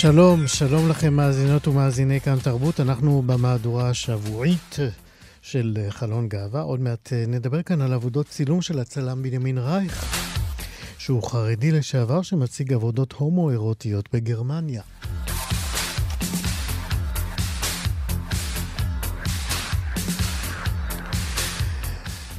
שלום, 0.00 0.46
שלום 0.46 0.88
לכם 0.88 1.14
מאזינות 1.14 1.68
ומאזיני 1.68 2.20
כאן 2.20 2.38
תרבות. 2.42 2.80
אנחנו 2.80 3.22
במהדורה 3.26 3.90
השבועית 3.90 4.76
של 5.42 5.78
חלון 5.90 6.28
גאווה. 6.28 6.60
עוד 6.60 6.80
מעט 6.80 7.12
אה, 7.12 7.24
נדבר 7.28 7.62
כאן 7.62 7.80
על 7.80 7.92
עבודות 7.92 8.26
צילום 8.26 8.62
של 8.62 8.78
הצלם 8.78 9.22
בנימין 9.22 9.58
רייך, 9.58 10.04
שהוא 10.98 11.22
חרדי 11.22 11.70
לשעבר 11.70 12.22
שמציג 12.22 12.72
עבודות 12.72 13.12
הומואירוטיות 13.12 14.08
בגרמניה. 14.12 14.82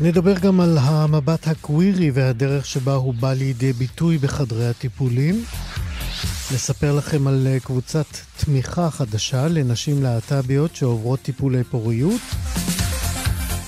נדבר 0.01 0.39
גם 0.39 0.59
על 0.59 0.77
המבט 0.81 1.47
הקווירי 1.47 2.11
והדרך 2.11 2.65
שבה 2.65 2.93
הוא 2.93 3.13
בא 3.13 3.33
לידי 3.33 3.73
ביטוי 3.73 4.17
בחדרי 4.17 4.67
הטיפולים. 4.67 5.43
נספר 6.53 6.95
לכם 6.95 7.27
על 7.27 7.47
אה, 7.47 7.59
קבוצת 7.59 8.05
תמיכה 8.37 8.91
חדשה 8.91 9.47
לנשים 9.47 10.03
להט"ביות 10.03 10.75
שעוברות 10.75 11.19
טיפולי 11.19 11.63
פוריות. 11.63 12.21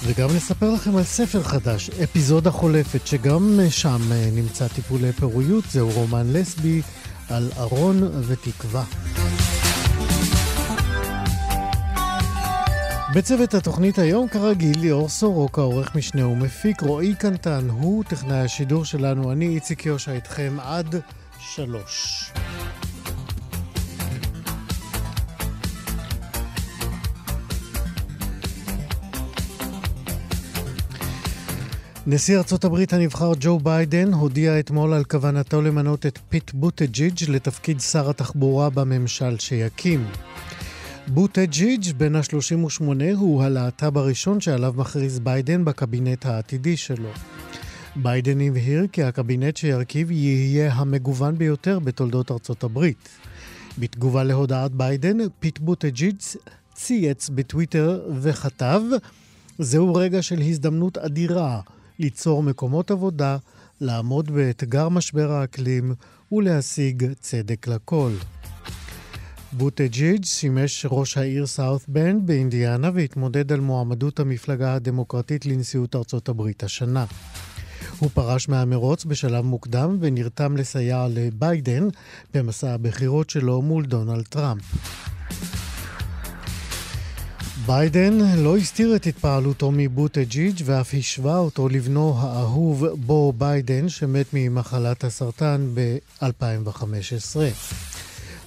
וגם 0.03 0.29
נספר 0.35 0.69
לכם 0.69 0.95
על 0.97 1.03
ספר 1.03 1.43
חדש, 1.43 1.89
אפיזודה 1.89 2.51
חולפת, 2.51 3.07
שגם 3.07 3.59
אה, 3.59 3.71
שם 3.71 4.11
אה, 4.11 4.29
נמצא 4.35 4.67
טיפולי 4.67 5.11
פוריות, 5.11 5.63
זהו 5.71 5.89
רומן 5.89 6.33
לסבי 6.33 6.81
על 7.29 7.51
ארון 7.57 8.03
ותקווה. 8.27 8.83
בצוות 13.15 13.53
התוכנית 13.53 13.99
היום, 13.99 14.27
כרגיל, 14.27 14.79
ליאור 14.79 15.09
סורוקה, 15.09 15.61
עורך 15.61 15.95
משנה 15.95 16.27
ומפיק, 16.27 16.81
רועי 16.81 17.15
קנטן, 17.15 17.69
הוא 17.69 18.03
טכנאי 18.03 18.39
השידור 18.39 18.85
שלנו, 18.85 19.31
אני 19.31 19.47
איציק 19.47 19.85
יושע 19.85 20.11
איתכם 20.11 20.57
עד 20.59 20.95
שלוש. 21.39 22.31
נשיא 32.07 32.37
ארצות 32.37 32.63
הברית 32.63 32.93
הנבחר 32.93 33.31
ג'ו 33.39 33.59
ביידן 33.59 34.13
הודיע 34.13 34.59
אתמול 34.59 34.93
על 34.93 35.03
כוונתו 35.03 35.61
למנות 35.61 36.05
את 36.05 36.19
פיט 36.29 36.51
בוטג'יג' 36.53 37.29
לתפקיד 37.29 37.79
שר 37.79 38.09
התחבורה 38.09 38.69
בממשל 38.69 39.39
שיקים. 39.39 40.05
בוטג'יג', 41.07 41.93
בן 41.97 42.15
ה-38, 42.15 42.83
הוא 43.15 43.43
הלהט"ב 43.43 43.97
הראשון 43.97 44.41
שעליו 44.41 44.73
מכריז 44.77 45.19
ביידן 45.19 45.65
בקבינט 45.65 46.25
העתידי 46.25 46.77
שלו. 46.77 47.09
ביידן 47.95 48.41
הבהיר 48.41 48.87
כי 48.91 49.03
הקבינט 49.03 49.57
שירכיב 49.57 50.11
יהיה 50.11 50.73
המגוון 50.73 51.37
ביותר 51.37 51.79
בתולדות 51.79 52.31
ארצות 52.31 52.63
הברית. 52.63 53.09
בתגובה 53.77 54.23
להודעת 54.23 54.71
ביידן, 54.71 55.17
פיט 55.39 55.59
בוטג'יג' 55.59 56.17
צייץ 56.73 57.29
בטוויטר 57.29 58.01
וכתב, 58.21 58.81
זהו 59.59 59.95
רגע 59.95 60.21
של 60.21 60.41
הזדמנות 60.41 60.97
אדירה 60.97 61.61
ליצור 62.01 62.43
מקומות 62.43 62.91
עבודה, 62.91 63.37
לעמוד 63.81 64.31
באתגר 64.31 64.89
משבר 64.89 65.31
האקלים 65.31 65.93
ולהשיג 66.31 67.13
צדק 67.19 67.67
לכל. 67.67 68.11
בוטג'יג' 69.51 70.25
שימש 70.25 70.85
ראש 70.89 71.17
העיר 71.17 71.45
סאות' 71.45 71.83
בנד 71.87 72.27
באינדיאנה 72.27 72.89
והתמודד 72.93 73.51
על 73.51 73.59
מועמדות 73.59 74.19
המפלגה 74.19 74.73
הדמוקרטית 74.73 75.45
לנשיאות 75.45 75.95
ארצות 75.95 76.29
הברית 76.29 76.63
השנה. 76.63 77.05
הוא 77.99 78.09
פרש 78.13 78.49
מהמרוץ 78.49 79.05
בשלב 79.05 79.45
מוקדם 79.45 79.97
ונרתם 79.99 80.57
לסייע 80.57 81.07
לביידן 81.09 81.87
במסע 82.33 82.73
הבחירות 82.73 83.29
שלו 83.29 83.61
מול 83.61 83.85
דונלד 83.85 84.25
טראמפ. 84.25 84.63
ביידן 87.71 88.13
לא 88.37 88.57
הסתיר 88.57 88.95
את 88.95 89.07
התפעלותו 89.07 89.71
מבוטג'יג' 89.73 90.61
ואף 90.65 90.93
השווה 90.97 91.37
אותו 91.37 91.69
לבנו 91.69 92.15
האהוב 92.17 92.85
בו 92.87 93.33
ביידן 93.37 93.89
שמת 93.89 94.25
ממחלת 94.33 95.03
הסרטן 95.03 95.67
ב-2015. 95.73 97.37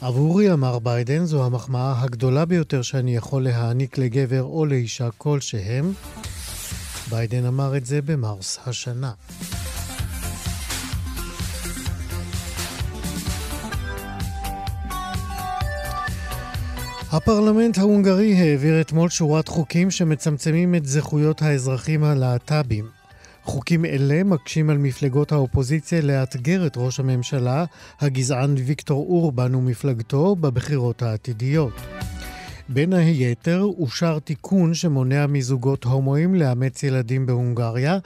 עבורי, 0.01 0.53
אמר 0.53 0.79
ביידן, 0.79 1.25
זו 1.25 1.45
המחמאה 1.45 2.03
הגדולה 2.03 2.45
ביותר 2.45 2.83
שאני 2.83 3.17
יכול 3.17 3.45
להעניק 3.45 3.99
לגבר 3.99 4.43
או 4.43 4.67
לאישה 4.67 5.09
כלשהם. 5.19 5.93
ביידן 7.11 7.47
אמר 7.47 7.77
את 7.77 7.87
זה 7.87 8.03
במרס 8.03 8.59
השנה. 8.67 9.13
הפרלמנט 17.17 17.79
ההונגרי 17.79 18.35
העביר 18.35 18.81
אתמול 18.81 19.09
שורת 19.09 19.49
חוקים 19.49 19.91
שמצמצמים 19.91 20.75
את 20.75 20.87
זכויות 20.87 21.43
האזרחים 21.43 22.05
הלהט"בים. 22.05 22.85
חוקים 23.43 23.85
אלה 23.85 24.25
מקשים 24.25 24.71
על 24.71 24.79
מפלגות 24.79 25.33
האופוזיציה 25.33 26.01
לאתגר 26.01 26.67
את 26.67 26.73
ראש 26.77 27.01
הממשלה, 27.01 27.65
הגזען 28.01 28.55
ויקטור 28.67 29.07
אורבן 29.09 29.55
ומפלגתו, 29.55 30.37
בבחירות 30.37 31.03
העתידיות. 31.03 31.73
בין 32.69 32.93
היתר 32.93 33.63
אושר 33.79 34.19
תיקון 34.19 34.75
שמונע 34.75 35.27
מזוגות 35.27 35.85
הומואים 35.85 36.35
לאמץ 36.35 36.83
ילדים 36.83 37.27
בהונגריה, 37.27 37.99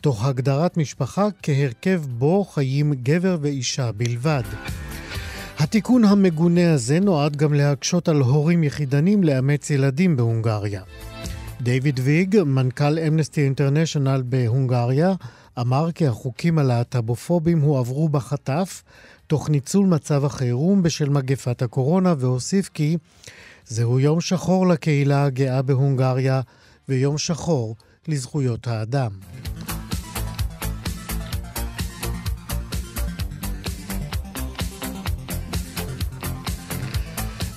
תוך 0.00 0.24
הגדרת 0.24 0.76
משפחה 0.76 1.28
כהרכב 1.42 2.02
בו 2.08 2.44
חיים 2.44 2.94
גבר 3.02 3.38
ואישה 3.40 3.92
בלבד. 3.92 4.42
התיקון 5.58 6.04
המגונה 6.04 6.72
הזה 6.74 7.00
נועד 7.00 7.36
גם 7.36 7.54
להקשות 7.54 8.08
על 8.08 8.20
הורים 8.20 8.64
יחידנים 8.64 9.24
לאמץ 9.24 9.70
ילדים 9.70 10.16
בהונגריה. 10.16 10.82
דיוויד 11.60 12.00
ויג, 12.02 12.42
מנכ"ל 12.42 12.98
אמנסטי 12.98 13.44
אינטרנשיונל 13.44 14.22
בהונגריה, 14.26 15.14
אמר 15.60 15.92
כי 15.92 16.06
החוקים 16.06 16.58
הלהט"בופובים 16.58 17.60
הועברו 17.60 18.08
בחטף, 18.08 18.82
תוך 19.26 19.50
ניצול 19.50 19.86
מצב 19.86 20.24
החירום 20.24 20.82
בשל 20.82 21.08
מגפת 21.08 21.62
הקורונה, 21.62 22.14
והוסיף 22.18 22.70
כי 22.74 22.96
זהו 23.66 24.00
יום 24.00 24.20
שחור 24.20 24.66
לקהילה 24.66 25.24
הגאה 25.24 25.62
בהונגריה 25.62 26.40
ויום 26.88 27.18
שחור 27.18 27.76
לזכויות 28.08 28.66
האדם. 28.66 29.10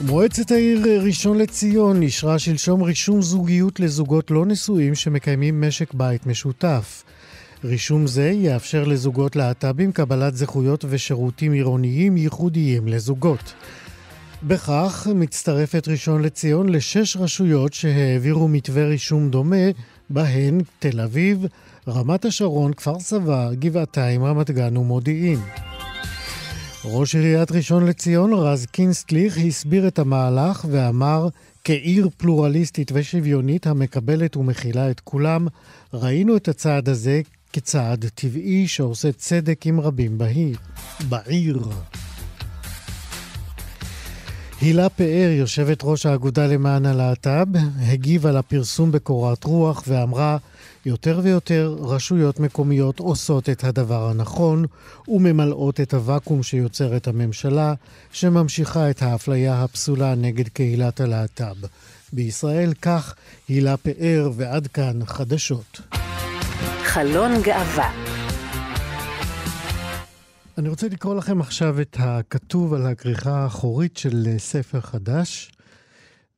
מועצת 0.01 0.51
העיר 0.51 1.01
ראשון 1.05 1.37
לציון 1.37 2.01
אישרה 2.01 2.39
שלשום 2.39 2.83
רישום 2.83 3.21
זוגיות 3.21 3.79
לזוגות 3.79 4.31
לא 4.31 4.45
נשואים 4.45 4.95
שמקיימים 4.95 5.61
משק 5.61 5.93
בית 5.93 6.25
משותף. 6.25 7.03
רישום 7.63 8.07
זה 8.07 8.29
יאפשר 8.29 8.83
לזוגות 8.83 9.35
להט"בים 9.35 9.91
קבלת 9.91 10.35
זכויות 10.35 10.85
ושירותים 10.89 11.51
עירוניים 11.51 12.17
ייחודיים 12.17 12.87
לזוגות. 12.87 13.53
בכך 14.43 15.07
מצטרפת 15.15 15.87
ראשון 15.87 16.21
לציון 16.21 16.69
לשש 16.69 17.17
רשויות 17.17 17.73
שהעבירו 17.73 18.47
מתווה 18.47 18.85
רישום 18.85 19.29
דומה, 19.29 19.65
בהן 20.09 20.61
תל 20.79 21.01
אביב, 21.01 21.45
רמת 21.87 22.25
השרון, 22.25 22.73
כפר 22.73 22.99
סבא, 22.99 23.49
גבעתיים, 23.53 24.23
רמת 24.23 24.51
גן 24.51 24.77
ומודיעין. 24.77 25.39
ראש 26.85 27.15
עיריית 27.15 27.51
ראשון 27.51 27.85
לציון, 27.85 28.33
רז 28.33 28.65
קינסטליך, 28.65 29.37
הסביר 29.37 29.87
את 29.87 29.99
המהלך 29.99 30.65
ואמר, 30.69 31.27
כעיר 31.63 32.09
פלורליסטית 32.17 32.91
ושוויונית 32.93 33.67
המקבלת 33.67 34.37
ומכילה 34.37 34.91
את 34.91 34.99
כולם, 34.99 35.47
ראינו 35.93 36.37
את 36.37 36.47
הצעד 36.47 36.89
הזה 36.89 37.21
כצעד 37.53 38.05
טבעי 38.15 38.67
שעושה 38.67 39.11
צדק 39.11 39.65
עם 39.65 39.79
רבים 39.79 40.17
בהיר, 40.17 40.57
בעיר. 41.09 41.59
הילה 44.61 44.89
פאר, 44.89 45.29
יושבת 45.31 45.79
ראש 45.83 46.05
האגודה 46.05 46.47
למען 46.47 46.85
הלהט"ב, 46.85 47.57
הגיבה 47.79 48.31
לפרסום 48.31 48.91
בקורת 48.91 49.43
רוח 49.43 49.83
ואמרה, 49.87 50.37
יותר 50.85 51.19
ויותר 51.23 51.75
רשויות 51.79 52.39
מקומיות 52.39 52.99
עושות 52.99 53.49
את 53.49 53.63
הדבר 53.63 54.09
הנכון 54.09 54.65
וממלאות 55.07 55.79
את 55.79 55.93
הוואקום 55.93 56.43
שיוצרת 56.43 57.07
הממשלה, 57.07 57.73
שממשיכה 58.11 58.89
את 58.89 59.01
האפליה 59.01 59.63
הפסולה 59.63 60.15
נגד 60.15 60.47
קהילת 60.47 60.99
הלהט"ב. 60.99 61.65
בישראל 62.13 62.73
כך 62.81 63.15
הילה 63.47 63.77
פאר, 63.77 64.31
ועד 64.35 64.67
כאן 64.67 65.05
חדשות. 65.05 65.81
חלון 66.83 67.31
גאווה 67.41 67.91
אני 70.59 70.69
רוצה 70.69 70.87
לקרוא 70.87 71.15
לכם 71.15 71.41
עכשיו 71.41 71.81
את 71.81 71.97
הכתוב 71.99 72.73
על 72.73 72.85
הכריכה 72.85 73.43
האחורית 73.43 73.97
של 73.97 74.35
ספר 74.37 74.81
חדש, 74.81 75.51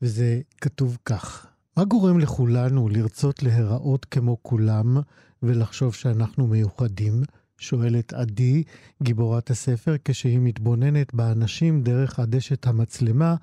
וזה 0.02 0.40
כתוב 0.62 0.98
כך: 1.06 1.46
מה 1.78 1.86
גורם 1.86 2.20
לכולנו 2.20 2.90
לרצות 2.90 3.44
להיראות 3.44 4.06
כמו 4.06 4.38
כולם 4.42 4.98
ולחשוב 5.44 5.94
שאנחנו 5.94 6.48
מיוחדים? 6.48 7.24
שואלת 7.58 8.14
עדי, 8.14 8.64
גיבורת 9.04 9.50
הספר, 9.50 9.96
כשהיא 10.06 10.40
מתבוננת 10.40 11.14
באנשים 11.14 11.84
דרך 11.84 12.20
עדשת 12.20 12.68
המצלמה 12.68 13.36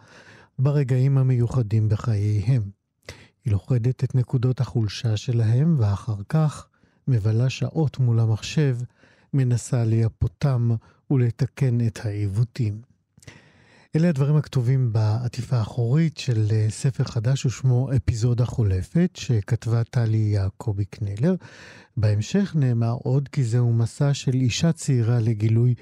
ברגעים 0.59 1.19
המיוחדים 1.19 1.89
בחייהם. 1.89 2.63
היא 3.45 3.53
לוכדת 3.53 4.05
את 4.05 4.15
נקודות 4.15 4.61
החולשה 4.61 5.17
שלהם, 5.17 5.77
ואחר 5.79 6.17
כך 6.29 6.67
מבלה 7.09 7.51
שעות 7.51 7.99
מול 7.99 8.21
המחשב, 8.21 8.79
מנסה 9.35 9.85
לייפותם 9.85 10.71
ולתקן 11.11 11.87
את 11.87 11.99
העיוותים. 12.05 12.88
אלה 13.97 14.09
הדברים 14.09 14.37
הכתובים 14.37 14.93
בעטיפה 14.93 15.57
האחורית 15.57 16.19
של 16.19 16.47
אה, 16.51 16.67
ספר 16.71 17.05
חדש 17.05 17.47
ושמו 17.47 17.89
אפיזודה 17.97 18.45
חולפת, 18.45 19.11
שכתבה 19.15 19.85
טלי 19.85 20.17
יעקבי 20.17 20.85
קנלר. 20.85 21.35
בהמשך 21.97 22.53
נאמר 22.57 22.97
עוד 23.03 23.29
כי 23.29 23.45
זהו 23.45 23.73
מסע 23.73 24.15
של 24.15 24.35
אישה 24.35 24.73
צעירה 24.73 25.21
לגילוי 25.21 25.75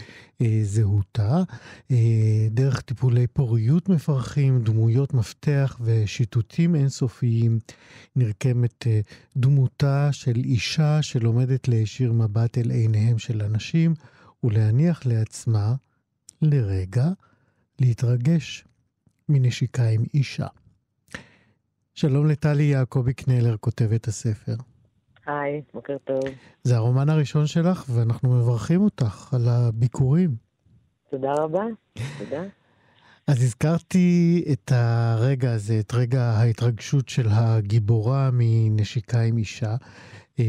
אה, 0.42 0.60
זהותה, 0.62 1.42
אה, 1.90 2.48
דרך 2.50 2.80
טיפולי 2.80 3.26
פוריות 3.26 3.88
מפרכים, 3.88 4.62
דמויות 4.62 5.14
מפתח 5.14 5.80
ושיטוטים 5.80 6.74
אינסופיים. 6.74 7.58
נרקמת 8.16 8.86
אה, 8.86 9.00
דמותה 9.36 10.08
של 10.12 10.36
אישה 10.36 11.02
שלומדת 11.02 11.68
להישיר 11.68 12.12
מבט 12.12 12.58
אל 12.58 12.70
עיניהם 12.70 13.18
של 13.18 13.42
אנשים 13.42 13.94
ולהניח 14.44 15.06
לעצמה, 15.06 15.74
לרגע, 16.42 17.08
להתרגש 17.80 18.64
מנשיקה 19.28 19.88
עם 19.88 20.04
אישה. 20.14 20.46
שלום 21.94 22.26
לטלי 22.26 22.62
יעקבי 22.62 23.14
קנלר, 23.14 23.56
כותבת 23.56 24.08
הספר. 24.08 24.56
היי, 25.26 25.62
בוקר 25.74 25.96
טוב. 26.04 26.20
זה 26.64 26.76
הרומן 26.76 27.08
הראשון 27.08 27.46
שלך, 27.46 27.84
ואנחנו 27.88 28.30
מברכים 28.30 28.80
אותך 28.80 29.34
על 29.34 29.48
הביקורים. 29.48 30.36
תודה 31.10 31.32
רבה, 31.32 31.64
תודה. 32.18 32.42
אז 33.26 33.42
הזכרתי 33.42 34.44
את 34.52 34.72
הרגע 34.74 35.52
הזה, 35.52 35.80
את 35.80 35.94
רגע 35.94 36.22
ההתרגשות 36.22 37.08
של 37.08 37.26
הגיבורה 37.30 38.30
מנשיקה 38.32 39.20
עם 39.20 39.38
אישה, 39.38 39.76
אה, 40.38 40.44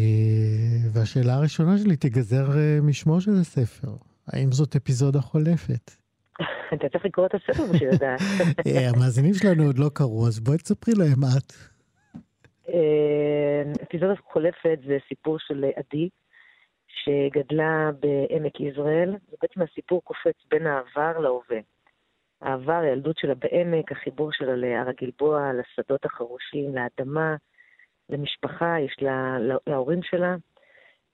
והשאלה 0.91 1.33
הראשונה 1.33 1.77
שלי 1.77 1.95
תיגזר 1.95 2.57
אה, 2.57 2.79
משמו 2.81 3.21
של 3.21 3.35
הספר. 3.39 3.95
האם 4.27 4.51
זאת 4.51 4.75
אפיזודה 4.75 5.21
חולפת? 5.21 5.91
אתה 6.74 6.89
צריך 6.89 7.06
לקרוא 7.06 7.25
את 7.25 7.34
הספר 7.34 7.63
בשביל 7.74 7.89
לדעת. 7.89 8.19
אה, 8.68 8.89
המאזינים 8.89 9.34
שלנו 9.34 9.63
עוד 9.63 9.80
לא 9.80 9.89
קראו, 9.94 10.28
אז 10.28 10.39
בואי 10.39 10.57
תספרי 10.57 10.94
להם 10.98 11.24
את. 11.38 11.54
אה, 12.69 13.84
אפיזודה 13.84 14.13
חולפת 14.31 14.80
זה 14.88 14.98
סיפור 15.07 15.38
של 15.39 15.66
עדי, 15.75 16.10
שגדלה 16.88 17.92
בעמק 18.00 18.60
יזרעאל. 18.60 19.12
זה 19.30 19.38
בעצם 19.42 19.62
הסיפור 19.62 20.01
קופץ 20.04 20.36
בין 20.50 20.68
העבר 20.68 21.19
להווה. 21.19 21.60
העבר, 22.42 22.74
הילדות 22.74 23.18
שלה 23.18 23.36
בעמק, 23.36 23.92
החיבור 23.92 24.31
שלה 24.31 24.56
להר 24.56 24.89
הגלבוע, 24.89 25.51
לשדות 25.54 26.06
החרושים, 26.06 26.75
לאדמה, 26.75 27.36
למשפחה, 28.10 28.75
יש 28.80 28.98
לה, 29.01 29.38
להורים 29.68 30.00
שלה. 30.04 30.36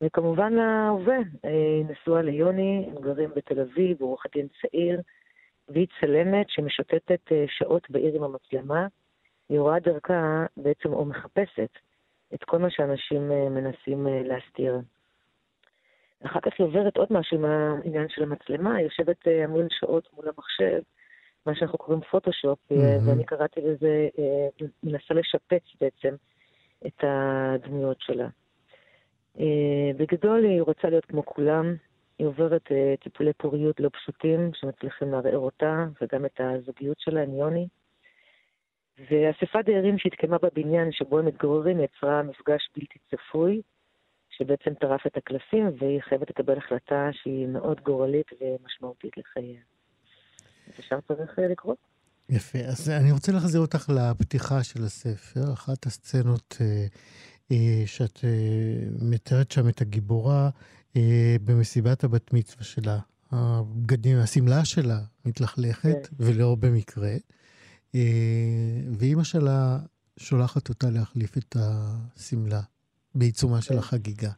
וכמובן 0.04 0.54
להווה, 0.54 1.18
אה, 1.46 1.82
נשואה 1.90 2.22
ליוני, 2.22 2.86
הם 2.88 3.02
גרים 3.02 3.30
בתל 3.36 3.60
אביב, 3.60 3.98
הוא 4.00 4.10
עורך 4.10 4.26
דין 4.34 4.48
צעיר, 4.62 5.02
והיא 5.70 5.88
צלמת 6.00 6.50
שמשוטטת 6.50 7.32
אה, 7.32 7.46
שעות 7.48 7.90
בעיר 7.90 8.16
עם 8.16 8.24
המצלמה. 8.24 8.88
היא 9.50 9.60
רואה 9.60 9.80
דרכה 9.80 10.46
בעצם, 10.58 10.94
או 10.94 11.06
מחפשת, 11.06 11.70
את 12.34 12.44
כל 12.44 12.58
מה 12.58 12.70
שאנשים 12.70 13.32
אה, 13.32 13.50
מנסים 13.50 14.08
להסתיר. 14.08 14.80
אחר 16.26 16.40
כך 16.40 16.52
היא 16.60 16.68
עוברת 16.68 16.98
עוד 16.98 17.08
משהו 17.12 17.38
עם 17.38 17.46
העניין 17.46 18.10
של 18.10 18.24
המצלמה, 18.24 18.76
היא 18.76 18.86
יושבת 18.86 19.28
המון 19.44 19.68
שעות 19.70 20.10
מול 20.14 20.26
המחשב, 20.28 20.82
מה 21.46 21.56
שאנחנו 21.56 21.78
קוראים 21.78 22.02
פוטושופ, 22.12 22.60
mm-hmm. 22.72 22.76
ואני 23.08 23.24
קראתי 23.24 23.62
לזה, 23.62 24.08
מנסה 24.84 25.14
לשפץ 25.14 25.64
בעצם 25.82 26.16
את 26.88 27.04
הדמויות 27.04 28.02
שלה. 28.02 28.28
אה, 29.40 29.92
בגדול 29.98 30.44
היא 30.46 30.62
רוצה 30.62 30.90
להיות 30.90 31.06
כמו 31.06 31.26
כולם, 31.26 31.76
היא 32.18 32.28
עוברת 32.28 32.68
uh, 32.68 33.04
טיפולי 33.04 33.34
פוריות 33.34 33.80
לא 33.80 33.90
פשוטים 33.94 34.52
שמצליחים 34.54 35.12
לערער 35.12 35.38
אותה 35.38 35.86
וגם 36.02 36.26
את 36.26 36.40
הזוגיות 36.40 37.00
שלה 37.00 37.24
עם 37.24 37.34
יוני. 37.34 37.68
ואספת 39.00 39.66
דיירים 39.66 39.98
שהתקיימה 39.98 40.38
בבניין 40.38 40.92
שבו 40.92 41.20
הם 41.20 41.26
מתגוררים 41.26 41.80
יצרה 41.80 42.24
מפגש 42.24 42.70
בלתי 42.76 43.00
צפוי, 43.12 43.62
שבעצם 44.30 44.74
טרף 44.74 45.08
את 45.08 45.18
הקלפים, 45.18 45.72
והיא 45.80 46.02
חייבת 46.02 46.30
לקבל 46.30 46.58
החלטה 46.58 47.10
שהיא 47.12 47.48
מאוד 47.48 47.82
גורלית 47.82 48.28
ומשמעותית 48.42 49.18
לחייה. 49.18 49.62
אפשר 50.80 51.00
צריך 51.08 51.40
אה, 51.40 51.48
לקרוא. 51.48 51.76
יפה. 52.30 52.60
אז 52.60 52.90
אני 52.90 53.12
רוצה 53.12 53.32
להחזיר 53.32 53.62
אותך 53.62 53.90
לפתיחה 53.90 54.64
של 54.64 54.84
הספר. 54.84 55.54
אחת 55.54 55.86
הסצנות 55.86 56.58
אה, 56.62 56.86
שאת 57.86 58.20
אה, 58.24 58.30
מתארת 59.02 59.52
שם 59.52 59.70
את 59.70 59.82
הגיבורה 59.82 60.50
אה, 60.98 61.36
במסיבת 61.46 62.04
הבת 62.04 62.34
מצווה 62.34 62.64
שלה. 62.64 63.00
הבגדים, 63.32 64.18
השמלה 64.18 64.66
שלה 64.66 65.00
מתלכלכת, 65.26 66.08
כן. 66.08 66.16
ולא 66.20 66.56
במקרה. 66.60 67.12
ואימא 69.00 69.24
שלה 69.24 69.78
שולחת 70.18 70.70
אותה 70.70 70.88
להחליף 70.90 71.38
את 71.38 71.56
השמלה 71.56 72.62
בעיצומה 73.16 73.62
של 73.62 73.74
כן. 73.74 73.80
החגיגה. 73.80 74.32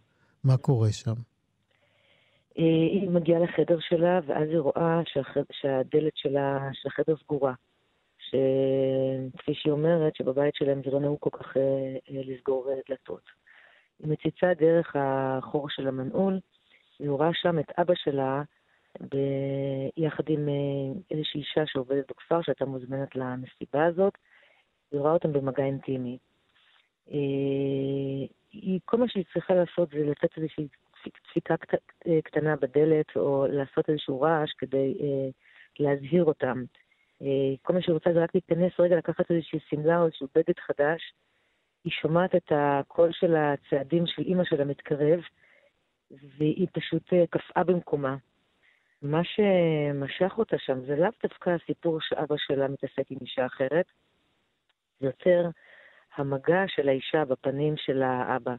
מה 0.43 0.57
קורה 0.57 0.91
שם? 0.91 1.13
היא 2.55 3.09
מגיעה 3.09 3.39
לחדר 3.39 3.77
שלה, 3.79 4.19
ואז 4.27 4.49
היא 4.49 4.59
רואה 4.59 5.01
שהחד... 5.05 5.41
שהדלת 5.51 6.13
שלה, 6.15 6.59
של 6.73 6.89
החדר 6.89 7.15
סגורה. 7.23 7.53
שכפי 8.29 9.53
שהיא 9.53 9.71
אומרת, 9.71 10.15
שבבית 10.15 10.55
שלהם 10.55 10.81
זה 10.85 10.91
לא 10.91 10.99
נהוג 10.99 11.17
כל 11.19 11.29
כך 11.33 11.57
אה, 11.57 11.61
אה, 12.09 12.21
לסגור 12.25 12.69
אה, 12.69 12.75
דלתות. 12.89 13.21
היא 13.99 14.07
מציצה 14.11 14.53
דרך 14.53 14.95
החור 14.99 15.69
של 15.69 15.87
המנעול, 15.87 16.39
והיא 16.99 17.09
רואה 17.09 17.29
שם 17.33 17.59
את 17.59 17.71
אבא 17.77 17.93
שלה 17.95 18.43
ב... 19.01 19.17
יחד 19.97 20.23
עם 20.27 20.49
איזושהי 21.11 21.39
אישה 21.41 21.61
שעובדת 21.65 22.11
בכפר, 22.11 22.41
שהייתה 22.41 22.65
מוזמנת 22.65 23.15
למסיבה 23.15 23.85
הזאת, 23.85 24.13
היא 24.91 24.99
רואה 24.99 25.11
אותם 25.11 25.33
במגע 25.33 25.63
אינטימי. 25.63 26.17
היא, 28.51 28.79
כל 28.85 28.97
מה 28.97 29.07
שהיא 29.07 29.25
צריכה 29.33 29.53
לעשות 29.53 29.89
זה 29.89 30.05
לתת 30.05 30.37
איזושהי 30.37 30.67
דפיקה 31.29 31.55
קטנה 32.23 32.55
בדלת, 32.55 33.05
או 33.15 33.45
לעשות 33.49 33.89
איזשהו 33.89 34.21
רעש 34.21 34.51
כדי 34.57 34.97
להזהיר 35.79 36.23
אותם. 36.23 36.63
אה, 37.21 37.27
כל 37.61 37.73
מה 37.73 37.81
שהיא 37.81 37.93
רוצה 37.93 38.13
זה 38.13 38.23
רק 38.23 38.29
להיכנס 38.33 38.71
רגע, 38.79 38.95
לקחת 38.95 39.31
איזושהי 39.31 39.59
שמלה 39.69 39.99
או 39.99 40.05
איזשהו 40.05 40.27
בגד 40.35 40.59
חדש. 40.59 41.13
היא 41.83 41.93
שומעת 42.01 42.35
את 42.35 42.51
הקול 42.51 43.11
של 43.11 43.35
הצעדים 43.35 44.07
של 44.07 44.21
אימא 44.21 44.43
שלה 44.43 44.65
מתקרב, 44.65 45.19
והיא 46.11 46.67
פשוט 46.73 47.13
אה, 47.13 47.27
קפאה 47.29 47.63
במקומה. 47.63 48.15
מה 49.01 49.21
שמשך 49.23 50.37
אותה 50.37 50.57
שם 50.59 50.85
זה 50.85 50.95
לאו 50.95 51.09
דווקא 51.23 51.49
הסיפור 51.49 51.97
שאבא 52.01 52.35
שלה 52.37 52.67
מתעסק 52.67 53.11
עם 53.11 53.17
אישה 53.21 53.45
אחרת, 53.45 53.85
זה 54.99 55.07
יותר 55.07 55.49
המגע 56.15 56.63
של 56.67 56.89
האישה 56.89 57.25
בפנים 57.25 57.77
של 57.77 58.03
האבא. 58.03 58.55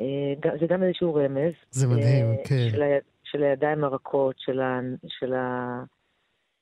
אה, 0.00 0.56
זה 0.60 0.66
גם 0.66 0.82
איזשהו 0.82 1.14
רמז. 1.14 1.52
זה 1.70 1.86
מדהים, 1.86 2.26
כן. 2.48 2.70
של, 2.70 2.82
ה, 2.82 2.86
של 3.24 3.42
הידיים 3.42 3.84
הרכות, 3.84 4.38
של, 4.38 4.60
ה, 4.60 4.80
של 5.08 5.34
ה, 5.34 5.82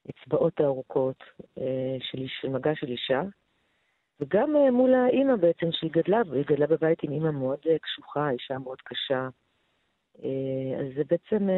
האצבעות 0.06 0.60
הארוכות 0.60 1.24
אה, 1.58 1.96
של, 2.00 2.24
של 2.40 2.48
מגע 2.48 2.74
של 2.74 2.86
אישה, 2.86 3.22
וגם 4.20 4.56
אה, 4.56 4.70
מול 4.70 4.94
האימא 4.94 5.36
בעצם 5.36 5.66
שהיא 5.72 5.90
גדלה, 5.92 6.22
היא 6.32 6.44
גדלה 6.46 6.66
בבית 6.66 7.02
עם 7.02 7.12
אימא 7.12 7.30
מאוד 7.30 7.58
אה, 7.66 7.78
קשוחה, 7.78 8.30
אישה 8.30 8.58
מאוד 8.58 8.78
קשה. 8.82 9.28
אז 10.78 10.86
זה 10.96 11.02
בעצם, 11.10 11.48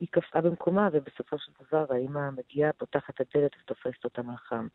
היא 0.00 0.08
קפאה 0.10 0.40
במקומה, 0.40 0.88
ובסופו 0.92 1.38
של 1.38 1.52
דבר 1.60 1.84
האימא 1.90 2.30
מגיעה, 2.30 2.72
פותחת 2.72 3.14
את 3.14 3.20
הדלת 3.20 3.50
ותופסת 3.60 4.04
אותה 4.04 4.22
מהחם. 4.22 4.66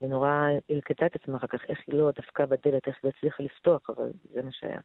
ונורא 0.00 0.30
הלקטה 0.70 1.06
את 1.06 1.14
עצמה 1.16 1.36
אחר 1.36 1.46
כך, 1.46 1.60
איך 1.68 1.78
היא 1.86 1.94
לא 1.94 2.10
דפקה 2.10 2.46
בדלת, 2.46 2.86
איך 2.86 2.96
היא 3.02 3.04
לא 3.04 3.08
הצליחה 3.16 3.42
לפתוח, 3.42 3.90
אבל 3.90 4.10
זה 4.32 4.42
מה 4.42 4.52
שהיה. 4.52 4.80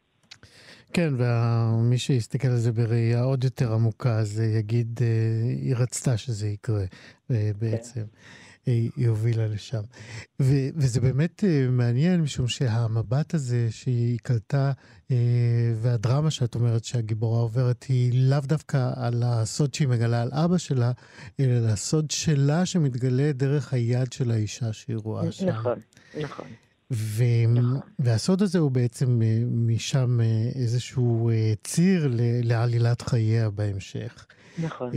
כן, 0.92 1.14
ומי 1.18 1.98
שיסתכל 1.98 2.48
על 2.48 2.58
זה 2.58 2.72
בראייה 2.72 3.22
עוד 3.22 3.44
יותר 3.44 3.72
עמוקה, 3.72 4.18
אז 4.18 4.40
יגיד, 4.40 5.00
היא 5.62 5.74
רצתה 5.76 6.16
שזה 6.16 6.48
יקרה 6.48 6.84
בעצם. 7.30 8.00
כן. 8.00 8.06
היא 8.66 9.08
הובילה 9.08 9.46
לשם. 9.46 9.82
ו- 10.42 10.68
וזה 10.76 11.00
באמת 11.00 11.44
uh, 11.44 11.70
מעניין, 11.70 12.20
משום 12.20 12.48
שהמבט 12.48 13.34
הזה 13.34 13.68
שהיא 13.70 14.18
קלטה, 14.22 14.72
uh, 15.08 15.12
והדרמה 15.74 16.30
שאת 16.30 16.54
אומרת 16.54 16.84
שהגיבורה 16.84 17.40
עוברת, 17.40 17.82
היא 17.82 18.30
לאו 18.30 18.40
דווקא 18.40 18.90
על 18.96 19.22
הסוד 19.26 19.74
שהיא 19.74 19.88
מגלה 19.88 20.22
על 20.22 20.30
אבא 20.32 20.58
שלה, 20.58 20.92
אלא 21.40 21.52
על 21.52 21.66
הסוד 21.66 22.10
שלה 22.10 22.66
שמתגלה 22.66 23.32
דרך 23.32 23.72
היד 23.72 24.12
של 24.12 24.30
האישה 24.30 24.72
שהיא 24.72 24.96
רואה 24.96 25.32
שם. 25.32 25.48
נכון, 25.48 25.78
נכון. 26.20 26.46
ו- 26.90 27.24
נכון. 27.54 27.80
והסוד 27.98 28.42
הזה 28.42 28.58
הוא 28.58 28.70
בעצם 28.70 29.20
uh, 29.20 29.24
משם 29.50 30.20
uh, 30.20 30.58
איזשהו 30.58 31.30
uh, 31.30 31.68
ציר 31.68 32.08
לעלילת 32.42 33.02
חייה 33.02 33.50
בהמשך. 33.50 34.26
נכון. 34.58 34.90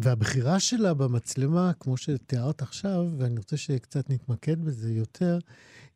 והבחירה 0.00 0.60
שלה 0.60 0.94
במצלמה, 0.94 1.72
כמו 1.80 1.96
שתיארת 1.96 2.62
עכשיו, 2.62 3.06
ואני 3.18 3.38
רוצה 3.38 3.56
שקצת 3.56 4.10
נתמקד 4.10 4.64
בזה 4.64 4.92
יותר, 4.92 5.38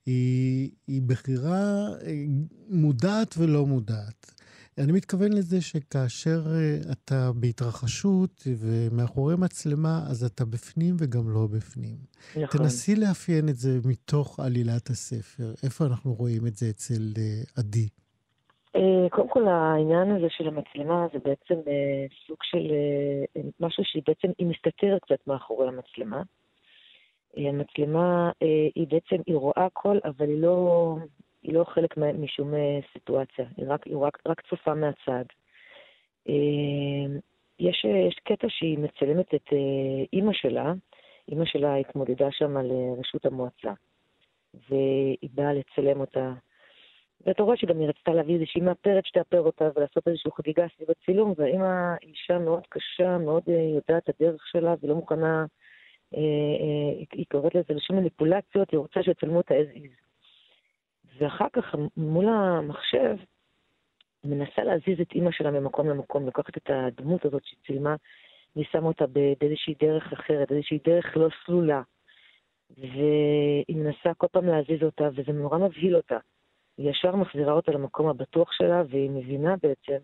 היא, 0.07 0.71
היא 0.87 1.03
בחירה 1.03 1.89
אה, 2.07 2.25
מודעת 2.69 3.35
ולא 3.39 3.67
מודעת. 3.67 4.42
אני 4.79 4.93
מתכוון 4.93 5.33
לזה 5.33 5.61
שכאשר 5.61 6.41
אה, 6.55 6.93
אתה 6.93 7.31
בהתרחשות 7.41 8.43
ומאחורי 8.61 9.35
מצלמה, 9.39 9.99
אז 10.11 10.25
אתה 10.25 10.45
בפנים 10.45 10.95
וגם 10.99 11.35
לא 11.35 11.47
בפנים. 11.57 11.97
נכון. 12.31 12.61
תנסי 12.61 12.97
לאפיין 12.97 13.49
את 13.49 13.57
זה 13.57 13.71
מתוך 13.89 14.41
עלילת 14.41 14.87
הספר. 14.91 15.49
איפה 15.65 15.85
אנחנו 15.85 16.15
רואים 16.15 16.47
את 16.47 16.55
זה 16.55 16.67
אצל 16.71 17.03
אה, 17.19 17.43
עדי? 17.59 17.89
אה, 18.77 19.09
קודם 19.11 19.29
כל 19.29 19.49
העניין 19.49 20.11
הזה 20.11 20.27
של 20.31 20.49
המצלמה 20.49 21.07
זה 21.13 21.19
בעצם 21.19 21.71
סוג 22.27 22.37
של 22.43 22.73
משהו 23.61 23.85
שהיא 23.87 24.03
בעצם, 24.07 24.29
היא 24.39 24.47
מסתתרת 24.47 25.03
קצת 25.03 25.27
מאחורי 25.27 25.69
המצלמה. 25.69 26.23
המצלמה 27.37 28.31
היא 28.75 28.87
בעצם, 28.89 29.23
היא 29.27 29.37
רואה 29.37 29.67
הכל, 29.67 29.99
אבל 30.05 30.29
היא 30.29 30.41
לא, 30.41 30.97
היא 31.43 31.55
לא 31.55 31.65
חלק 31.65 31.97
משום 31.97 32.55
סיטואציה, 32.93 33.45
היא 33.57 33.67
רק, 33.69 33.85
היא 33.85 33.97
רק, 33.97 34.19
רק 34.27 34.41
צופה 34.41 34.75
מהצד. 34.75 35.25
יש, 37.59 37.85
יש 38.09 38.15
קטע 38.25 38.47
שהיא 38.51 38.79
מצלמת 38.79 39.35
את 39.35 39.49
אימא 40.13 40.33
שלה, 40.33 40.73
אימא 41.29 41.45
שלה 41.45 41.77
התמודדה 41.77 42.29
שם 42.31 42.57
על 42.57 42.71
ראשות 42.99 43.27
המועצה, 43.27 43.73
והיא 44.69 45.31
באה 45.35 45.53
לצלם 45.53 46.01
אותה. 46.01 46.33
ואתה 47.27 47.43
רואה 47.43 47.57
שגם 47.57 47.81
היא 47.81 47.89
רצתה 47.89 48.13
להביא 48.13 48.35
איזושהי 48.35 48.61
מאפרת 48.61 49.07
שתאפר 49.07 49.41
אותה 49.41 49.69
ולעשות 49.77 50.09
איזושהי 50.09 50.31
חגיגה 50.37 50.67
סביב 50.77 50.91
הצילום, 50.91 51.35
והאימא 51.37 51.95
אישה 52.03 52.39
מאוד 52.39 52.63
קשה, 52.69 53.19
מאוד 53.19 53.43
אה, 53.49 53.55
יודעת 53.55 54.09
את 54.09 54.09
הדרך 54.09 54.47
שלה 54.47 54.75
ולא 54.83 54.95
מוכנה, 54.95 55.45
אה, 56.15 56.19
אה, 56.61 57.05
היא 57.13 57.27
קוראת 57.31 57.55
לזה 57.55 57.75
לשום 57.75 57.97
מניפולציות, 57.97 58.71
היא 58.71 58.79
רוצה 58.79 59.03
שיצלמו 59.03 59.37
אותה 59.37 59.55
as 59.55 59.77
is. 59.77 60.02
ואחר 61.19 61.47
כך 61.53 61.75
מול 61.97 62.29
המחשב, 62.29 63.17
מנסה 64.25 64.63
להזיז 64.65 65.01
את 65.01 65.13
אימא 65.13 65.31
שלה 65.31 65.51
ממקום 65.51 65.89
למקום, 65.89 66.27
לקחת 66.27 66.57
את 66.57 66.71
הדמות 66.71 67.25
הזאת 67.25 67.45
שהיא 67.45 67.59
צילמה, 67.67 67.95
והיא 68.57 68.67
שמה 68.73 68.87
אותה 68.87 69.05
באיזושהי 69.41 69.75
דרך 69.81 70.13
אחרת, 70.13 70.53
איזושהי 70.53 70.79
דרך 70.85 71.17
לא 71.17 71.29
סלולה. 71.45 71.83
והיא 72.79 73.77
מנסה 73.77 74.15
כל 74.17 74.27
פעם 74.33 74.47
להזיז 74.47 74.83
אותה, 74.83 75.09
וזה 75.15 75.33
נורא 75.33 75.59
מבהיל 75.59 75.97
אותה. 75.97 76.19
היא 76.79 76.91
ישר 76.91 77.17
מחזירה 77.17 77.53
אותה 77.53 77.73
למקום 77.73 78.09
הבטוח 78.09 78.53
שלה, 78.53 78.83
והיא 78.89 79.11
מבינה 79.11 79.55
בעצם 79.63 79.99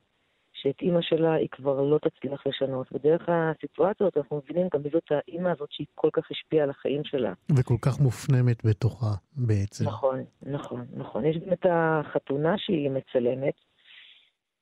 שאת 0.63 0.83
אימא 0.83 1.01
שלה 1.03 1.35
היא 1.35 1.49
כבר 1.53 1.83
לא 1.83 1.99
תצליח 1.99 2.47
לשנות. 2.47 2.87
ודרך 2.93 3.29
הסיטואציה 3.29 4.07
הזאת 4.07 4.17
אנחנו 4.17 4.37
מבינים 4.37 4.69
גם 4.75 4.83
מי 4.83 4.91
זאת 4.93 5.05
האימא 5.11 5.49
הזאת 5.49 5.69
שהיא 5.73 5.87
כל 5.95 6.09
כך 6.13 6.31
השפיעה 6.31 6.65
על 6.65 6.71
החיים 6.71 7.05
שלה. 7.05 7.33
וכל 7.57 7.75
כך 7.83 8.01
מופנמת 8.01 8.65
בתוכה 8.65 9.15
בעצם. 9.37 9.85
נכון, 9.85 10.25
נכון, 10.43 10.87
נכון. 10.97 11.25
יש 11.25 11.37
גם 11.37 11.53
את 11.53 11.67
החתונה 11.71 12.59
שהיא 12.59 12.91
מצלמת, 12.91 13.55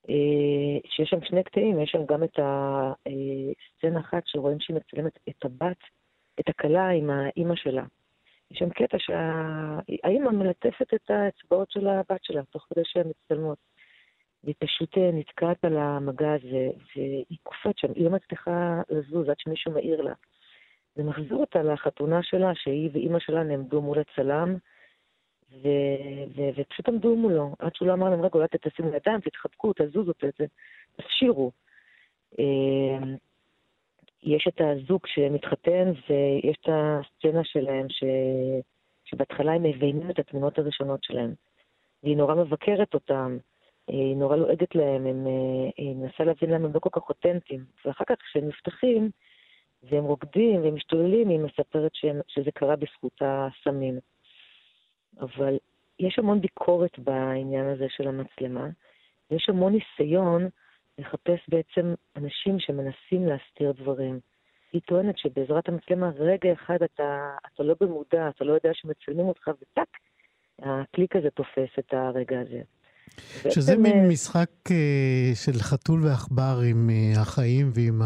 אה, 0.08 0.78
שיש 0.88 1.08
שם 1.10 1.18
שני 1.22 1.42
קטעים, 1.44 1.80
יש 1.80 1.90
שם 1.90 2.06
גם 2.08 2.24
את 2.24 2.38
הסצנה 2.38 4.00
אחת 4.00 4.22
שרואים 4.26 4.60
שהיא 4.60 4.76
מצלמת 4.76 5.18
את 5.28 5.44
הבת, 5.44 5.80
את 6.40 6.48
הכלה 6.48 6.88
עם 6.88 7.10
האימא 7.10 7.56
שלה. 7.56 7.84
יש 8.50 8.58
שם 8.58 8.70
קטע 8.70 8.96
שהאימא 8.98 10.30
מלטפת 10.30 10.94
את 10.94 11.10
האצבעות 11.10 11.70
של 11.70 11.86
הבת 11.88 12.24
שלה, 12.24 12.42
תוך 12.50 12.66
כדי 12.70 12.82
שהן 12.84 13.08
מצטלמות. 13.08 13.58
והיא 14.46 14.54
פשוט 14.58 14.98
אה, 14.98 15.10
נתקעת 15.12 15.64
על 15.64 15.76
המגע 15.76 16.32
הזה, 16.32 16.70
והיא 16.96 17.38
קופאת 17.42 17.78
שם, 17.78 17.88
היא 17.94 18.04
לא 18.04 18.10
מצליחה 18.10 18.80
לזוז 18.90 19.28
עד 19.28 19.38
שמישהו 19.38 19.72
מעיר 19.72 20.02
לה. 20.02 20.12
זה 20.96 21.02
מחזיר 21.02 21.36
אותה 21.36 21.62
לחתונה 21.62 22.22
שלה, 22.22 22.54
שהיא 22.54 22.90
ואימא 22.92 23.18
שלה 23.18 23.42
נעמדו 23.42 23.82
מול 23.82 23.98
הצלם, 23.98 24.56
ו... 25.52 25.68
ו... 26.36 26.42
ופשוט 26.56 26.88
עמדו 26.88 27.16
מולו, 27.16 27.54
עד 27.58 27.74
שהוא 27.74 27.88
לא 27.88 27.92
אמר 27.92 28.10
להם, 28.10 28.20
רגע, 28.20 28.30
אולי 28.34 28.46
תשימו 28.60 28.88
ידיים, 28.88 29.20
תתחבקו, 29.20 29.72
תזוזו, 29.72 30.12
תשאירו. 30.96 31.52
אה, 32.38 32.98
יש 34.22 34.48
את 34.48 34.60
הזוג 34.60 35.06
שמתחתן 35.06 35.92
ויש 36.08 36.56
את 36.60 36.68
הסצנה 36.68 37.44
שלהם 37.44 37.86
ש... 37.88 38.04
שבהתחלה 39.04 39.52
הם 39.52 39.62
מביינים 39.62 40.10
את 40.10 40.18
התמונות 40.18 40.58
הראשונות 40.58 41.04
שלהם. 41.04 41.34
והיא 42.02 42.16
נורא 42.16 42.34
מבקרת 42.34 42.94
אותם, 42.94 43.36
היא 43.88 44.16
נורא 44.16 44.36
לועגת 44.36 44.74
להם, 44.74 45.06
הם, 45.06 45.26
היא 45.76 45.96
מנסה 45.96 46.24
להבין 46.24 46.50
למה 46.50 46.66
הם 46.66 46.74
לא 46.74 46.80
כל 46.80 46.90
כך 46.92 47.08
אותנטיים. 47.08 47.64
ואחר 47.84 48.04
כך 48.04 48.14
כשהם 48.18 48.48
נפתחים 48.48 49.10
והם 49.82 50.04
רוקדים 50.04 50.62
והם 50.62 50.74
משתוללים, 50.74 51.28
היא 51.28 51.38
מספרת 51.38 51.94
שהם, 51.94 52.20
שזה 52.28 52.50
קרה 52.50 52.76
בזכות 52.76 53.20
הסמים. 53.20 53.98
אבל 55.20 55.58
יש 55.98 56.18
המון 56.18 56.40
ביקורת 56.40 56.98
בעניין 56.98 57.66
הזה 57.66 57.86
של 57.88 58.08
המצלמה, 58.08 58.68
ויש 59.30 59.48
המון 59.48 59.72
ניסיון 59.72 60.48
לחפש 60.98 61.40
בעצם 61.48 61.94
אנשים 62.16 62.58
שמנסים 62.58 63.26
להסתיר 63.26 63.72
דברים. 63.72 64.20
היא 64.72 64.80
טוענת 64.86 65.18
שבעזרת 65.18 65.68
המצלמה, 65.68 66.10
רגע 66.18 66.52
אחד 66.52 66.82
אתה, 66.82 67.36
אתה 67.46 67.62
לא 67.62 67.74
במודע, 67.80 68.28
אתה 68.28 68.44
לא 68.44 68.52
יודע 68.52 68.70
שמצלמים 68.74 69.26
אותך, 69.26 69.50
וטאק, 69.60 69.88
הקליק 70.58 71.16
הזה 71.16 71.30
תופס 71.30 71.78
את 71.78 71.94
הרגע 71.94 72.40
הזה. 72.40 72.62
שזה 73.50 73.76
מין 73.76 73.92
אה, 73.92 74.08
משחק 74.08 74.50
uh, 74.68 74.72
של 75.34 75.58
חתול 75.58 76.04
ועכבר 76.04 76.60
עם 76.70 76.90
uh, 76.90 77.18
החיים 77.18 77.70
ועם 77.74 78.02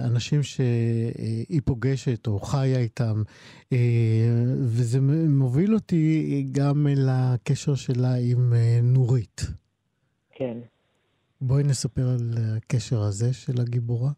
האנשים 0.00 0.42
שהיא 0.42 1.60
פוגשת 1.64 2.26
או 2.26 2.38
חיה 2.38 2.78
איתם, 2.78 3.22
וזה 4.58 4.98
מוביל 5.28 5.74
אותי 5.74 6.46
גם 6.52 6.86
אל 6.86 7.08
הקשר 7.10 7.74
שלה 7.74 8.14
עם 8.30 8.52
נורית. 8.82 9.40
כן. 10.30 10.58
בואי 11.40 11.62
נספר 11.62 12.02
על 12.02 12.34
הקשר 12.56 13.00
הזה 13.00 13.32
של 13.32 13.60
הגיבורה. 13.60 14.10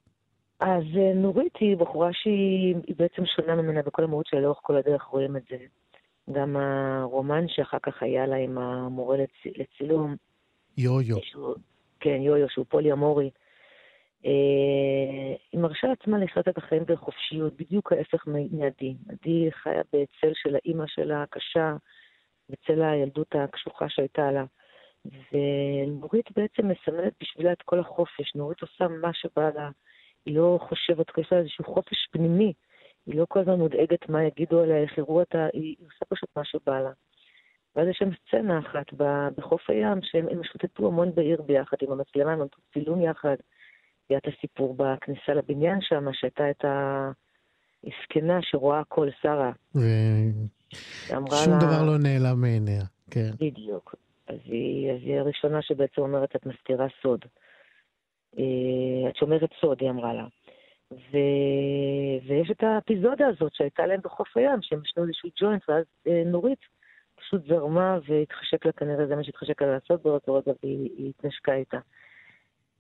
אז 0.61 0.85
אה, 0.97 1.15
נורית 1.15 1.57
היא 1.61 1.77
בחורה 1.77 2.11
שהיא 2.13 2.75
בעצם 2.97 3.23
שונה 3.37 3.55
ממנה 3.55 3.83
בכל 3.83 4.05
המהות 4.05 4.27
שלה, 4.27 4.41
לאורך 4.41 4.59
כל 4.63 4.77
הדרך 4.77 5.03
רואים 5.03 5.37
את 5.37 5.43
זה. 5.51 5.57
גם 6.33 6.57
הרומן 6.57 7.49
שאחר 7.49 7.79
כך 7.83 8.03
היה 8.03 8.27
לה 8.27 8.37
עם 8.37 8.59
המורה 8.59 9.17
לצ... 9.17 9.57
לצילום. 9.57 10.17
יו-יו. 10.77 11.17
כן, 12.01 12.23
יו-יו, 12.23 12.49
שהוא 12.49 12.67
פולי 12.69 12.93
אמורי. 12.93 13.31
אה, 14.27 15.35
היא 15.53 15.61
מרשה 15.61 15.87
לעצמה 15.87 16.19
לחיות 16.19 16.49
את 16.49 16.59
החיים 16.59 16.85
בחופשיות, 16.87 17.57
בדיוק 17.57 17.93
ההפך 17.93 18.27
מעדי. 18.27 18.95
עדי 19.09 19.49
חיה 19.53 19.83
בצל 19.93 20.33
של 20.35 20.55
האימא 20.55 20.85
שלה 20.87 21.23
הקשה, 21.23 21.77
בצל 22.51 22.83
הילדות 22.83 23.35
הקשוחה 23.35 23.89
שהייתה 23.89 24.31
לה. 24.33 24.45
ונורית 25.05 26.27
בעצם 26.37 26.69
מסמלת 26.69 27.13
בשבילה 27.21 27.53
את 27.53 27.63
כל 27.63 27.79
החופש. 27.79 28.35
נורית 28.35 28.63
עושה 28.63 28.89
מה 28.89 29.11
שבא 29.15 29.51
לה, 29.55 29.71
היא 30.27 30.37
לא 30.37 30.59
חושבת, 30.69 31.07
יש 31.19 31.33
לה 31.33 31.39
איזשהו 31.39 31.65
חופש 31.65 32.09
פנימי. 32.11 32.53
היא 33.07 33.15
לא 33.15 33.27
כל 33.29 33.41
הזמן 33.41 33.55
מודאגת 33.55 34.09
מה 34.09 34.25
יגידו 34.25 34.61
עליה, 34.61 34.77
איך 34.77 34.99
יראו 34.99 35.21
אותה, 35.21 35.47
היא 35.53 35.77
עושה 35.85 36.05
פשוט 36.09 36.29
מה 36.37 36.45
שבא 36.45 36.81
לה. 36.81 36.91
ואז 37.77 37.89
יש 37.89 37.97
שם 37.99 38.09
סצנה 38.15 38.59
אחת 38.59 38.93
בחוף 39.37 39.71
הים, 39.71 39.99
שהם 40.03 40.41
משוטטו 40.41 40.87
המון 40.87 41.15
בעיר 41.15 41.43
ביחד 41.43 41.77
עם 41.83 41.93
המצלמה, 41.93 42.33
הם 42.33 42.41
עמדו 42.41 42.57
צילום 42.73 43.03
יחד. 43.03 43.37
היה 44.09 44.19
את 44.19 44.27
הסיפור 44.27 44.75
בכניסה 44.79 45.35
לבניין 45.35 45.79
שם, 45.81 46.05
שהייתה 46.13 46.51
את 46.51 46.65
הזקנה 47.85 48.39
שרואה 48.43 48.81
הכל, 48.81 49.09
שרה. 49.23 49.53
שום 51.45 51.53
לה... 51.53 51.59
דבר 51.59 51.87
לא 51.87 51.99
נעלם 51.99 52.41
מעיניה, 52.41 52.83
כן. 53.11 53.31
בדיוק. 53.41 53.95
אז 54.27 54.39
היא, 54.45 54.93
אז 54.93 54.99
היא 55.03 55.19
הראשונה 55.19 55.63
שבעצם 55.63 56.03
אומרת, 56.03 56.37
את 56.37 56.47
מסתירה 56.47 56.87
סוד. 57.03 57.25
אה, 58.39 59.09
את 59.09 59.17
שומרת 59.17 59.51
סוד, 59.61 59.81
היא 59.81 59.91
אמרה 59.91 60.15
לה. 60.15 60.27
ו... 60.93 61.17
ויש 62.27 62.51
את 62.51 62.63
האפיזודה 62.63 63.27
הזאת 63.27 63.55
שהייתה 63.55 63.87
להם 63.87 64.01
בחוף 64.05 64.37
הים, 64.37 64.63
שהם 64.63 64.81
ישנו 64.85 65.03
איזשהו 65.03 65.29
ג'וינט, 65.41 65.63
ואז 65.69 65.85
אה, 66.07 66.23
נורית 66.27 66.59
פשוט 67.17 67.47
זרמה 67.49 67.99
והתחשק 68.09 68.67
לה 68.67 68.73
כנראה, 68.73 69.07
זה 69.07 69.17
מה 69.17 69.25
שהתחשק 69.25 69.63
לה 69.63 69.73
לעשות 69.73 70.03
באותו 70.03 70.35
רגע, 70.35 70.53
והיא 70.63 71.09
התנשקה 71.09 71.55
איתה. 71.55 71.79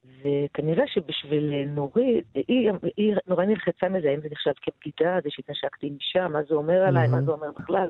וכנראה 0.05 0.87
שבשביל 0.87 1.65
נורית, 1.67 2.25
היא, 2.35 2.71
היא 2.97 3.15
נורא 3.27 3.45
נלחצה 3.45 3.89
מזה, 3.89 4.11
האם 4.11 4.21
זה 4.21 4.29
נחשב 4.31 4.53
כבגידה, 4.63 5.19
זה 5.23 5.29
שהתנשקתי 5.31 5.87
עם 5.87 5.95
אישה, 6.01 6.29
מה 6.29 6.43
זה 6.43 6.55
אומר 6.55 6.83
עליי, 6.83 7.07
mm-hmm. 7.07 7.11
מה 7.11 7.23
זה 7.23 7.31
אומר 7.31 7.51
בכלל. 7.59 7.89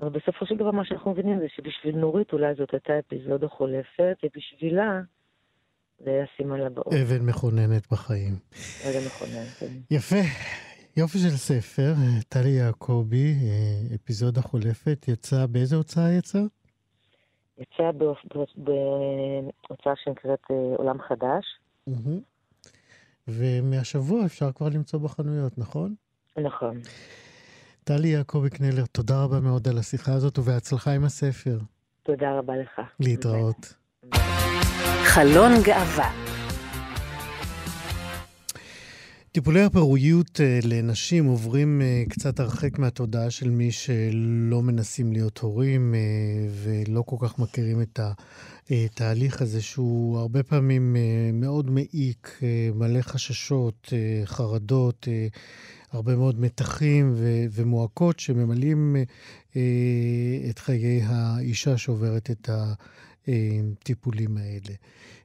אבל 0.00 0.08
בסופו 0.08 0.46
של 0.46 0.56
דבר 0.56 0.70
מה 0.70 0.84
שאנחנו 0.84 1.10
מבינים 1.10 1.38
זה 1.38 1.46
שבשביל 1.48 1.96
נורית 1.96 2.32
אולי 2.32 2.54
זאת 2.54 2.72
הייתה 2.72 2.98
אפיזודה 2.98 3.48
חולפת, 3.48 4.16
ובשבילה 4.24 5.00
זה 6.04 6.10
היה 6.10 6.24
סימן 6.36 6.60
לבאות. 6.60 6.92
אבן 6.92 7.26
מכוננת 7.26 7.92
בחיים. 7.92 8.36
אבן 8.90 9.06
מכוננת, 9.06 9.48
כן. 9.58 9.66
יפה. 9.90 10.20
יופי 10.96 11.18
של 11.18 11.30
ספר, 11.30 11.92
טלי 12.28 12.48
יעקבי, 12.48 13.34
אפיזודה 13.94 14.42
חולפת, 14.42 15.04
יצא, 15.08 15.46
באיזה 15.46 15.76
הוצאה 15.76 16.12
יצא? 16.12 16.38
יצא 17.58 17.90
בהוצאה 18.56 19.92
שנקראת 20.04 20.40
אה, 20.50 20.56
עולם 20.76 20.96
חדש. 21.08 21.44
ומהשבוע 23.28 24.24
אפשר 24.26 24.52
כבר 24.52 24.68
למצוא 24.68 25.00
בחנויות, 25.00 25.58
נכון? 25.58 25.94
נכון. 26.36 26.80
טלי 27.84 28.08
יעקבי 28.08 28.50
קנלר, 28.50 28.86
תודה 28.92 29.24
רבה 29.24 29.40
מאוד 29.40 29.68
על 29.68 29.78
השיחה 29.78 30.12
הזאת 30.12 30.38
ובהצלחה 30.38 30.92
עם 30.92 31.04
הספר. 31.04 31.58
תודה 32.02 32.38
רבה 32.38 32.56
לך. 32.56 32.80
להתראות. 33.00 33.74
חלון 35.14 35.52
גאווה. 35.62 36.10
טיפולי 39.32 39.62
הפרוריות 39.62 40.40
אה, 40.40 40.58
לנשים 40.62 41.24
עוברים 41.24 41.82
אה, 41.82 42.02
קצת 42.08 42.40
הרחק 42.40 42.78
מהתודעה 42.78 43.30
של 43.30 43.50
מי 43.50 43.72
שלא 43.72 44.62
מנסים 44.62 45.12
להיות 45.12 45.38
הורים 45.38 45.94
אה, 45.94 46.00
ולא 46.50 47.02
כל 47.06 47.16
כך 47.20 47.38
מכירים 47.38 47.82
את 47.82 48.00
התהליך 48.70 49.42
הזה, 49.42 49.62
שהוא 49.62 50.18
הרבה 50.18 50.42
פעמים 50.42 50.96
מאוד 51.32 51.70
מעיק, 51.70 52.40
מלא 52.74 53.02
חששות, 53.02 53.92
חרדות, 54.24 55.08
הרבה 55.92 56.16
מאוד 56.16 56.40
מתחים 56.40 57.14
ומועקות 57.52 58.20
שממלאים 58.20 58.96
את 60.50 60.58
חיי 60.58 61.02
האישה 61.04 61.76
שעוברת 61.76 62.30
את 62.30 62.50
הטיפולים 63.28 64.36
האלה. 64.36 64.74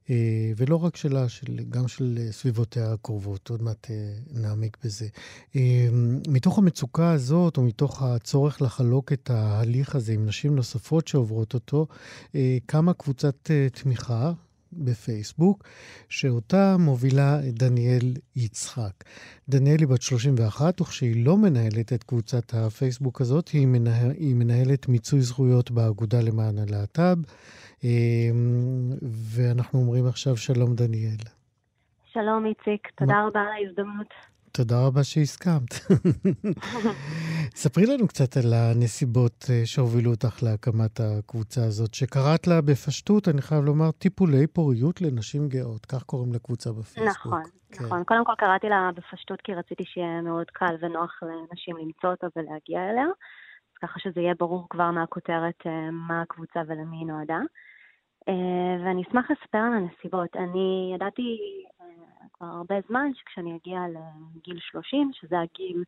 אה, 0.09 0.51
ולא 0.57 0.75
רק 0.75 0.95
שלה, 0.95 1.29
של, 1.29 1.59
גם 1.69 1.87
של 1.87 2.27
סביבותיה 2.31 2.93
הקרובות. 2.93 3.49
עוד 3.49 3.61
מעט 3.61 3.87
אה, 3.91 3.95
נעמיק 4.31 4.77
בזה. 4.83 5.07
אה, 5.55 5.87
מתוך 6.27 6.57
המצוקה 6.57 7.11
הזאת, 7.11 7.57
או 7.57 7.63
מתוך 7.63 8.03
הצורך 8.03 8.61
לחלוק 8.61 9.13
את 9.13 9.29
ההליך 9.29 9.95
הזה 9.95 10.13
עם 10.13 10.25
נשים 10.25 10.55
נוספות 10.55 11.07
שעוברות 11.07 11.53
אותו, 11.53 11.87
קמה 12.65 12.93
קבוצת 12.93 13.51
תמיכה 13.73 14.31
בפייסבוק, 14.73 15.63
שאותה 16.09 16.77
מובילה 16.79 17.39
דניאל 17.47 18.13
יצחק. 18.35 19.03
דניאל 19.49 19.79
היא 19.79 19.87
בת 19.87 20.01
31, 20.01 20.81
וכשהיא 20.81 21.25
לא 21.25 21.37
מנהלת 21.37 21.93
את 21.93 22.03
קבוצת 22.03 22.53
הפייסבוק 22.53 23.21
הזאת, 23.21 23.47
היא, 23.47 23.67
מנה... 23.67 24.09
היא 24.09 24.35
מנהלת 24.35 24.87
מיצוי 24.87 25.21
זכויות 25.21 25.71
באגודה 25.71 26.21
למען 26.21 26.57
הלהט"ב. 26.57 27.17
אמ, 27.85 28.91
ואנחנו 29.35 29.79
אומרים 29.79 30.07
עכשיו 30.07 30.37
שלום 30.37 30.75
דניאל. 30.75 31.23
שלום 32.13 32.45
איציק, 32.45 32.87
תודה 32.95 33.23
רבה 33.27 33.41
על 33.41 33.47
ההזדמנות. 33.47 34.07
תודה 34.51 34.87
רבה 34.87 35.03
שהסכמת. 35.03 35.73
ספרי 37.61 37.85
לנו 37.85 38.07
קצת 38.07 38.37
על 38.37 38.53
הנסיבות 38.53 39.45
אה, 39.49 39.61
שהובילו 39.65 40.11
אותך 40.11 40.43
להקמת 40.43 40.99
הקבוצה 40.99 41.61
הזאת, 41.63 41.93
שקראת 41.93 42.47
לה 42.47 42.61
בפשטות, 42.61 43.27
אני 43.27 43.41
חייב 43.41 43.63
לומר, 43.65 43.91
טיפולי 43.91 44.47
פוריות 44.47 45.01
לנשים 45.01 45.49
גאות, 45.49 45.85
כך 45.85 46.03
קוראים 46.03 46.33
לקבוצה 46.33 46.71
בפייסבוק. 46.71 47.17
נכון, 47.17 47.43
כן. 47.71 47.83
נכון. 47.83 48.03
קודם 48.03 48.25
כל 48.25 48.33
קראתי 48.37 48.69
לה 48.69 48.89
בפשטות 48.95 49.41
כי 49.41 49.53
רציתי 49.53 49.83
שיהיה 49.85 50.21
מאוד 50.21 50.45
קל 50.53 50.75
ונוח 50.81 51.19
לנשים 51.23 51.77
למצוא 51.77 52.09
אותה 52.09 52.27
ולהגיע 52.35 52.89
אליה, 52.89 53.07
ככה 53.81 53.99
שזה 53.99 54.21
יהיה 54.21 54.33
ברור 54.39 54.67
כבר 54.69 54.91
מהכותרת 54.91 55.59
אה, 55.65 55.91
מה 55.91 56.21
הקבוצה 56.21 56.59
ולמי 56.67 56.97
היא 56.97 57.07
נועדה. 57.07 57.39
אה, 58.29 58.85
ואני 58.85 59.03
אשמח 59.03 59.31
לספר 59.31 59.57
על 59.57 59.73
הנסיבות. 59.73 60.35
אני 60.35 60.91
ידעתי 60.95 61.37
אה, 61.81 61.85
כבר 62.33 62.47
הרבה 62.47 62.75
זמן 62.87 63.11
שכשאני 63.13 63.55
אגיע 63.55 63.79
לגיל 64.35 64.59
30, 64.59 65.11
שזה 65.13 65.39
הגיל 65.39 65.83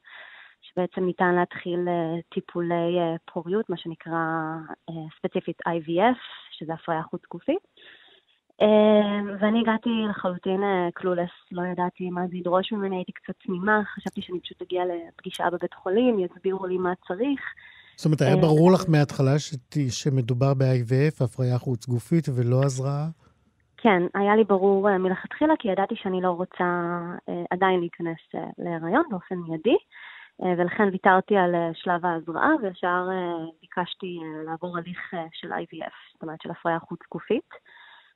שבעצם 0.61 1.05
ניתן 1.05 1.35
להתחיל 1.35 1.87
אה, 1.87 2.21
טיפולי 2.29 2.97
פוריות, 3.33 3.69
מה 3.69 3.77
שנקרא 3.77 4.17
ספציפית 5.17 5.57
IVF, 5.67 6.17
שזה 6.51 6.73
הפריה 6.73 7.03
חוץ 7.03 7.21
גופית. 7.31 7.67
ואני 9.39 9.59
הגעתי 9.59 9.89
לחלוטין 10.09 10.61
קלולס, 10.93 11.29
לא 11.51 11.61
ידעתי 11.61 12.09
מה 12.09 12.27
זה 12.27 12.37
ידרוש 12.37 12.71
ממני, 12.71 12.95
הייתי 12.95 13.11
קצת 13.11 13.33
תמימה, 13.45 13.81
חשבתי 13.85 14.21
שאני 14.21 14.39
פשוט 14.39 14.61
אגיע 14.61 14.83
לפגישה 14.85 15.49
בבית 15.49 15.73
חולים, 15.73 16.19
יסבירו 16.19 16.65
לי 16.65 16.77
מה 16.77 16.93
צריך. 17.07 17.41
זאת 17.97 18.05
אומרת, 18.05 18.21
היה 18.21 18.35
ברור 18.35 18.71
לך 18.71 18.83
מההתחלה 18.87 19.35
שמדובר 19.89 20.53
ב-IVF, 20.53 21.23
הפריה 21.23 21.57
חוץ 21.57 21.87
גופית, 21.87 22.25
ולא 22.35 22.63
הזרעה? 22.63 23.07
כן, 23.77 24.01
היה 24.13 24.35
לי 24.35 24.43
ברור 24.43 24.89
אה, 24.89 24.97
מלכתחילה, 24.97 25.53
כי 25.59 25.67
ידעתי 25.67 25.95
שאני 25.97 26.21
לא 26.21 26.31
רוצה 26.31 26.63
אה, 27.29 27.43
עדיין 27.51 27.79
להיכנס 27.79 28.17
אה, 28.35 28.45
להיריון 28.57 29.03
באופן 29.09 29.35
מיידי, 29.35 29.77
ולכן 30.57 30.83
ויתרתי 30.91 31.37
על 31.37 31.55
שלב 31.73 32.05
ההזרעה, 32.05 32.49
וישר 32.61 33.07
ביקשתי 33.61 34.19
לעבור 34.45 34.77
הליך 34.77 35.13
של 35.33 35.53
IVF, 35.53 36.13
זאת 36.13 36.21
אומרת 36.21 36.41
של 36.41 36.51
הפריה 36.51 36.79
חוץ 36.79 36.99
גופית, 37.11 37.49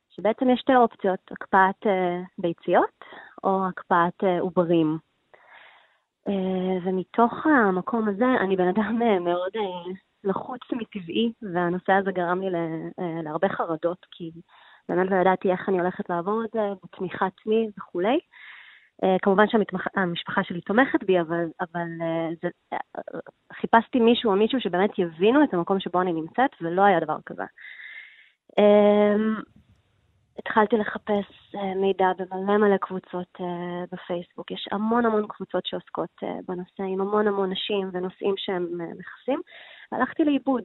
שבעצם 0.09 0.49
יש 0.49 0.59
שתי 0.59 0.75
אופציות, 0.75 1.19
הקפאת 1.31 1.91
ביציות 2.37 3.05
או 3.43 3.67
הקפאת 3.67 4.23
עוברים. 4.39 4.97
אה, 6.27 6.77
ומתוך 6.83 7.45
המקום 7.45 8.07
הזה, 8.07 8.25
אני 8.41 8.55
בן 8.55 8.67
אדם 8.67 9.01
אה, 9.01 9.19
מאוד 9.19 9.51
אה, 9.55 9.91
לחוץ 10.23 10.61
מטבעי, 10.71 11.33
והנושא 11.53 11.93
הזה 11.93 12.11
גרם 12.11 12.41
לי 12.41 12.47
להרבה 13.23 13.49
חרדות, 13.49 14.05
כי 14.11 14.31
באמת 14.89 15.11
לא 15.11 15.15
ידעתי 15.15 15.51
איך 15.51 15.69
אני 15.69 15.79
הולכת 15.79 16.09
לעבור 16.09 16.43
את 16.45 16.49
זה, 16.53 16.59
בתמיכה 16.83 17.25
עצמי 17.25 17.69
וכולי. 17.77 18.19
כמובן 19.21 19.45
שהמשפחה 19.47 20.43
שלי 20.43 20.61
תומכת 20.61 21.03
בי, 21.03 21.21
אבל, 21.21 21.45
אבל 21.61 21.87
זה, 22.41 22.49
חיפשתי 23.53 23.99
מישהו 23.99 24.31
או 24.31 24.35
מישהו 24.35 24.59
שבאמת 24.59 24.99
יבינו 24.99 25.43
את 25.43 25.53
המקום 25.53 25.79
שבו 25.79 26.01
אני 26.01 26.13
נמצאת, 26.13 26.51
ולא 26.61 26.81
היה 26.81 26.99
דבר 26.99 27.17
כזה. 27.25 27.43
התחלתי 30.39 30.75
לחפש 30.77 31.55
uh, 31.55 31.57
מידע 31.75 32.05
במלא 32.17 32.57
מלא 32.57 32.77
קבוצות 32.77 33.31
uh, 33.37 33.43
בפייסבוק. 33.91 34.51
יש 34.51 34.67
המון 34.71 35.05
המון 35.05 35.27
קבוצות 35.27 35.65
שעוסקות 35.65 36.09
uh, 36.23 36.27
בנושא, 36.47 36.83
עם 36.83 37.01
המון 37.01 37.27
המון 37.27 37.51
נשים 37.51 37.89
ונושאים 37.93 38.33
שהם 38.37 38.63
מכסים, 38.73 39.41
והלכתי 39.91 40.23
לאיבוד. 40.23 40.63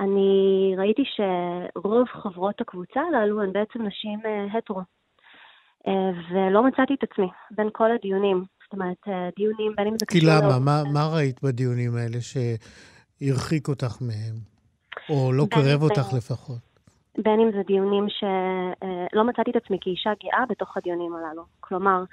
אני 0.00 0.74
ראיתי 0.78 1.02
שרוב 1.14 2.08
חברות 2.08 2.60
הקבוצה 2.60 3.00
הללו 3.00 3.42
הן 3.42 3.52
בעצם 3.52 3.82
נשים 3.82 4.20
הטרו, 4.58 4.80
ולא 6.30 6.62
מצאתי 6.66 6.94
את 6.94 7.02
עצמי 7.02 7.26
בין 7.50 7.68
כל 7.72 7.90
הדיונים. 7.92 8.44
זאת 8.64 8.72
אומרת, 8.72 9.32
דיונים, 9.36 9.72
בין 9.76 9.86
אם 9.86 9.94
זה 9.98 10.06
קשור... 10.06 10.20
כי 10.20 10.26
למה? 10.26 10.58
מה, 10.58 10.82
מה 10.92 11.08
ראית 11.14 11.42
בדיונים 11.42 11.96
האלה 11.96 12.18
שהרחיק 12.20 13.68
אותך 13.68 13.96
מהם? 14.00 14.36
או 15.10 15.32
לא 15.32 15.46
קרב 15.50 15.82
אותך 15.82 16.12
לפחות? 16.16 16.69
בין 17.18 17.40
אם 17.40 17.50
זה 17.52 17.62
דיונים 17.66 18.06
שלא 18.08 19.20
אה, 19.20 19.24
מצאתי 19.24 19.50
את 19.50 19.56
עצמי 19.56 19.78
כאישה 19.80 20.10
גאה 20.24 20.44
בתוך 20.48 20.76
הדיונים 20.76 21.14
הללו. 21.14 21.42
כלומר, 21.60 22.04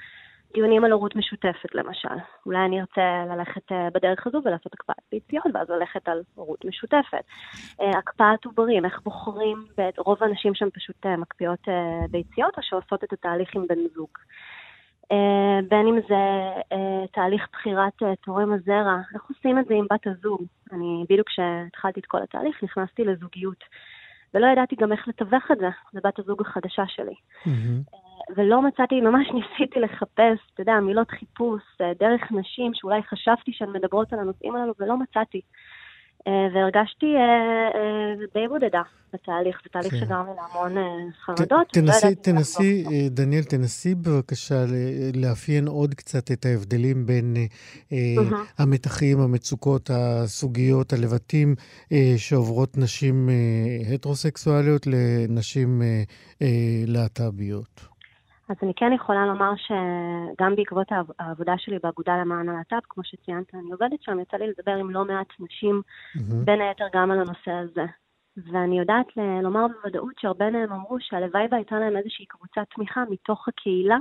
דיונים 0.54 0.84
על 0.84 0.92
הורות 0.92 1.16
משותפת 1.16 1.76
למשל. 1.76 2.16
אולי 2.46 2.66
אני 2.66 2.82
ארצה 2.82 3.26
ללכת 3.30 3.72
אה, 3.72 3.90
בדרך 3.94 4.28
הזו 4.28 4.42
ולעשות 4.46 4.74
הקפאת 4.74 4.96
ביציות, 5.12 5.46
ואז 5.54 5.70
ללכת 5.70 6.08
על 6.10 6.22
הורות 6.36 6.66
משותפת. 6.66 7.24
אה, 7.82 7.98
הקפאת 7.98 8.46
עוברים, 8.46 8.86
איך 8.86 9.02
בוחרים, 9.04 9.66
רוב 9.98 10.24
האנשים 10.24 10.56
שם 10.56 10.70
פשוט 10.70 11.06
מקפיאות 11.06 11.68
ביציות, 12.12 12.58
או 12.58 12.64
שעושות 12.64 13.04
את 13.04 13.14
התהליך 13.14 13.56
עם 13.56 13.68
בן 13.68 13.88
זוג. 13.96 14.10
בין 15.70 15.88
אם 15.88 16.00
זה 16.10 16.16
תהליך 17.12 17.48
בחירת 17.54 17.94
תורם 18.22 18.54
הזרע, 18.54 18.98
איך 19.14 19.24
עושים 19.30 19.60
את 19.60 19.66
זה 19.66 19.74
עם 19.74 19.86
בת 19.92 20.08
הזוג? 20.08 20.44
אני, 20.72 21.06
בדיוק 21.10 21.28
כשהתחלתי 21.28 22.00
את 22.00 22.06
כל 22.06 22.24
התהליך, 22.24 22.64
נכנסתי 22.64 23.04
לזוגיות. 23.04 23.64
ולא 24.34 24.48
ידעתי 24.48 24.76
גם 24.76 24.92
איך 24.92 25.08
לתווך 25.08 25.52
את 25.52 25.58
זה 25.58 25.70
לבת 25.94 26.20
הזוג 26.20 26.42
החדשה 26.42 26.84
שלי. 26.88 27.16
Mm-hmm. 27.46 27.98
ולא 28.36 28.62
מצאתי, 28.62 29.02
ממש 29.02 29.28
ניסיתי 29.38 29.80
לחפש, 29.80 30.40
אתה 30.54 30.62
יודע, 30.62 30.80
מילות 30.80 31.12
חיפוש, 31.12 31.62
אה, 31.82 31.92
דרך 32.00 32.32
נשים, 32.32 32.72
שאולי 32.74 33.04
חשבתי 33.04 33.52
שהן 33.54 33.72
מדברות 33.72 34.14
על 34.14 34.20
הנושאים 34.20 34.56
הללו, 34.56 34.74
ולא 34.80 34.98
מצאתי. 34.98 35.42
והרגשתי 36.54 37.06
די 38.34 38.48
בודדה 38.48 38.82
בתהליך, 39.14 39.62
זה 39.64 39.70
תהליך 39.72 39.92
כן. 39.92 40.00
שגרם 40.00 40.26
לי 40.26 40.32
להמון 40.36 40.84
חרדות. 41.26 41.68
תנסי, 41.74 42.16
תנסי, 42.16 42.84
דניאל, 43.10 43.44
תנסי 43.44 43.96
בבקשה 43.96 44.66
לאפיין 45.16 45.68
עוד 45.68 45.94
קצת 45.94 46.32
את 46.32 46.46
ההבדלים 46.46 47.06
בין. 47.06 47.34
המתחים, 48.58 49.20
המצוקות, 49.20 49.90
הסוגיות, 49.94 50.94
הלבטים 50.94 51.56
שעוברות 52.18 52.78
נשים 52.78 53.30
הטרוסקסואליות 53.94 54.88
לנשים 54.88 55.82
להט"ביות. 56.88 57.97
אז 58.50 58.56
אני 58.64 58.74
כן 58.76 58.94
יכולה 58.94 59.26
לומר 59.26 59.52
שגם 59.56 60.56
בעקבות 60.56 60.88
העבודה 61.20 61.54
שלי 61.58 61.80
באגודה 61.84 62.18
למען 62.18 62.50
הלהט"ב, 62.50 62.80
כמו 62.90 63.04
שציינת, 63.04 63.56
אני 63.56 63.72
עובדת 63.72 64.02
שם, 64.02 64.20
יצא 64.20 64.38
לי 64.38 64.48
לדבר 64.48 64.76
עם 64.76 64.90
לא 64.90 65.06
מעט 65.06 65.28
נשים, 65.40 65.82
mm-hmm. 66.18 66.46
בין 66.46 66.62
היתר 66.62 66.86
גם 66.94 67.12
על 67.12 67.20
הנושא 67.20 67.52
הזה. 67.52 67.86
ואני 68.38 68.80
יודעת 68.80 69.06
לומר 69.44 69.66
בוודאות 69.68 70.14
שהרבה 70.20 70.50
מהם 70.50 70.74
אמרו 70.74 70.98
שהלוואי 71.00 71.48
והייתה 71.52 71.80
להם 71.80 71.98
איזושהי 71.98 72.26
קבוצת 72.26 72.62
תמיכה 72.76 73.04
מתוך 73.10 73.48
הקהילה, 73.48 73.98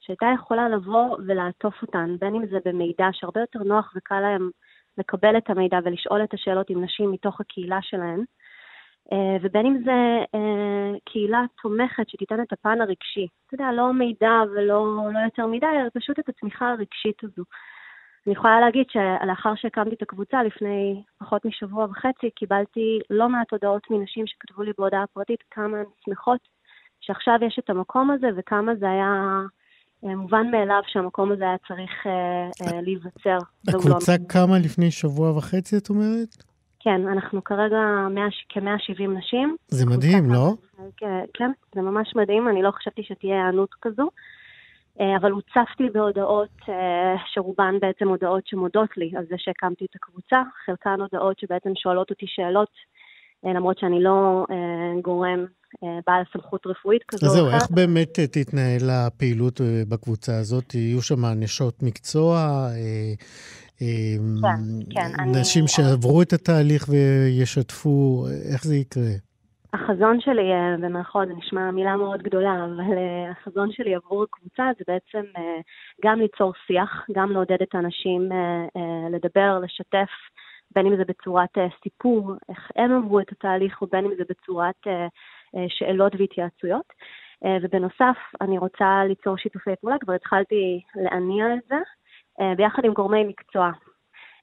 שהייתה 0.00 0.26
יכולה 0.34 0.68
לבוא 0.68 1.16
ולעטוף 1.26 1.82
אותן, 1.82 2.16
בין 2.20 2.34
אם 2.34 2.46
זה 2.46 2.58
במידע 2.64 3.08
שהרבה 3.12 3.40
יותר 3.40 3.58
נוח 3.58 3.92
וקל 3.96 4.20
להם 4.20 4.50
לקבל 4.98 5.36
את 5.36 5.50
המידע 5.50 5.78
ולשאול 5.84 6.24
את 6.24 6.34
השאלות 6.34 6.70
עם 6.70 6.84
נשים 6.84 7.12
מתוך 7.12 7.40
הקהילה 7.40 7.78
שלהן. 7.82 8.24
אה, 9.12 9.36
ובין 9.42 9.66
אם 9.66 9.78
זה 9.84 10.24
אה, 10.34 10.98
קהילה 11.04 11.44
תומכת 11.62 12.08
שתיתן 12.08 12.42
את 12.42 12.52
הפן 12.52 12.80
הרגשי. 12.80 13.26
אתה 13.46 13.54
יודע, 13.54 13.72
לא 13.72 13.92
מידע 13.92 14.32
ולא 14.50 15.10
לא 15.12 15.18
יותר 15.24 15.46
מדי, 15.46 15.66
אלא 15.66 15.88
פשוט 15.94 16.18
את 16.18 16.28
התמיכה 16.28 16.70
הרגשית 16.70 17.24
הזו. 17.24 17.42
אני 18.26 18.34
יכולה 18.34 18.60
להגיד 18.60 18.86
שלאחר 18.88 19.54
שהקמתי 19.56 19.94
את 19.94 20.02
הקבוצה, 20.02 20.42
לפני 20.42 21.02
פחות 21.18 21.44
משבוע 21.44 21.84
וחצי, 21.84 22.30
קיבלתי 22.30 22.98
לא 23.10 23.28
מעט 23.28 23.52
הודעות 23.52 23.82
מנשים 23.90 24.26
שכתבו 24.26 24.62
לי 24.62 24.72
בהודעה 24.78 25.06
פרטית 25.06 25.42
כמה 25.50 25.78
הן 25.78 25.84
שמחות 26.04 26.40
שעכשיו 27.00 27.38
יש 27.46 27.58
את 27.58 27.70
המקום 27.70 28.10
הזה 28.10 28.26
וכמה 28.36 28.74
זה 28.74 28.90
היה 28.90 29.40
אה, 30.04 30.16
מובן 30.16 30.50
מאליו 30.50 30.80
שהמקום 30.86 31.32
הזה 31.32 31.44
היה 31.44 31.56
צריך 31.68 32.06
להיווצר. 32.82 33.38
הקבוצה 33.68 34.12
קמה 34.28 34.58
לפני 34.58 34.90
שבוע 34.90 35.36
וחצי, 35.36 35.76
את 35.76 35.90
אומרת? 35.90 36.48
כן, 36.80 37.08
אנחנו 37.08 37.44
כרגע 37.44 37.78
כ-170 38.48 39.08
נשים. 39.08 39.56
זה 39.68 39.86
מדהים, 39.86 40.30
לא? 40.30 40.52
כן, 41.34 41.50
זה 41.74 41.80
ממש 41.80 42.12
מדהים, 42.16 42.48
אני 42.48 42.62
לא 42.62 42.70
חשבתי 42.70 43.02
שתהיה 43.02 43.34
היענות 43.34 43.70
כזו. 43.82 44.08
אה, 45.00 45.16
אבל 45.16 45.30
הוצפתי 45.30 45.90
בהודעות 45.92 46.56
אה, 46.68 47.14
שרובן 47.32 47.74
בעצם 47.80 48.08
הודעות 48.08 48.46
שמודות 48.46 48.96
לי 48.96 49.12
על 49.16 49.24
זה 49.30 49.34
שהקמתי 49.38 49.84
את 49.84 49.96
הקבוצה, 49.96 50.42
חלקן 50.66 51.00
הודעות 51.00 51.38
שבעצם 51.38 51.70
שואלות 51.74 52.10
אותי 52.10 52.26
שאלות, 52.28 52.70
אה, 53.46 53.52
למרות 53.52 53.78
שאני 53.78 54.02
לא 54.02 54.46
גורם 55.02 55.44
בעל 55.82 56.22
סמכות 56.32 56.66
רפואית 56.66 57.02
כזו. 57.08 57.26
אז 57.26 57.32
זהו, 57.32 57.48
איך 57.48 57.70
באמת 57.70 58.20
תתנהל 58.20 58.90
הפעילות 58.90 59.60
בקבוצה 59.88 60.38
הזאת? 60.38 60.74
יהיו 60.74 61.02
שם 61.02 61.24
נשות 61.26 61.82
מקצוע? 61.82 62.68
כן, 63.78 65.10
כן. 65.16 65.30
נשים 65.40 65.62
אני... 65.62 65.68
שעברו 65.68 66.22
את 66.22 66.32
התהליך 66.32 66.88
וישתפו, 66.88 68.24
איך 68.52 68.64
זה 68.64 68.74
יקרה? 68.76 69.28
החזון 69.72 70.20
שלי, 70.20 70.52
אה, 70.52 70.76
במירכאות, 70.80 71.28
זה 71.28 71.34
נשמע 71.34 71.70
מילה 71.70 71.96
מאוד 71.96 72.22
גדולה, 72.22 72.64
אבל 72.64 72.98
אה, 72.98 73.30
החזון 73.30 73.72
שלי 73.72 73.94
עבור 73.94 74.22
הקבוצה 74.22 74.70
זה 74.78 74.84
בעצם 74.88 75.30
אה, 75.36 75.60
גם 76.04 76.18
ליצור 76.18 76.52
שיח, 76.66 77.06
גם 77.12 77.32
לעודד 77.32 77.62
את 77.62 77.74
האנשים 77.74 78.28
לדבר, 79.10 79.58
לשתף, 79.62 80.10
בין 80.74 80.86
אם 80.86 80.96
זה 80.96 81.02
בצורת 81.08 81.58
סיפור, 81.82 82.32
איך 82.48 82.70
הם 82.76 82.96
עברו 82.96 83.20
את 83.20 83.32
התהליך, 83.32 83.82
ובין 83.82 84.04
אם 84.04 84.10
זה 84.16 84.22
בצורת 84.28 84.86
שאלות 85.68 86.12
והתייעצויות. 86.18 86.92
ובנוסף, 87.62 88.16
אני 88.40 88.58
רוצה 88.58 89.04
ליצור 89.08 89.36
שיתופי 89.36 89.70
פעולה, 89.80 89.96
כבר 90.00 90.12
התחלתי 90.12 90.80
להניע 90.94 91.44
את 91.54 91.68
זה, 91.68 91.74
אה, 91.74 91.80
ביחד 92.56 92.84
עם 92.84 92.92
גורמי 92.92 93.24
מקצוע. 93.24 93.70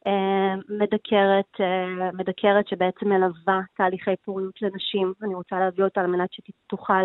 אה, 0.07 0.55
מדקרת, 0.69 1.61
אה, 1.61 2.11
מדקרת 2.13 2.67
שבעצם 2.67 3.09
מלווה 3.09 3.61
תהליכי 3.77 4.15
פוריות 4.25 4.61
לנשים, 4.61 5.13
אני 5.23 5.35
רוצה 5.35 5.59
להביא 5.59 5.83
אותה 5.83 6.01
על 6.01 6.07
מנת 6.07 6.29
שתוכל 6.33 7.03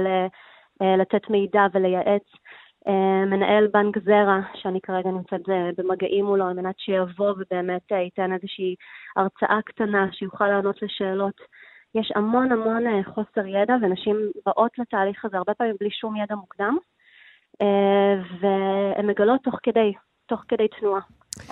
לתת 0.98 1.30
מידע 1.30 1.66
ולייעץ. 1.72 2.22
מנהל 3.26 3.66
בנק 3.66 3.98
זרע, 3.98 4.40
שאני 4.54 4.80
כרגע 4.80 5.10
נמצאת 5.10 5.40
במגעים 5.78 6.24
מולו, 6.24 6.46
על 6.46 6.54
מנת 6.54 6.78
שיבוא 6.78 7.30
ובאמת 7.30 7.90
ייתן 7.90 8.32
איזושהי 8.32 8.74
הרצאה 9.16 9.58
קטנה, 9.64 10.06
שיוכל 10.12 10.46
לענות 10.46 10.82
לשאלות. 10.82 11.40
יש 11.94 12.12
המון 12.16 12.52
המון 12.52 13.02
חוסר 13.02 13.46
ידע, 13.46 13.74
ונשים 13.82 14.16
באות 14.46 14.78
לתהליך 14.78 15.24
הזה 15.24 15.36
הרבה 15.36 15.54
פעמים 15.54 15.76
בלי 15.80 15.90
שום 15.90 16.16
ידע 16.16 16.34
מוקדם, 16.34 16.76
והן 18.40 19.06
מגלות 19.06 19.40
תוך 19.42 19.58
כדי 19.62 19.92
תוך 20.30 20.44
כדי 20.48 20.68
תנועה. 20.68 21.00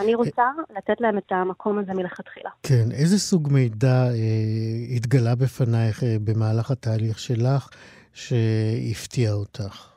אני 0.01 0.15
רוצה 0.15 0.43
לתת 0.77 1.01
להם 1.01 1.19
את 1.19 1.33
המקום 1.33 1.79
הזה 1.79 1.93
מלכתחילה. 1.95 2.51
כן, 2.63 2.89
איזה 2.93 3.19
סוג 3.19 3.49
מידע 3.53 3.89
אה, 3.89 4.97
התגלה 4.97 5.35
בפנייך 5.35 6.03
אה, 6.03 6.17
במהלך 6.25 6.71
התהליך 6.71 7.19
שלך 7.19 7.69
שהפתיע 8.15 9.33
אותך? 9.33 9.93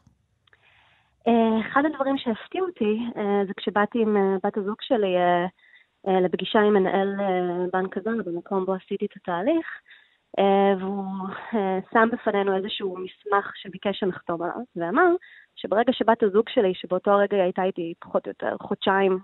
אה, 1.27 1.67
אחד 1.71 1.81
הדברים 1.85 2.17
שהפתיעו 2.17 2.65
אותי 2.67 2.99
אה, 3.17 3.41
זה 3.47 3.53
כשבאתי 3.57 3.99
עם 4.01 4.17
אה, 4.17 4.35
בת 4.43 4.57
הזוג 4.57 4.77
שלי 4.81 5.13
אה, 5.17 5.45
אה, 6.07 6.21
לפגישה 6.21 6.59
עם 6.59 6.73
מנהל 6.73 7.09
אה, 7.19 7.65
בנק 7.73 7.97
הזר 7.97 8.11
במקום 8.25 8.65
בו 8.65 8.73
עשיתי 8.73 9.05
את 9.05 9.15
התהליך, 9.15 9.65
אה, 9.65 9.91
והוא 10.79 11.27
אה, 11.53 11.79
שם 11.93 12.09
בפנינו 12.11 12.55
איזשהו 12.55 12.97
מסמך 12.97 13.51
שביקש 13.55 13.99
שנחתום 13.99 14.41
עליו, 14.41 14.61
ואמר 14.75 15.07
שברגע 15.55 15.93
שבת 15.93 16.23
הזוג 16.23 16.49
שלי, 16.49 16.73
שבאותו 16.73 17.11
הרגע 17.11 17.37
היא 17.37 17.43
הייתה 17.43 17.63
איתי 17.63 17.93
פחות 17.99 18.25
או 18.25 18.29
יותר 18.29 18.55
חודשיים 18.61 19.19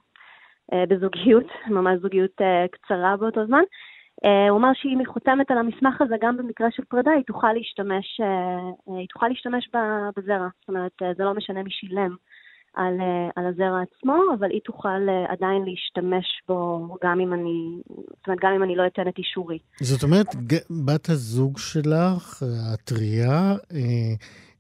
אה, 0.74 0.84
בזוגיות, 0.90 1.46
ממש 1.78 2.00
זוגיות 2.02 2.42
אה, 2.42 2.66
קצרה 2.72 3.18
באותו 3.18 3.46
זמן, 3.46 3.64
אה, 4.26 4.50
הוא 4.50 4.58
אמר 4.58 4.72
שאם 4.74 5.00
היא 5.00 5.08
חותמת 5.08 5.52
על 5.52 5.58
המסמך 5.58 6.02
הזה, 6.02 6.16
גם 6.22 6.38
במקרה 6.38 6.72
של 6.72 6.84
פרידה, 6.86 7.12
היא 7.12 7.24
תוכל 7.28 7.54
להשתמש, 7.54 8.22
היא 8.98 9.08
תוכל 9.10 9.28
להשתמש 9.28 9.70
בזרע. 10.18 10.48
זאת 10.60 10.70
אומרת, 10.70 11.02
זה 11.18 11.24
לא 11.24 11.34
משנה 11.34 11.64
מי 11.64 11.72
שילם 11.72 12.16
על, 12.74 12.94
על 13.36 13.46
הזרע 13.46 13.82
עצמו, 13.82 14.16
אבל 14.40 14.50
היא 14.52 14.62
תוכל 14.66 15.10
עדיין 15.28 15.64
להשתמש 15.66 16.26
בו 16.48 16.88
גם 17.04 17.20
אם 17.20 17.34
אני, 17.34 17.82
זאת 17.88 18.28
אומרת, 18.28 18.40
גם 18.42 18.52
אם 18.56 18.64
אני 18.64 18.76
לא 18.76 18.88
אתן 18.88 19.08
את 19.08 19.18
אישורי. 19.18 19.60
זאת 19.82 20.04
אומרת, 20.04 20.28
בת 20.86 21.10
הזוג 21.10 21.58
שלך, 21.58 22.44
הטריה, 22.74 23.56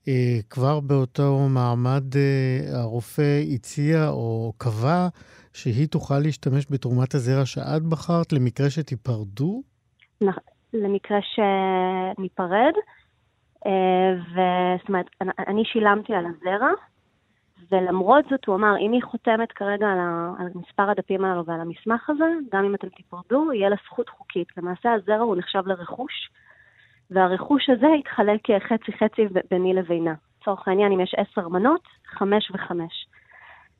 אה, 0.07 0.39
כבר 0.49 0.79
באותו 0.79 1.47
מעמד 1.49 2.15
אה, 2.15 2.79
הרופא 2.81 3.41
הציע 3.53 4.09
או 4.09 4.53
קבע 4.57 5.07
שהיא 5.53 5.87
תוכל 5.87 6.19
להשתמש 6.19 6.65
בתרומת 6.71 7.15
הזרע 7.15 7.45
שאת 7.45 7.83
בחרת 7.83 8.33
למקרה 8.33 8.69
שתיפרדו? 8.69 9.61
למקרה 10.73 11.17
שניפרד, 11.21 12.73
אה, 13.65 14.13
וזאת 14.31 14.89
אומרת, 14.89 15.05
אני 15.47 15.63
שילמתי 15.65 16.13
על 16.13 16.25
הזרע, 16.25 16.71
ולמרות 17.71 18.25
זאת 18.29 18.45
הוא 18.45 18.55
אמר, 18.55 18.73
אם 18.79 18.91
היא 18.91 19.03
חותמת 19.03 19.51
כרגע 19.51 19.87
על, 19.87 19.99
ה, 19.99 20.31
על 20.39 20.47
מספר 20.55 20.89
הדפים 20.89 21.25
האלו 21.25 21.45
ועל 21.45 21.61
המסמך 21.61 22.09
הזה, 22.09 22.25
גם 22.53 22.65
אם 22.65 22.75
אתם 22.75 22.89
תיפרדו, 22.89 23.53
יהיה 23.53 23.69
לה 23.69 23.75
זכות 23.85 24.09
חוקית. 24.09 24.47
למעשה 24.57 24.93
הזרע 24.93 25.23
הוא 25.23 25.35
נחשב 25.35 25.63
לרכוש, 25.65 26.29
והרכוש 27.11 27.69
הזה 27.69 27.87
יתחלק 27.99 28.41
חצי-חצי 28.69 29.21
ביני 29.51 29.73
לבינה. 29.73 30.13
לצורך 30.41 30.67
העניין, 30.67 30.91
אם 30.91 30.99
יש 30.99 31.15
עשר 31.17 31.47
מנות, 31.47 31.81
חמש 32.05 32.51
וחמש. 32.51 33.07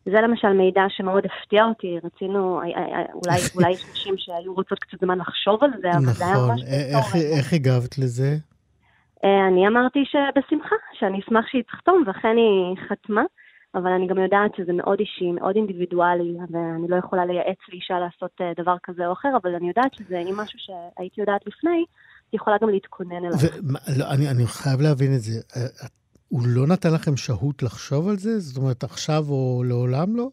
זה 0.06 0.22
למשל 0.22 0.54
מידע 0.54 0.82
שמאוד 0.90 1.24
הפתיע 1.26 1.66
אותי, 1.66 2.00
רצינו, 2.04 2.62
אה, 2.62 2.66
אה, 2.66 3.00
אה, 3.00 3.04
אולי, 3.14 3.40
אולי 3.56 3.72
יש 3.72 3.86
נשים 3.92 4.14
שהיו 4.18 4.54
רוצות 4.54 4.80
קצת 4.80 5.00
זמן 5.00 5.18
לחשוב 5.18 5.64
על 5.64 5.70
זה, 5.82 5.90
אבל 5.92 6.00
נכון. 6.00 6.14
זה 6.14 6.26
היה 6.26 6.36
ממש... 6.48 6.62
נכון, 6.98 7.22
איך 7.38 7.54
הגבת 7.54 7.98
לזה? 7.98 8.36
אני 9.24 9.68
אמרתי 9.68 10.00
שבשמחה, 10.06 10.76
שאני 10.94 11.20
אשמח 11.20 11.48
שהיא 11.48 11.64
תחתום, 11.64 12.04
ואכן 12.08 12.36
היא 12.38 12.78
חתמה, 12.90 13.24
אבל 13.76 13.92
אני 13.92 14.08
גם 14.08 14.18
יודעת 14.18 14.56
שזה 14.58 14.74
מאוד 14.74 15.00
אישי, 15.00 15.32
מאוד 15.32 15.56
אינדיבידואלי, 15.56 16.38
ואני 16.52 16.88
לא 16.88 16.96
יכולה 16.96 17.26
לייעץ 17.26 17.58
לאישה 17.70 18.00
לעשות 18.00 18.32
דבר 18.58 18.76
כזה 18.84 19.08
או 19.08 19.14
אחר, 19.14 19.30
אבל 19.42 19.56
אני 19.56 19.68
יודעת 19.68 19.94
שזה, 19.94 20.18
אם 20.18 20.38
משהו 20.38 20.60
שהייתי 20.60 21.22
יודעת 21.22 21.48
לפני, 21.48 21.86
היא 22.32 22.38
יכולה 22.42 22.58
גם 22.62 22.70
להתכונן 22.70 23.26
אליו. 23.26 23.38
לא, 23.98 24.06
אני, 24.14 24.30
אני 24.30 24.46
חייב 24.48 24.82
להבין 24.82 25.14
את 25.14 25.22
זה. 25.22 25.42
הוא 26.30 26.42
לא 26.48 26.68
נתן 26.68 26.94
לכם 26.94 27.18
שהות 27.18 27.64
לחשוב 27.64 28.08
על 28.10 28.16
זה? 28.16 28.40
זאת 28.40 28.58
אומרת, 28.58 28.84
עכשיו 28.84 29.24
או 29.30 29.64
לעולם 29.66 30.16
לא? 30.16 30.28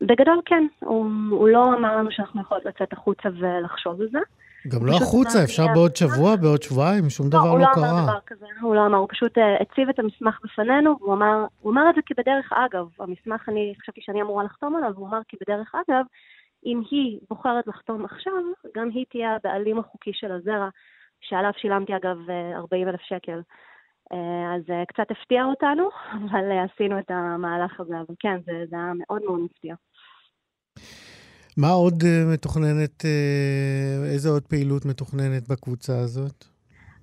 בגדול 0.00 0.40
כן. 0.44 0.66
הוא, 0.78 1.06
הוא 1.30 1.48
לא 1.48 1.74
אמר 1.78 1.96
לנו 1.96 2.10
שאנחנו 2.10 2.40
יכולות 2.40 2.64
לצאת 2.64 2.92
החוצה 2.92 3.28
ולחשוב 3.38 4.00
על 4.00 4.08
זה. 4.12 4.18
גם 4.66 4.86
לא 4.86 4.92
החוצה, 4.96 5.44
אפשר 5.44 5.66
בעוד 5.74 5.96
שבוע, 5.96 6.36
בעוד 6.36 6.62
שבועיים, 6.62 7.10
שום 7.10 7.28
דבר 7.28 7.54
לא, 7.54 7.60
לא 7.60 7.66
קרה. 7.74 7.90
הוא 7.90 7.96
לא 7.96 8.00
אמר 8.00 8.10
דבר 8.10 8.20
כזה, 8.26 8.46
הוא 8.60 8.74
לא 8.74 8.86
אמר, 8.86 8.98
הוא 8.98 9.08
פשוט 9.10 9.38
uh, 9.38 9.40
הציב 9.60 9.88
את 9.88 9.98
המסמך 9.98 10.38
בפנינו, 10.44 10.96
והוא 11.00 11.14
אמר, 11.14 11.46
הוא 11.60 11.72
אמר 11.72 11.90
את 11.90 11.94
זה 11.94 12.00
כבדרך 12.06 12.52
אגב. 12.52 12.86
המסמך, 13.00 13.48
אני 13.48 13.74
חשבתי 13.80 14.00
שאני 14.00 14.22
אמורה 14.22 14.44
לחתום 14.44 14.76
עליו, 14.76 14.90
והוא 14.94 15.08
אמר 15.08 15.20
כבדרך 15.28 15.74
אגב, 15.74 16.04
אם 16.66 16.82
היא 16.90 17.18
בוחרת 17.28 17.66
לחתום 17.66 18.04
עכשיו, 18.04 18.32
גם 18.76 18.88
היא 18.94 19.04
תהיה 19.10 19.34
הבעלים 19.34 19.78
החוקי 19.78 20.10
של 20.12 20.32
הזרע, 20.32 20.68
שעליו 21.20 21.50
שילמתי 21.56 21.96
אגב 21.96 22.16
40 22.54 22.88
אלף 22.88 23.00
שקל. 23.00 23.40
אז 24.56 24.62
קצת 24.88 25.10
הפתיע 25.10 25.44
אותנו, 25.44 25.88
אבל 26.12 26.58
עשינו 26.64 26.98
את 26.98 27.10
המהלך 27.10 27.80
הזה, 27.80 27.94
אבל 27.96 28.14
כן, 28.18 28.36
זה, 28.46 28.52
זה 28.70 28.76
היה 28.76 28.92
מאוד 28.96 29.22
מאוד 29.22 29.40
מפתיע. 29.40 29.74
מה 31.58 31.70
עוד 31.70 31.94
מתוכננת, 32.32 33.04
איזה 34.12 34.28
עוד 34.28 34.42
פעילות 34.42 34.84
מתוכננת 34.86 35.48
בקבוצה 35.48 35.98
הזאת? 35.98 36.44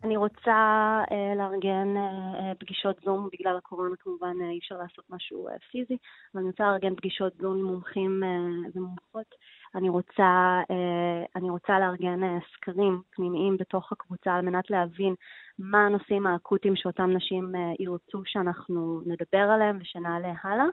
אני 0.05 0.17
רוצה 0.17 1.01
uh, 1.09 1.37
לארגן 1.37 1.87
uh, 1.97 2.55
פגישות 2.59 2.95
זום, 3.05 3.29
בגלל 3.33 3.57
הקורונה 3.57 3.95
כמובן 3.99 4.35
אי 4.51 4.57
אפשר 4.57 4.75
לעשות 4.75 5.05
משהו 5.09 5.47
uh, 5.49 5.51
פיזי, 5.71 5.97
אבל 6.33 6.41
אני 6.41 6.49
רוצה 6.49 6.63
לארגן 6.63 6.95
פגישות 6.95 7.33
זום 7.41 7.57
עם 7.57 7.65
מומחים 7.65 8.23
uh, 8.23 8.77
ומומחות. 8.77 9.35
אני 9.75 9.89
רוצה, 9.89 10.61
uh, 10.63 11.27
אני 11.35 11.49
רוצה 11.49 11.79
לארגן 11.79 12.23
uh, 12.23 12.43
סקרים 12.53 13.01
פנימיים 13.15 13.57
בתוך 13.57 13.91
הקבוצה 13.91 14.35
על 14.35 14.45
מנת 14.45 14.69
להבין 14.69 15.15
מה 15.59 15.85
הנושאים 15.85 16.27
האקוטיים 16.27 16.75
שאותם 16.75 17.11
נשים 17.11 17.51
uh, 17.55 17.83
ירצו 17.83 18.21
שאנחנו 18.25 19.01
נדבר 19.05 19.51
עליהם 19.53 19.77
ושנעלה 19.81 20.33
הלאה. 20.43 20.65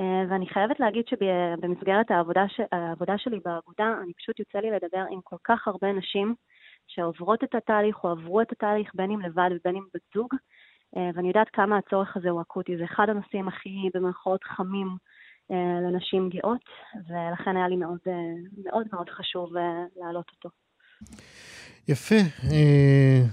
Uh, 0.00 0.04
ואני 0.30 0.46
חייבת 0.46 0.80
להגיד 0.80 1.04
שבמסגרת 1.08 2.10
העבודה, 2.10 2.48
ש... 2.48 2.60
העבודה 2.72 3.18
שלי 3.18 3.40
באגודה, 3.44 3.94
אני 4.02 4.12
פשוט 4.14 4.38
יוצא 4.38 4.58
לי 4.58 4.70
לדבר 4.70 5.04
עם 5.10 5.20
כל 5.24 5.36
כך 5.44 5.68
הרבה 5.68 5.92
נשים 5.92 6.34
שעוברות 6.86 7.44
את 7.44 7.54
התהליך 7.54 8.04
או 8.04 8.08
עברו 8.08 8.40
את 8.40 8.52
התהליך, 8.52 8.90
בין 8.94 9.10
אם 9.10 9.20
לבד 9.20 9.50
ובין 9.52 9.76
אם 9.76 9.82
בת 9.94 10.00
זוג, 10.14 10.34
אה, 10.96 11.10
ואני 11.14 11.28
יודעת 11.28 11.48
כמה 11.48 11.78
הצורך 11.78 12.16
הזה 12.16 12.30
הוא 12.30 12.40
אקוטי. 12.40 12.76
זה 12.76 12.84
אחד 12.84 13.08
הנושאים 13.08 13.48
הכי, 13.48 13.90
במרכאות, 13.94 14.44
חמים 14.44 14.96
אה, 15.50 15.80
לנשים 15.80 16.28
גאות, 16.28 16.64
ולכן 17.08 17.56
היה 17.56 17.68
לי 17.68 17.76
מאוד 17.76 17.98
אה, 18.06 18.12
מאוד, 18.64 18.86
מאוד 18.92 19.10
חשוב 19.10 19.52
להעלות 19.96 20.30
אותו. 20.30 20.61
יפה. 21.88 22.14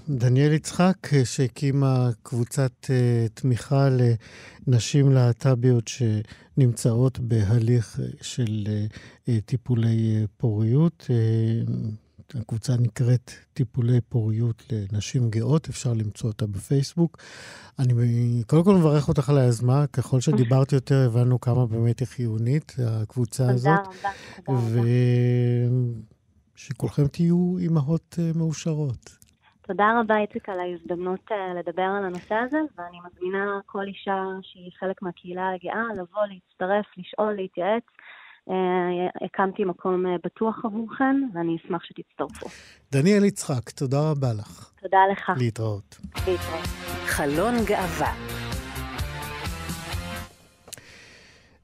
דניאל 0.10 0.54
יצחק, 0.54 0.98
שהקימה 1.24 2.10
קבוצת 2.24 2.72
תמיכה 3.34 3.90
לנשים 4.68 5.12
להט"ביות 5.12 5.88
שנמצאות 5.88 7.20
בהליך 7.20 8.00
של 8.22 8.68
טיפולי 9.46 10.26
פוריות. 10.38 11.08
הקבוצה 12.34 12.76
נקראת 12.78 13.32
טיפולי 13.54 14.02
פוריות 14.10 14.64
לנשים 14.72 15.30
גאות, 15.30 15.70
אפשר 15.70 15.94
למצוא 15.94 16.30
אותה 16.30 16.48
בפייסבוק. 16.48 17.18
אני 17.80 18.44
קודם 18.48 18.64
כל 18.64 18.76
מברך 18.76 19.08
אותך 19.08 19.30
על 19.30 19.38
היזמה, 19.38 19.88
ככל 19.88 20.22
שדיברת 20.22 20.72
יותר 20.74 21.06
הבנו 21.06 21.40
כמה 21.40 21.66
באמת 21.66 22.00
היא 22.00 22.08
חיונית, 22.08 22.76
הקבוצה 22.88 23.50
הזאת. 23.50 23.64
תודה 23.64 23.80
רבה, 23.82 24.10
תודה 24.46 24.60
רבה. 24.60 24.82
ושכולכם 26.60 27.08
תהיו 27.08 27.56
אימהות 27.60 28.16
אה, 28.20 28.32
מאושרות. 28.36 29.18
תודה 29.62 30.00
רבה, 30.00 30.18
איציק, 30.18 30.50
על 30.50 30.60
ההזדמנות 30.60 31.32
אה, 31.32 31.54
לדבר 31.60 31.90
על 31.98 32.06
הנושא 32.06 32.36
הזה, 32.36 32.58
ואני 32.78 32.98
מזמינה 33.06 33.60
כל 33.66 33.88
אישה 33.88 34.24
שהיא 34.42 34.72
חלק 34.80 35.02
מהקהילה 35.02 35.50
הגאה 35.56 35.84
לבוא, 35.94 36.22
להצטרף, 36.30 36.86
לשאול, 36.98 37.34
להתייעץ. 37.34 37.84
אה, 38.50 39.26
הקמתי 39.26 39.64
מקום 39.64 40.06
בטוח 40.24 40.66
עבורכם, 40.66 41.16
ואני 41.34 41.58
אשמח 41.58 41.84
שתצטרפו. 41.84 42.48
דניאל 42.92 43.24
יצחק, 43.24 43.70
תודה 43.70 44.12
רבה 44.12 44.34
לך. 44.40 44.72
תודה 44.82 45.00
לך. 45.12 45.32
להתראות. 45.38 45.98
להתראות. 46.16 46.68
חלון 47.06 47.54
גאווה. 47.66 48.14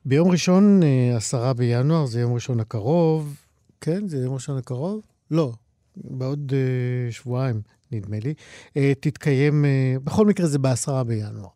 ביום 0.05 0.31
ראשון, 0.31 0.79
עשרה 1.15 1.53
בינואר, 1.53 2.05
זה 2.05 2.21
יום 2.21 2.33
ראשון 2.33 2.59
הקרוב. 2.59 3.44
כן, 3.85 4.07
זה 4.07 4.17
יום 4.17 4.33
ראשון 4.33 4.57
הקרוב? 4.57 5.01
לא, 5.31 5.53
בעוד 5.97 6.51
uh, 6.51 7.13
שבועיים, 7.13 7.61
נדמה 7.91 8.17
לי. 8.23 8.33
Uh, 8.69 8.77
תתקיים, 8.99 9.65
uh, 9.65 9.99
בכל 10.03 10.25
מקרה 10.25 10.47
זה 10.47 10.59
בעשרה 10.59 11.03
בינואר. 11.03 11.49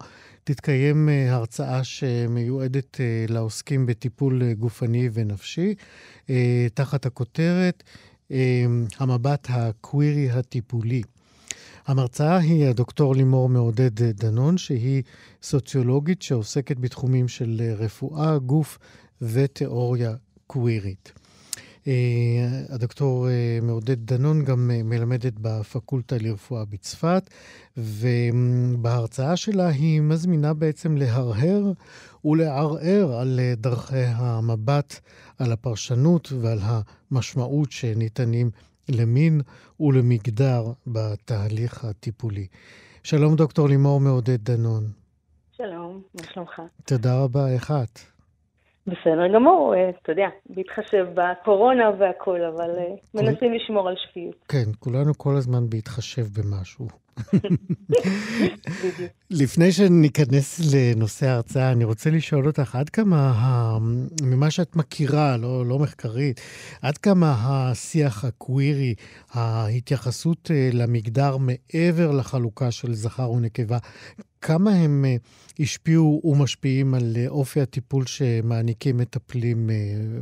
תתקיים 0.44 1.10
אה, 1.10 1.36
הרצאה 1.36 1.84
שמיועדת 1.84 3.02
אה, 3.02 3.26
לעוסקים 3.30 3.86
בטיפול 3.86 4.44
אה, 4.44 4.54
גופני 4.54 5.10
ונפשי, 5.14 5.76
תחת 6.74 7.06
הכותרת 7.06 7.84
המבט 9.00 9.48
הקווירי 9.50 10.30
הטיפולי. 10.32 11.02
המרצאה 11.88 12.38
היא 12.38 12.66
הדוקטור 12.66 13.16
לימור 13.16 13.50
מעודד 13.50 14.04
דנון, 14.04 14.58
שהיא 14.58 15.04
סוציולוגית 15.44 16.22
שעוסקת 16.22 16.78
בתחומים 16.78 17.28
של 17.28 17.62
רפואה, 17.78 18.38
גוף 18.38 18.78
ותיאוריה 19.22 20.16
קווירית. 20.48 21.19
אה, 21.88 21.94
הדוקטור 22.70 23.30
אה, 23.30 23.60
מעודד 23.62 24.06
דנון 24.06 24.44
גם 24.44 24.72
אה, 24.74 24.84
מלמדת 24.84 25.34
בפקולטה 25.42 26.16
לרפואה 26.22 26.66
בצפת, 26.66 27.30
ובהרצאה 27.78 29.36
שלה 29.38 29.68
היא 29.68 30.02
מזמינה 30.02 30.54
בעצם 30.54 30.98
להרהר 30.98 31.72
ולערער 32.26 33.14
על 33.20 33.40
דרכי 33.58 34.06
המבט, 34.06 35.00
על 35.38 35.52
הפרשנות 35.52 36.32
ועל 36.42 36.60
המשמעות 36.62 37.72
שניתנים 37.72 38.52
למין 38.90 39.42
ולמגדר 39.80 40.72
בתהליך 40.88 41.86
הטיפולי. 41.86 42.48
שלום, 43.04 43.36
דוקטור 43.36 43.70
לימור 43.70 44.00
מעודד 44.00 44.44
דנון. 44.44 44.84
שלום, 45.58 46.02
מה 46.14 46.24
שלומך? 46.34 46.62
תודה 46.86 47.20
רבה, 47.20 47.50
איך 47.50 47.72
את? 47.72 48.00
בסדר 48.90 49.28
גמור, 49.34 49.76
אה, 49.76 49.90
אתה 49.90 50.12
יודע, 50.12 50.28
בהתחשב 50.50 51.06
בקורונה 51.14 51.92
והכול, 52.00 52.44
אבל 52.44 52.70
אה, 52.78 52.96
מנסים 53.14 53.54
לשמור 53.54 53.90
על 53.90 53.96
שפיות. 53.98 54.36
כן, 54.48 54.72
כולנו 54.80 55.14
כל 55.18 55.36
הזמן 55.38 55.70
בהתחשב 55.70 56.24
במשהו. 56.38 56.88
לפני 59.42 59.72
שניכנס 59.72 60.74
לנושא 60.76 61.28
ההרצאה, 61.28 61.72
אני 61.72 61.84
רוצה 61.84 62.10
לשאול 62.10 62.48
אותך, 62.48 62.76
עד 62.76 62.90
כמה, 62.90 63.34
ממה 64.24 64.52
שאת 64.52 64.76
מכירה, 64.76 65.38
לא, 65.38 65.66
לא 65.66 65.80
מחקרית, 65.80 66.42
עד 66.82 66.98
כמה 66.98 67.36
השיח 67.40 68.26
הקווירי, 68.26 68.96
ההתייחסות 69.34 70.52
אה, 70.52 70.70
למגדר 70.74 71.38
מעבר 71.38 72.12
לחלוקה 72.12 72.72
של 72.72 72.94
זכר 72.94 73.32
ונקבה, 73.32 73.78
כמה 74.42 74.72
הם 74.72 75.06
אה, 75.06 75.16
השפיעו 75.60 76.22
ומשפיעים 76.24 76.94
על 76.94 77.02
אה, 77.18 77.28
אופי 77.28 77.62
הטיפול 77.62 78.04
שמעניקים 78.06 78.98
מטפלים 78.98 79.70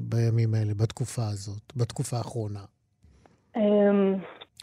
בימים 0.02 0.54
האלה, 0.54 0.74
בתקופה 0.74 1.22
הזאת, 1.22 1.74
בתקופה 1.76 2.18
האחרונה? 2.18 2.60
אמ, 3.56 4.16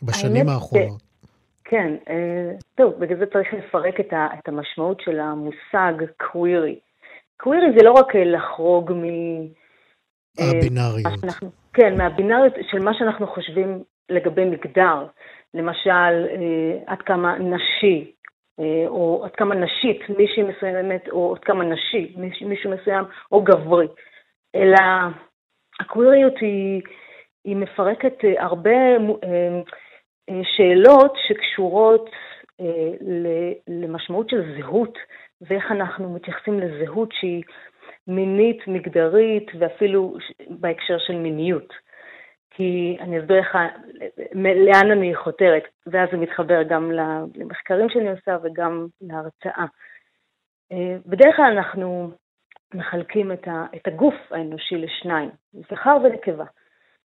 בשנים 0.02 0.48
האחרונות. 0.48 1.02
כן, 1.64 1.94
אה, 2.08 2.52
טוב, 2.74 2.92
בגלל 2.98 3.18
זה 3.18 3.26
צריך 3.26 3.54
לפרק 3.54 4.00
את, 4.00 4.12
ה, 4.12 4.26
את 4.38 4.48
המשמעות 4.48 5.00
של 5.00 5.20
המושג 5.20 5.92
קווירי. 6.16 6.78
קווירי 7.36 7.66
זה 7.78 7.84
לא 7.84 7.92
רק 7.92 8.16
אה, 8.16 8.24
לחרוג 8.24 8.92
מ... 8.92 9.04
אה, 10.40 10.50
הבינאריות. 10.50 11.24
אנחנו, 11.24 11.50
כן, 11.72 11.98
מהבינאריות 11.98 12.54
של 12.70 12.78
מה 12.78 12.94
שאנחנו 12.98 13.26
חושבים 13.26 13.82
לגבי 14.08 14.44
מגדר. 14.44 15.06
למשל, 15.54 16.26
עד 16.86 17.02
כמה 17.02 17.38
נשי, 17.38 18.12
או 18.86 19.24
עד 19.24 19.30
כמה 19.30 19.54
נשית, 19.54 20.08
מישהי 20.18 20.42
מסוימת, 20.42 21.08
או 21.08 21.34
עד 21.34 21.44
כמה 21.44 21.64
נשי, 21.64 22.14
מישהו 22.16 22.70
מסוים, 22.70 23.04
או 23.32 23.42
גברי. 23.42 23.86
אלא 24.54 24.78
הקוויריות 25.80 26.34
היא, 26.40 26.82
היא 27.44 27.56
מפרקת 27.56 28.14
הרבה 28.38 28.96
אה, 29.24 30.40
שאלות 30.42 31.12
שקשורות 31.28 32.10
אה, 32.60 32.92
למשמעות 33.68 34.30
של 34.30 34.58
זהות 34.58 34.98
ואיך 35.40 35.72
אנחנו 35.72 36.14
מתייחסים 36.14 36.60
לזהות 36.60 37.12
שהיא 37.12 37.42
מינית, 38.06 38.66
מגדרית 38.66 39.50
ואפילו 39.58 40.16
בהקשר 40.50 40.98
של 40.98 41.16
מיניות. 41.16 41.72
כי 42.56 42.96
אני 43.00 43.20
אסביר 43.20 43.40
לך 43.40 43.58
לאן 44.34 44.90
אני 44.90 45.14
חותרת, 45.14 45.62
ואז 45.86 46.08
זה 46.12 46.16
מתחבר 46.16 46.62
גם 46.62 46.92
למחקרים 47.34 47.88
שאני 47.88 48.10
עושה 48.10 48.36
וגם 48.42 48.86
להרצאה. 49.00 49.64
אה, 50.72 50.96
בדרך 51.06 51.36
כלל 51.36 51.52
אנחנו 51.56 52.10
מחלקים 52.74 53.32
את 53.76 53.86
הגוף 53.86 54.14
האנושי 54.30 54.76
לשניים, 54.76 55.30
זכר 55.70 55.96
ונקבה. 56.04 56.44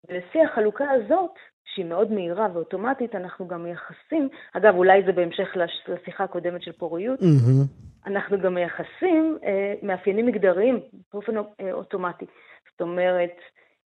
ולפי 0.10 0.42
החלוקה 0.42 0.92
הזאת, 0.92 1.32
שהיא 1.66 1.86
מאוד 1.86 2.12
מהירה 2.12 2.48
ואוטומטית, 2.54 3.16
אנחנו 3.16 3.48
גם 3.48 3.64
מייחסים, 3.64 4.30
אגב, 4.54 4.76
אולי 4.76 5.04
זה 5.06 5.12
בהמשך 5.12 5.58
לשיחה 5.88 6.24
הקודמת 6.24 6.62
של 6.62 6.72
פוריות, 6.72 7.20
mm-hmm. 7.20 8.08
אנחנו 8.08 8.40
גם 8.40 8.54
מייחסים 8.54 9.38
אה, 9.44 9.74
מאפיינים 9.84 10.26
מגדריים 10.26 10.80
באופן 11.14 11.38
אה, 11.38 11.74
אוטומטי. 11.74 12.26
זאת 12.72 12.82
אומרת, 12.82 13.36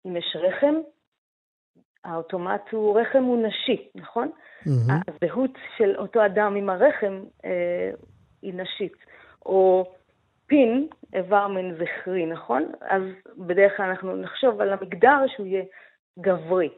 אם 0.07 0.17
יש 0.17 0.37
רחם, 0.41 0.75
האוטומט 2.05 2.63
הוא, 2.71 3.01
רחם 3.01 3.23
הוא 3.23 3.47
נשי, 3.47 3.89
נכון? 3.95 4.31
Mm-hmm. 4.31 4.93
הזהות 5.09 5.51
של 5.77 5.97
אותו 5.97 6.27
אדם 6.27 6.57
עם 6.57 6.71
הרחם 6.71 7.23
אה, 7.45 7.91
היא 8.43 8.55
נשית. 8.55 8.97
או 9.47 9.85
פין, 10.47 10.89
איבר 11.15 11.49
מין 11.49 11.75
זכרי, 11.75 12.27
נכון? 12.27 12.73
אז 12.81 13.03
בדרך 13.39 13.77
כלל 13.77 13.87
אנחנו 13.87 14.17
נחשוב 14.17 14.61
על 14.61 14.73
המגדר 14.73 15.19
שהוא 15.37 15.47
יהיה 15.47 15.65
גברי. 16.19 16.69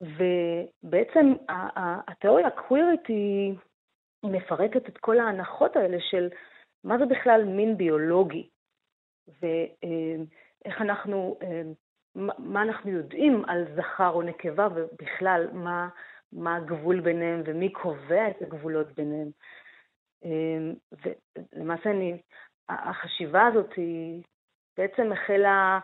ובעצם 0.00 1.32
התיאוריה 2.06 2.46
הקווירית 2.46 3.06
היא, 3.08 3.54
היא 4.22 4.30
מפרקת 4.30 4.88
את 4.88 4.98
כל 4.98 5.18
ההנחות 5.18 5.76
האלה 5.76 5.96
של 6.00 6.28
מה 6.84 6.98
זה 6.98 7.06
בכלל 7.06 7.44
מין 7.44 7.76
ביולוגי, 7.76 8.48
ואיך 9.28 10.80
אנחנו, 10.80 11.38
מה 12.38 12.62
אנחנו 12.62 12.90
יודעים 12.90 13.44
על 13.46 13.64
זכר 13.76 14.08
או 14.08 14.22
נקבה, 14.22 14.68
ובכלל 14.74 15.48
מה, 15.52 15.88
מה 16.32 16.56
הגבול 16.56 17.00
ביניהם 17.00 17.42
ומי 17.44 17.72
קובע 17.72 18.28
את 18.30 18.42
הגבולות 18.42 18.92
ביניהם. 18.92 19.28
ולמעשה 21.52 21.90
אני, 21.90 22.22
החשיבה 22.68 23.46
הזאת 23.46 23.72
היא 23.76 24.22
בעצם 24.78 25.12
החלה 25.12 25.78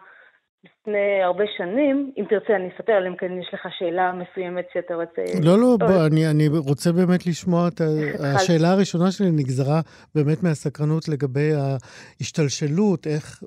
לפני 0.65 1.23
הרבה 1.23 1.45
שנים, 1.57 2.13
אם 2.19 2.25
תרצה 2.31 2.57
אני 2.57 2.69
אספר, 2.75 2.99
אלא 2.99 3.09
אם 3.09 3.17
כן 3.17 3.33
יש 3.41 3.51
לך 3.55 3.67
שאלה 3.79 4.13
מסוימת 4.13 4.65
שאתה 4.73 4.95
רוצה... 4.95 5.23
לא, 5.45 5.59
לא, 5.59 5.77
בוא, 5.79 6.07
אני, 6.07 6.31
אני 6.31 6.49
רוצה 6.49 6.93
באמת 6.93 7.27
לשמוע 7.27 7.69
את 7.69 7.81
ה... 7.81 7.85
השאלה 8.37 8.73
הראשונה 8.73 9.11
שלי 9.11 9.31
נגזרה 9.31 9.81
באמת 10.15 10.43
מהסקרנות 10.43 11.09
לגבי 11.09 11.51
ההשתלשלות, 11.53 13.07
איך, 13.07 13.43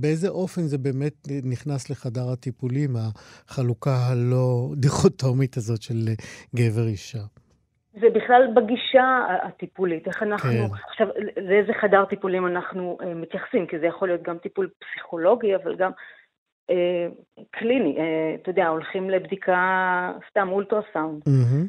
באיזה 0.00 0.28
אופן 0.28 0.60
זה 0.62 0.78
באמת 0.78 1.14
נכנס 1.44 1.90
לחדר 1.90 2.32
הטיפולים, 2.32 2.90
החלוקה 2.96 3.96
הלא 4.10 4.68
דיכוטומית 4.76 5.56
הזאת 5.56 5.82
של 5.82 5.98
גבר-אישה. 6.56 7.24
זה 8.00 8.06
בכלל 8.14 8.42
בגישה 8.54 9.26
הטיפולית, 9.42 10.06
איך 10.06 10.22
אנחנו, 10.22 10.50
כן. 10.50 10.74
עכשיו, 10.90 11.06
לאיזה 11.36 11.72
חדר 11.80 12.04
טיפולים 12.04 12.46
אנחנו 12.46 12.98
uh, 13.00 13.04
מתייחסים, 13.04 13.66
כי 13.66 13.78
זה 13.78 13.86
יכול 13.86 14.08
להיות 14.08 14.22
גם 14.22 14.38
טיפול 14.38 14.68
פסיכולוגי, 14.78 15.56
אבל 15.56 15.76
גם 15.76 15.90
אה, 15.90 15.96
קליני, 17.50 17.96
אה, 17.98 18.34
אתה 18.34 18.50
יודע, 18.50 18.68
הולכים 18.68 19.10
לבדיקה 19.10 20.12
סתם 20.30 20.48
אולטרסאונד. 20.52 21.22
Mm-hmm. 21.22 21.68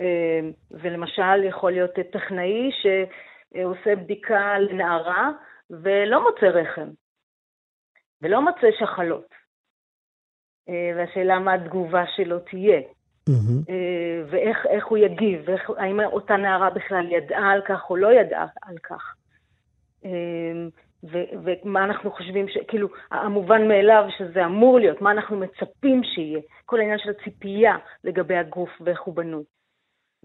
אה, 0.00 0.40
ולמשל 0.70 1.44
יכול 1.44 1.72
להיות 1.72 1.90
טכנאי 2.12 2.70
שעושה 2.82 3.96
בדיקה 3.96 4.58
לנערה 4.58 5.30
ולא 5.70 6.22
מוצא 6.22 6.46
רחם, 6.46 6.88
ולא 8.22 8.42
מוצא 8.42 8.66
שחלות. 8.78 9.34
אה, 10.68 10.92
והשאלה 10.96 11.38
מה 11.38 11.54
התגובה 11.54 12.04
שלו 12.16 12.38
תהיה. 12.38 12.80
Mm-hmm. 13.30 13.72
ואיך 14.30 14.86
הוא 14.86 14.98
יגיב, 14.98 15.42
ואיך, 15.44 15.70
האם 15.76 16.00
אותה 16.00 16.36
נערה 16.36 16.70
בכלל 16.70 17.12
ידעה 17.12 17.52
על 17.52 17.62
כך 17.68 17.90
או 17.90 17.96
לא 17.96 18.12
ידעה 18.12 18.46
על 18.62 18.78
כך. 18.78 19.14
ו- 21.04 21.24
ומה 21.44 21.84
אנחנו 21.84 22.10
חושבים, 22.10 22.48
ש- 22.48 22.58
כאילו, 22.68 22.88
המובן 23.10 23.68
מאליו 23.68 24.04
שזה 24.18 24.44
אמור 24.44 24.78
להיות, 24.78 25.00
מה 25.00 25.10
אנחנו 25.10 25.36
מצפים 25.36 26.04
שיהיה, 26.04 26.40
כל 26.66 26.80
העניין 26.80 26.98
של 26.98 27.10
הציפייה 27.10 27.76
לגבי 28.04 28.36
הגוף 28.36 28.70
ואיך 28.80 29.00
הוא 29.00 29.14
בנוי. 29.14 29.44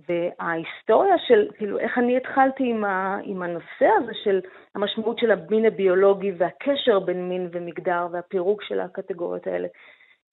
וההיסטוריה 0.08 1.16
של, 1.28 1.48
כאילו, 1.58 1.80
איך 1.80 1.98
אני 1.98 2.18
התחלתי 2.18 2.64
עם, 2.70 2.84
ה- 2.86 3.20
עם 3.24 3.42
הנושא 3.42 3.88
הזה 3.98 4.12
של 4.24 4.42
המשמעות 4.76 5.20
של 5.20 5.32
המין 5.32 5.66
הביולוגי 5.66 6.32
והקשר 6.38 7.00
בין 7.00 7.30
מין 7.30 7.50
ומגדר 7.52 8.08
והפירוק 8.12 8.64
של 8.64 8.80
הקטגוריות 8.80 9.48
האלה. 9.48 9.68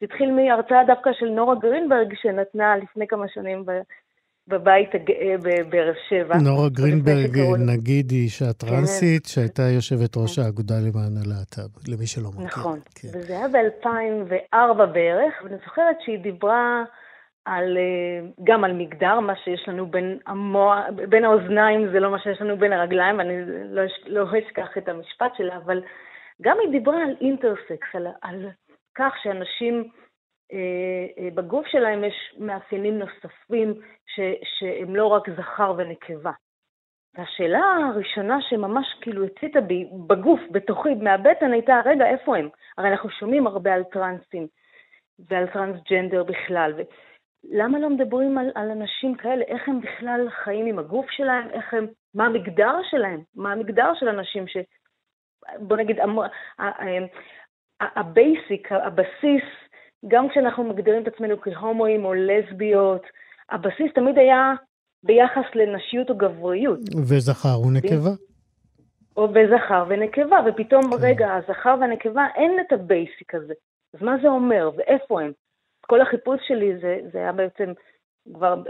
זה 0.00 0.07
התחיל 0.07 0.33
מהרצאה 0.33 0.85
דווקא 0.85 1.12
של 1.12 1.28
נורה 1.28 1.55
גרינברג 1.55 2.14
שנתנה 2.14 2.76
לפני 2.76 3.07
כמה 3.07 3.28
שנים 3.28 3.64
בבית 4.48 4.94
הגאה 4.94 5.35
בבאר 5.42 5.92
שבע. 6.09 6.35
נורה 6.44 6.68
גרינברג, 6.68 7.37
נגיד, 7.59 8.11
היא 8.11 8.22
אישה 8.24 8.52
טרנסית, 8.52 9.22
כן. 9.22 9.28
שהייתה 9.28 9.62
יושבת 9.62 10.16
ראש 10.16 10.38
כן. 10.38 10.42
האגודה 10.44 10.74
למען 10.74 11.16
הלהט"ב, 11.16 11.70
למי 11.88 12.07
שלא 12.07 12.28
מכיר. 12.28 12.44
נכון, 12.46 12.78
כן. 12.94 13.09
וזה 13.09 13.37
היה 13.37 13.48
ב-2004 13.48 14.87
בערך, 14.87 15.35
ואני 15.44 15.57
זוכרת 15.64 15.96
שהיא 16.05 16.18
דיברה 16.18 16.85
על, 17.44 17.78
אה, 17.78 18.28
גם 18.44 18.64
על 18.64 18.72
מגדר, 18.72 19.20
מה 19.20 19.37
שיש 19.44 19.68
לנו 19.68 19.87
בין, 19.87 20.18
המוע, 20.26 20.83
בין 21.09 21.24
האוזניים, 21.24 21.92
זה 21.92 22.00
לא 22.00 22.11
מה 22.11 22.18
שיש 22.18 22.40
לנו 22.40 22.57
בין 22.57 22.72
הרגליים, 22.72 23.18
ואני 23.18 23.35
לא, 23.70 23.83
לא 24.07 24.24
אשכח 24.38 24.78
את 24.78 24.88
המשפט 24.88 25.33
שלה, 25.37 25.57
אבל 25.57 25.83
גם 26.42 26.57
היא 26.62 26.70
דיברה 26.70 27.02
על 27.02 27.14
אינטרסקס, 27.20 27.88
על, 27.94 28.07
על 28.22 28.46
כך 28.94 29.12
שאנשים... 29.22 29.88
אה, 30.52 31.24
אה, 31.24 31.28
בגוף 31.35 31.66
שלהם 31.66 32.05
יש 32.05 32.35
מאפיינים 32.38 32.98
נוספים 32.98 33.74
ש, 34.07 34.20
שהם 34.59 34.96
לא 34.96 35.07
רק 35.07 35.31
זכר 35.31 35.74
ונקבה. 35.78 36.33
והשאלה 37.14 37.61
הראשונה 37.61 38.38
שממש 38.40 38.87
כאילו 39.00 39.24
הציתה 39.24 39.61
בי 39.61 39.88
בגוף, 40.07 40.40
בתוכי, 40.50 40.94
מהבטן, 40.94 41.52
הייתה, 41.52 41.81
רגע, 41.85 42.07
איפה 42.07 42.37
הם? 42.37 42.48
הרי 42.78 42.88
אנחנו 42.88 43.11
שומעים 43.11 43.46
הרבה 43.46 43.74
על 43.74 43.85
טרנסים 43.85 44.46
ועל 45.28 45.46
טרנסג'נדר 45.46 46.24
בכלל, 46.24 46.72
ולמה 46.76 47.78
לא 47.78 47.90
מדברים 47.90 48.38
על, 48.38 48.50
על 48.55 48.70
אנשים 48.70 49.14
כאלה? 49.14 49.44
איך 49.44 49.68
הם 49.68 49.81
בכלל 49.81 50.31
חיים 50.31 50.66
עם 50.66 50.78
הגוף 50.78 51.11
שלהם? 51.11 51.50
איך 51.50 51.74
הם, 51.74 51.87
מה 52.14 52.26
המגדר 52.26 52.74
שלהם? 52.90 53.22
מה 53.35 53.52
המגדר 53.52 53.94
של 53.94 54.09
אנשים 54.09 54.48
ש... 54.48 54.57
בוא 55.59 55.76
נגיד, 55.76 55.96
ה 57.81 57.94
basic, 57.94 58.72
הבסיס 58.72 59.44
גם 60.08 60.28
כשאנחנו 60.28 60.64
מגדירים 60.64 61.02
את 61.02 61.08
עצמנו 61.08 61.40
כהומואים 61.40 62.04
או 62.04 62.14
לסביות, 62.14 63.02
הבסיס 63.50 63.92
תמיד 63.94 64.18
היה 64.18 64.52
ביחס 65.02 65.54
לנשיות 65.54 66.10
או 66.10 66.16
גבריות. 66.16 66.80
וזכר 67.08 67.60
ונקבה. 67.60 68.10
או 69.16 69.28
בזכר 69.28 69.84
ונקבה, 69.88 70.38
ופתאום, 70.46 70.82
כן. 70.82 70.96
רגע, 71.00 71.34
הזכר 71.34 71.74
והנקבה, 71.80 72.26
אין 72.34 72.60
את 72.60 72.72
ה 72.72 72.83
basic 72.83 73.35
הזה. 73.34 73.54
אז 73.94 74.02
מה 74.02 74.16
זה 74.22 74.28
אומר, 74.28 74.70
ואיפה 74.76 75.22
הם? 75.22 75.32
כל 75.86 76.00
החיפוש 76.00 76.40
שלי, 76.48 76.78
זה, 76.80 76.98
זה 77.12 77.18
היה 77.18 77.32
בעצם 77.32 77.72
כבר 78.34 78.54
ב 78.54 78.68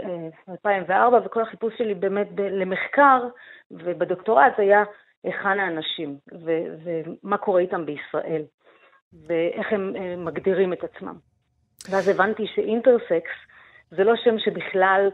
2004, 0.49 1.19
וכל 1.25 1.41
החיפוש 1.41 1.73
שלי 1.77 1.93
באמת 1.93 2.31
ב- 2.31 2.41
למחקר, 2.41 3.27
ובדוקטורט 3.71 4.53
היה 4.57 4.83
היכן 5.23 5.59
האנשים, 5.59 6.17
ו- 6.45 6.75
ומה 6.83 7.37
קורה 7.37 7.61
איתם 7.61 7.85
בישראל. 7.85 8.41
ואיך 9.27 9.73
הם 9.73 9.95
אה, 9.95 10.15
מגדירים 10.15 10.73
את 10.73 10.83
עצמם. 10.83 11.15
ואז 11.89 12.07
הבנתי 12.07 12.47
שאינטרסקס 12.47 13.31
זה 13.91 14.03
לא 14.03 14.13
שם 14.15 14.39
שבכלל, 14.39 15.09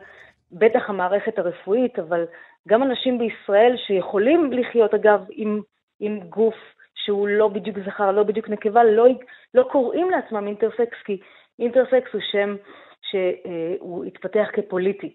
בטח 0.51 0.89
המערכת 0.89 1.39
הרפואית, 1.39 1.99
אבל 1.99 2.25
גם 2.67 2.83
אנשים 2.83 3.17
בישראל 3.17 3.75
שיכולים 3.87 4.51
לחיות, 4.51 4.93
אגב, 4.93 5.25
עם, 5.31 5.61
עם 5.99 6.19
גוף 6.19 6.55
שהוא 6.95 7.27
לא 7.27 7.47
בדיוק 7.47 7.77
זכר, 7.85 8.11
לא 8.11 8.23
בדיוק 8.23 8.49
נקבה, 8.49 8.83
לא, 8.83 9.07
לא 9.53 9.63
קוראים 9.71 10.09
לעצמם 10.09 10.47
אינטרסקס, 10.47 10.97
כי 11.05 11.19
אינטרסקס 11.59 12.13
הוא 12.13 12.21
שם 12.31 12.55
שהוא 13.01 14.05
התפתח 14.05 14.47
כפוליטי, 14.53 15.13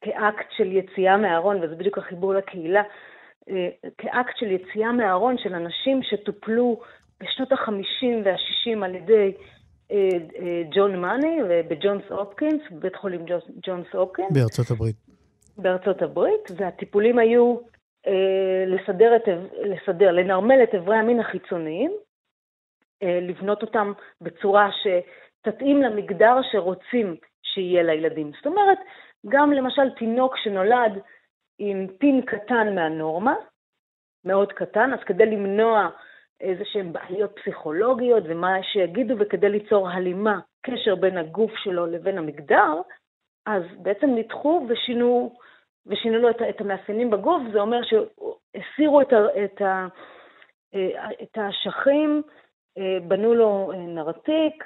כאקט 0.00 0.46
של 0.56 0.72
יציאה 0.72 1.16
מהארון, 1.16 1.62
וזה 1.62 1.74
בדיוק 1.74 1.98
החיבור 1.98 2.34
לקהילה, 2.34 2.82
אה, 3.48 3.68
כאקט 3.98 4.36
של 4.36 4.50
יציאה 4.50 4.92
מהארון 4.92 5.38
של 5.38 5.54
אנשים 5.54 6.02
שטופלו 6.02 6.80
בשנות 7.22 7.52
ה-50 7.52 8.06
וה-60 8.24 8.84
על 8.84 8.94
ידי 8.94 9.32
אה, 9.90 10.08
אה, 10.38 10.62
ג'ון 10.70 10.96
מאני 10.96 11.38
ובג'ונס 11.48 12.02
הופקינס, 12.10 12.62
בבית 12.70 12.96
חולים 12.96 13.24
ג'ונס 13.66 13.86
הופקינס. 13.92 14.32
בארצות 14.32 14.70
הברית. 14.70 14.96
בארצות 15.58 16.02
הברית, 16.02 16.50
והטיפולים 16.56 17.18
היו 17.18 17.56
אה, 18.06 18.64
לסדר, 18.66 19.16
את, 19.16 19.22
לסדר, 19.64 20.12
לנרמל 20.12 20.62
את 20.62 20.74
אברי 20.74 20.96
המין 20.96 21.20
החיצוניים, 21.20 21.92
אה, 23.02 23.18
לבנות 23.22 23.62
אותם 23.62 23.92
בצורה 24.20 24.70
שתתאים 24.72 25.82
למגדר 25.82 26.34
שרוצים 26.52 27.16
שיהיה 27.42 27.82
לילדים. 27.82 28.32
זאת 28.36 28.46
אומרת, 28.46 28.78
גם 29.28 29.52
למשל 29.52 29.90
תינוק 29.98 30.36
שנולד 30.36 30.92
עם 31.58 31.86
פין 31.98 32.22
קטן 32.26 32.74
מהנורמה, 32.74 33.34
מאוד 34.24 34.52
קטן, 34.52 34.92
אז 34.92 34.98
כדי 35.06 35.26
למנוע 35.26 35.88
איזה 36.42 36.64
שהן 36.64 36.92
בעיות 36.92 37.38
פסיכולוגיות 37.38 38.24
ומה 38.26 38.62
שיגידו, 38.62 39.14
וכדי 39.18 39.48
ליצור 39.48 39.88
הלימה, 39.88 40.40
קשר 40.66 40.94
בין 40.94 41.18
הגוף 41.18 41.52
שלו 41.56 41.86
לבין 41.86 42.18
המגדר, 42.18 42.80
אז 43.46 43.62
בעצם 43.78 44.06
ניתחו 44.06 44.66
ושינו, 44.68 45.36
ושינו 45.86 46.18
לו 46.18 46.30
את, 46.30 46.42
את 46.50 46.60
המאפיינים 46.60 47.10
בגוף, 47.10 47.42
זה 47.52 47.60
אומר 47.60 47.80
שהסירו 47.82 49.00
את, 49.00 49.12
את, 49.44 49.62
ה, 49.62 49.86
את 51.22 51.38
האשכים, 51.38 52.22
בנו 53.08 53.34
לו 53.34 53.72
נרתיק 53.74 54.64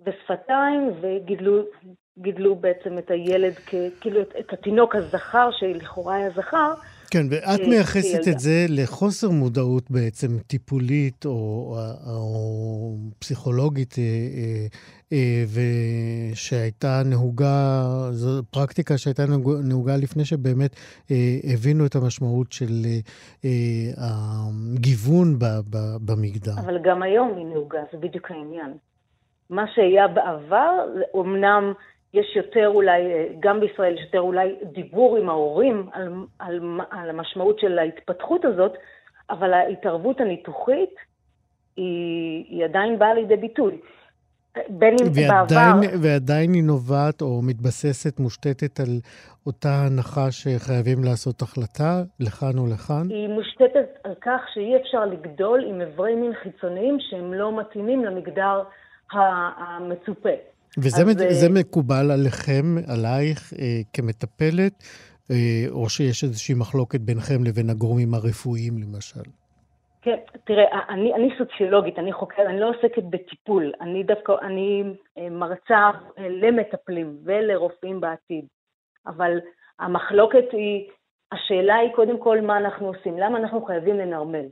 ושפתיים 0.00 0.90
וגידלו 1.00 2.54
בעצם 2.54 2.98
את 2.98 3.10
הילד, 3.10 3.52
כאילו 4.00 4.22
את, 4.22 4.36
את 4.40 4.52
התינוק 4.52 4.94
הזכר, 4.94 5.50
שלכאורה 5.50 6.14
היה 6.14 6.30
זכר, 6.30 6.72
כן, 7.12 7.26
ואת 7.30 7.60
מייחסת 7.68 8.28
את 8.28 8.38
זה 8.38 8.66
לחוסר 8.68 9.30
מודעות 9.30 9.90
בעצם 9.90 10.28
טיפולית 10.46 11.26
או, 11.26 11.30
או, 11.30 11.76
או 12.06 12.94
פסיכולוגית 13.18 13.96
אה, 15.12 15.44
ושהייתה 16.32 17.02
נהוגה, 17.04 17.82
זו 18.10 18.42
פרקטיקה 18.50 18.98
שהייתה 18.98 19.22
נהוגה 19.64 19.96
לפני 19.96 20.24
שבאמת 20.24 20.76
אה, 21.10 21.16
הבינו 21.54 21.86
את 21.86 21.94
המשמעות 21.94 22.52
של 22.52 22.72
אה, 23.44 23.50
הגיוון 23.96 25.38
במגדר. 26.06 26.52
אבל 26.64 26.78
גם 26.82 27.02
היום 27.02 27.34
היא 27.36 27.46
נהוגה, 27.46 27.80
זה 27.92 27.98
בדיוק 27.98 28.30
העניין. 28.30 28.72
מה 29.50 29.64
שהיה 29.74 30.08
בעבר, 30.08 30.72
אמנם 31.16 31.72
יש 32.14 32.36
יותר 32.36 32.68
אולי, 32.68 33.02
גם 33.40 33.60
בישראל 33.60 33.94
יש 33.94 34.00
יותר 34.00 34.20
אולי 34.20 34.54
דיבור 34.62 35.16
עם 35.16 35.28
ההורים 35.28 35.88
על, 35.92 36.12
על, 36.38 36.60
על 36.90 37.10
המשמעות 37.10 37.58
של 37.58 37.78
ההתפתחות 37.78 38.44
הזאת, 38.44 38.72
אבל 39.30 39.52
ההתערבות 39.52 40.20
הניתוחית 40.20 40.94
היא, 41.76 42.44
היא 42.48 42.64
עדיין 42.64 42.98
באה 42.98 43.14
לידי 43.14 43.36
ביטוי. 43.36 43.78
בין 44.68 44.96
אם 45.02 45.06
ועדיין, 45.14 45.80
בעבר... 45.80 45.96
ועדיין 46.02 46.54
היא 46.54 46.64
נובעת 46.64 47.22
או 47.22 47.40
מתבססת, 47.42 48.20
מושתתת 48.20 48.80
על 48.80 49.00
אותה 49.46 49.68
הנחה 49.86 50.30
שחייבים 50.30 51.04
לעשות 51.04 51.42
החלטה, 51.42 52.02
לכאן 52.20 52.58
או 52.58 52.66
לכאן? 52.66 53.06
היא 53.10 53.28
מושתתת 53.28 53.98
על 54.04 54.14
כך 54.20 54.40
שאי 54.54 54.76
אפשר 54.76 55.04
לגדול 55.06 55.64
עם 55.64 55.80
איברי 55.80 56.14
מין 56.14 56.32
חיצוניים 56.42 56.96
שהם 57.00 57.34
לא 57.34 57.60
מתאימים 57.60 58.04
למגדר 58.04 58.62
המצופה. 59.12 60.51
וזה 60.78 61.02
אז... 61.02 61.40
זה 61.40 61.46
אה, 61.46 61.52
מקובל 61.52 62.10
עליכם, 62.10 62.64
עלייך, 62.88 63.52
אה, 63.58 63.80
כמטפלת, 63.92 64.84
אה, 65.30 65.64
או 65.70 65.88
שיש 65.88 66.24
איזושהי 66.24 66.54
מחלוקת 66.54 67.00
ביניכם 67.00 67.44
לבין 67.44 67.70
הגורמים 67.70 68.14
הרפואיים, 68.14 68.78
למשל? 68.78 69.30
כן, 70.02 70.16
תראה, 70.44 70.64
אני, 70.88 71.14
אני 71.14 71.28
סוציולוגית, 71.38 71.98
אני 71.98 72.12
חוקרת, 72.12 72.46
אני 72.46 72.60
לא 72.60 72.70
עוסקת 72.70 73.02
בטיפול, 73.10 73.72
אני 73.80 74.02
דווקא, 74.02 74.32
אני 74.42 74.82
אה, 75.18 75.30
מרצה 75.30 75.90
אה, 76.18 76.28
למטפלים 76.28 77.16
ולרופאים 77.24 78.00
בעתיד, 78.00 78.44
אבל 79.06 79.38
המחלוקת 79.78 80.44
היא, 80.52 80.88
השאלה 81.32 81.74
היא 81.74 81.90
קודם 81.94 82.22
כל 82.22 82.40
מה 82.40 82.58
אנחנו 82.58 82.86
עושים, 82.86 83.18
למה 83.18 83.38
אנחנו 83.38 83.64
חייבים 83.64 83.96
לנרמל? 83.98 84.46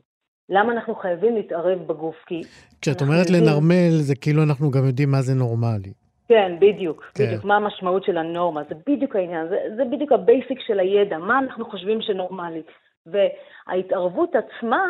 למה 0.48 0.72
אנחנו 0.72 0.94
חייבים 0.94 1.36
להתערב 1.36 1.78
בגוף? 1.86 2.16
כי... 2.26 2.42
כשאת 2.80 3.00
אומרת 3.00 3.26
יודעים... 3.26 3.44
לנרמל, 3.44 3.90
זה 3.90 4.14
כאילו 4.16 4.42
אנחנו 4.42 4.70
גם 4.70 4.86
יודעים 4.86 5.10
מה 5.10 5.22
זה 5.22 5.34
נורמלי. 5.34 5.92
כן, 6.30 6.56
בדיוק, 6.60 7.04
כן. 7.14 7.26
בדיוק, 7.26 7.44
מה 7.44 7.56
המשמעות 7.56 8.04
של 8.04 8.18
הנורמה, 8.18 8.62
זה 8.68 8.74
בדיוק 8.86 9.16
העניין, 9.16 9.48
זה, 9.48 9.58
זה 9.76 9.84
בדיוק 9.84 10.12
ה 10.12 10.20
basic 10.20 10.60
של 10.60 10.80
הידע, 10.80 11.18
מה 11.18 11.38
אנחנו 11.38 11.70
חושבים 11.70 12.02
שנורמלי. 12.02 12.62
וההתערבות 13.06 14.30
עצמה, 14.36 14.84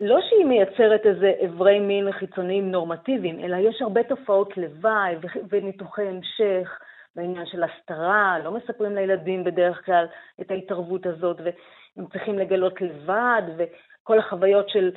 לא 0.00 0.18
שהיא 0.28 0.44
מייצרת 0.44 1.06
איזה 1.06 1.32
אברי 1.46 1.80
מין 1.80 2.12
חיצוניים 2.12 2.70
נורמטיביים, 2.70 3.40
אלא 3.40 3.56
יש 3.56 3.82
הרבה 3.82 4.02
תופעות 4.02 4.56
לוואי 4.56 5.14
וניתוחי 5.50 6.02
המשך 6.08 6.78
בעניין 7.16 7.46
של 7.46 7.62
הסתרה, 7.64 8.38
לא 8.44 8.50
מספרים 8.52 8.94
לילדים 8.94 9.44
בדרך 9.44 9.84
כלל 9.84 10.06
את 10.40 10.50
ההתערבות 10.50 11.06
הזאת, 11.06 11.40
והם 11.40 12.06
צריכים 12.06 12.38
לגלות 12.38 12.80
לבד, 12.80 13.42
וכל 13.56 14.18
החוויות 14.18 14.68
של 14.68 14.90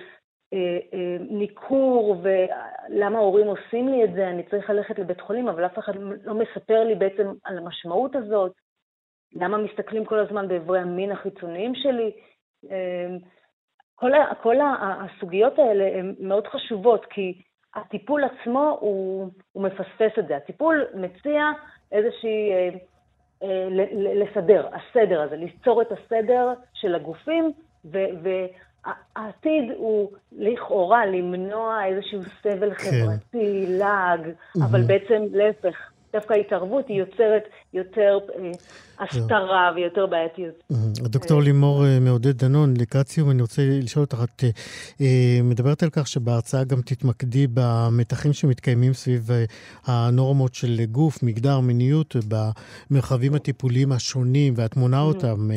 ניכור, 1.29 2.21
ולמה 2.21 3.17
ההורים 3.17 3.47
עושים 3.47 3.87
לי 3.87 4.03
את 4.03 4.13
זה, 4.13 4.27
אני 4.29 4.43
צריך 4.43 4.69
ללכת 4.69 4.99
לבית 4.99 5.21
חולים, 5.21 5.47
אבל 5.47 5.65
אף 5.65 5.79
אחד 5.79 5.93
לא 6.23 6.33
מספר 6.33 6.83
לי 6.83 6.95
בעצם 6.95 7.27
על 7.43 7.57
המשמעות 7.57 8.15
הזאת, 8.15 8.51
למה 9.33 9.57
מסתכלים 9.57 10.05
כל 10.05 10.19
הזמן 10.19 10.47
באיברי 10.47 10.79
המין 10.79 11.11
החיצוניים 11.11 11.75
שלי. 11.75 12.11
אה, 12.71 13.07
כל, 13.95 14.11
כל 14.41 14.55
הסוגיות 14.81 15.59
האלה 15.59 15.99
הן 15.99 16.15
מאוד 16.19 16.47
חשובות, 16.47 17.05
כי 17.05 17.41
הטיפול 17.75 18.23
עצמו 18.23 18.77
הוא, 18.79 19.29
הוא 19.51 19.63
מפספס 19.63 20.19
את 20.19 20.27
זה. 20.27 20.37
הטיפול 20.37 20.85
מציע 20.93 21.43
איזושהי, 21.91 22.51
אה, 22.51 22.69
אה, 23.43 23.67
לסדר, 24.15 24.67
הסדר 24.73 25.21
הזה, 25.21 25.35
ליצור 25.35 25.81
את 25.81 25.91
הסדר 25.91 26.53
של 26.73 26.95
הגופים, 26.95 27.51
ו, 27.85 27.97
והעתיד 28.85 29.63
הוא 29.77 30.11
לכאורה 30.31 31.05
למנוע 31.05 31.85
איזשהו 31.85 32.21
סבל 32.43 32.73
כן. 32.73 32.89
חברתי, 32.91 33.65
לעג, 33.67 34.19
mm-hmm. 34.19 34.63
אבל 34.63 34.81
בעצם 34.81 35.23
להפך, 35.31 35.75
דווקא 36.13 36.33
ההתערבות 36.33 36.87
היא 36.87 36.99
יוצרת 36.99 37.43
יותר 37.73 38.17
אה, 38.35 38.51
הסתרה 38.99 39.71
ויותר 39.75 40.05
בעייתיות. 40.05 40.63
דוקטור 40.97 41.41
לימור 41.41 41.85
אה, 41.85 41.99
מעודד 41.99 42.37
דנון, 42.37 42.73
לקראת 42.77 43.07
סיום 43.07 43.31
אני 43.31 43.41
רוצה 43.41 43.61
לשאול 43.65 44.05
אותך, 44.05 44.23
את 44.23 44.43
מדברת 45.43 45.83
על 45.83 45.89
כך 45.89 46.07
שבהרצאה 46.07 46.63
גם 46.63 46.81
תתמקדי 46.81 47.47
במתחים 47.53 48.33
שמתקיימים 48.33 48.93
סביב 48.93 49.29
הנורמות 49.85 50.53
של 50.53 50.85
גוף, 50.91 51.23
מגדר, 51.23 51.59
מיניות, 51.59 52.15
במרחבים 52.27 53.35
הטיפוליים 53.35 53.91
השונים, 53.91 54.53
ואת 54.57 54.77
מונה 54.77 55.01
אותם 55.01 55.49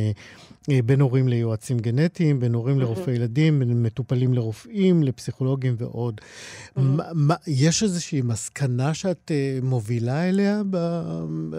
בין 0.84 1.00
הורים 1.00 1.28
ליועצים 1.28 1.78
גנטיים, 1.78 2.40
בין 2.40 2.54
הורים 2.54 2.80
לרופאי 2.80 3.14
ילדים, 3.14 3.58
בין 3.58 3.82
מטופלים 3.82 4.34
לרופאים, 4.34 5.02
לפסיכולוגים 5.02 5.74
ועוד. 5.78 6.20
יש 7.46 7.82
איזושהי 7.82 8.22
מסקנה 8.22 8.94
שאת 8.94 9.30
מובילה 9.62 10.28
אליה 10.28 10.62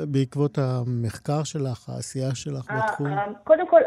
בעקבות 0.08 0.58
המחקר 0.58 1.44
שלך? 1.44 1.64
שלך, 1.64 1.90
העשייה 1.90 2.36
שלך 2.36 2.72
בתחום? 2.72 3.08
קודם 3.44 3.70
כל, 3.70 3.82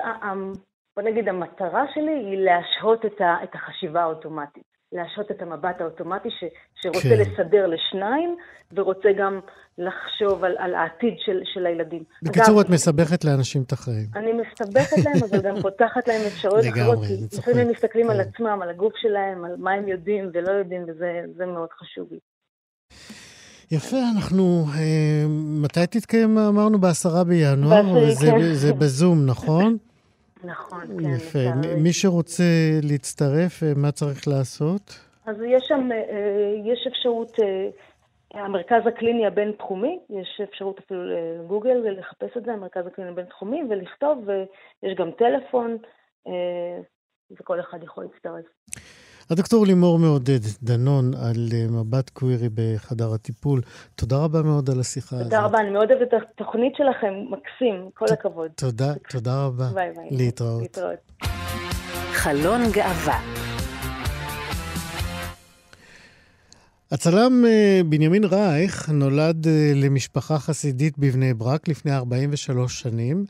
בוא 0.97 1.11
נגיד, 1.11 1.29
המטרה 1.29 1.85
שלי 1.95 2.13
היא 2.13 2.39
להשהות 2.39 3.05
את 3.45 3.55
החשיבה 3.55 4.03
האוטומטית. 4.03 4.76
להשהות 4.93 5.31
את 5.31 5.43
המבט 5.43 5.81
האוטומטי 5.81 6.29
ש, 6.31 6.45
שרוצה 6.75 7.01
כן. 7.01 7.21
לסדר 7.21 7.67
לשניים, 7.67 8.37
ורוצה 8.73 9.09
גם 9.19 9.41
לחשוב 9.79 10.45
על, 10.45 10.55
על 10.59 10.75
העתיד 10.75 11.15
של, 11.19 11.41
של 11.45 11.67
הילדים. 11.67 12.05
בקיצור, 12.23 12.61
את 12.61 12.69
מסבכת 12.69 13.25
לאנשים 13.25 13.63
את 13.63 13.73
החיים. 13.73 14.07
אני 14.17 14.33
מסתבכת 14.33 14.97
להם, 15.05 15.17
אבל 15.31 15.43
גם 15.43 15.63
פותחת 15.63 16.09
להם 16.09 16.21
אפשרויות 16.27 16.67
אחרות, 16.75 16.99
כי 17.07 17.39
לפעמים 17.39 17.67
הם 17.67 17.73
מסתכלים 17.73 18.07
כן. 18.07 18.13
על 18.13 18.21
עצמם, 18.21 18.59
על 18.63 18.71
הגוף 18.71 18.93
שלהם, 18.97 19.45
על 19.45 19.57
מה 19.59 19.73
הם 19.73 19.89
יודעים 19.89 20.31
ולא 20.35 20.53
יודעים, 20.53 20.83
וזה 20.83 21.47
מאוד 21.47 21.69
חשוב 21.73 22.09
לי. 22.11 22.19
יפה, 23.71 23.97
אנחנו... 24.17 24.65
אה, 24.75 25.25
מתי 25.63 25.87
תתקיים, 25.87 26.39
אמרנו, 26.39 26.79
בעשרה 26.79 27.25
בינואר? 27.25 27.97
וזה, 27.97 28.27
כן. 28.27 28.53
זה 28.53 28.73
בזום, 28.73 29.27
נכון? 29.27 29.77
נכון, 30.45 30.87
כן. 30.87 31.11
יפה. 31.17 31.39
מי 31.83 31.93
שרוצה 31.93 32.43
להצטרף, 32.83 33.63
אה, 33.63 33.73
מה 33.77 33.93
צריך 33.93 34.29
לעשות? 34.29 35.01
אז 35.27 35.37
יש 35.43 35.65
שם, 35.69 35.89
אה, 35.93 36.55
יש 36.65 36.87
אפשרות, 36.87 37.33
המרכז 38.35 38.87
הקליני 38.87 39.27
הבינתחומי, 39.27 39.99
יש 40.11 40.41
אפשרות 40.45 40.79
אפילו 40.79 41.01
לגוגל 41.05 41.83
ולחפש 41.85 42.37
את 42.37 42.45
זה, 42.45 42.53
המרכז 42.53 42.87
הקליני 42.87 43.11
הבינתחומי, 43.11 43.63
ולכתוב, 43.71 44.29
ויש 44.29 44.95
גם 44.99 45.11
טלפון, 45.11 45.77
וכל 47.31 47.61
אחד 47.61 47.83
יכול 47.83 48.05
להצטרף. 48.05 48.45
הדוקטור 49.31 49.67
לימור 49.67 49.99
מעודד 49.99 50.41
דנון 50.63 51.15
על 51.15 51.49
אה, 51.55 51.67
מבט 51.71 52.11
קווירי 52.11 52.49
בחדר 52.55 53.15
הטיפול. 53.15 53.61
תודה 53.95 54.17
רבה 54.17 54.43
מאוד 54.43 54.71
על 54.71 54.81
השיחה 54.81 55.17
הזאת. 55.17 55.27
תודה 55.27 55.43
רבה, 55.43 55.61
אני 55.61 55.71
מאוד 55.71 55.91
אוהבת 55.91 56.09
את 56.15 56.23
התוכנית 56.33 56.73
שלכם, 56.77 57.15
מקסים, 57.31 57.91
כל 57.95 58.07
הכבוד. 58.13 58.51
תודה, 58.55 58.93
תודה 59.11 59.45
רבה. 59.45 59.65
ביי 59.75 59.91
ביי. 59.97 60.09
להתראות. 60.11 60.63
להתראות. 60.63 61.13
חלון 62.13 62.61
גאווה 62.73 63.21
הצלם 66.93 67.45
אה, 67.47 67.81
בנימין 67.87 68.25
רייך 68.25 68.89
נולד 68.89 69.47
אה, 69.47 69.73
למשפחה 69.75 70.39
חסידית 70.39 70.99
בבני 70.99 71.35
ברק 71.35 71.69
לפני 71.69 71.97
43 71.97 72.81
שנים. 72.81 73.25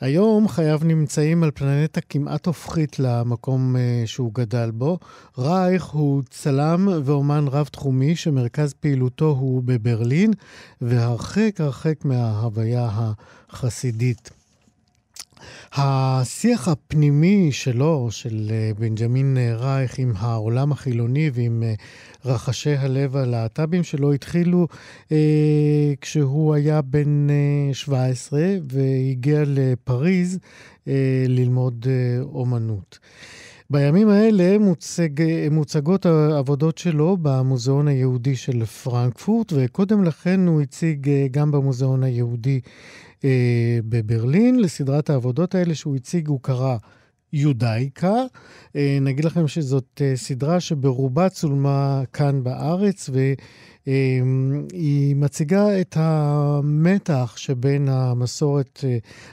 היום 0.00 0.48
חייו 0.48 0.80
נמצאים 0.84 1.42
על 1.42 1.50
פלנטה 1.50 2.00
כמעט 2.00 2.46
הופכית 2.46 2.98
למקום 2.98 3.76
uh, 3.76 4.06
שהוא 4.06 4.34
גדל 4.34 4.70
בו. 4.70 4.98
רייך 5.38 5.84
הוא 5.84 6.22
צלם 6.30 6.88
ואומן 7.04 7.44
רב-תחומי 7.48 8.16
שמרכז 8.16 8.74
פעילותו 8.74 9.36
הוא 9.38 9.62
בברלין, 9.64 10.30
והרחק 10.80 11.60
הרחק 11.60 12.04
מההוויה 12.04 12.90
החסידית. 13.50 14.37
השיח 15.72 16.68
הפנימי 16.68 17.52
שלו, 17.52 18.08
של 18.10 18.48
אה, 18.50 18.70
בנג'מין 18.78 19.36
רייך 19.58 19.98
עם 19.98 20.12
העולם 20.16 20.72
החילוני 20.72 21.30
ועם 21.34 21.62
אה, 21.62 21.74
רחשי 22.24 22.76
הלב 22.76 23.16
הלהט"בים 23.16 23.84
שלו, 23.84 24.12
התחילו 24.12 24.68
אה, 25.12 25.92
כשהוא 26.00 26.54
היה 26.54 26.82
בן 26.82 27.30
אה, 27.30 27.74
17 27.74 28.40
והגיע 28.72 29.42
לפריז 29.46 30.38
אה, 30.88 31.24
ללמוד 31.28 31.86
אה, 31.88 32.22
אומנות. 32.22 32.98
בימים 33.70 34.08
האלה 34.08 34.58
מוצג, 34.58 35.08
מוצגות 35.50 36.06
העבודות 36.06 36.78
שלו 36.78 37.16
במוזיאון 37.22 37.88
היהודי 37.88 38.36
של 38.36 38.64
פרנקפורט, 38.64 39.52
וקודם 39.56 40.04
לכן 40.04 40.46
הוא 40.46 40.62
הציג 40.62 41.08
אה, 41.08 41.26
גם 41.30 41.50
במוזיאון 41.50 42.02
היהודי 42.02 42.60
אה, 43.24 43.78
בברלין. 43.88 44.60
לסדרת 44.60 45.10
העבודות 45.10 45.54
האלה 45.54 45.74
שהוא 45.74 45.96
הציג 45.96 46.28
הוא 46.28 46.40
קרא 46.42 46.76
יודאיקה. 47.32 48.14
נגיד 49.00 49.24
לכם 49.24 49.48
שזאת 49.48 50.02
סדרה 50.14 50.60
שברובה 50.60 51.28
צולמה 51.28 52.02
כאן 52.12 52.44
בארץ, 52.44 53.10
והיא 53.86 55.16
מציגה 55.16 55.80
את 55.80 55.96
המתח 56.00 57.34
שבין 57.36 57.88
המסורת 57.88 58.84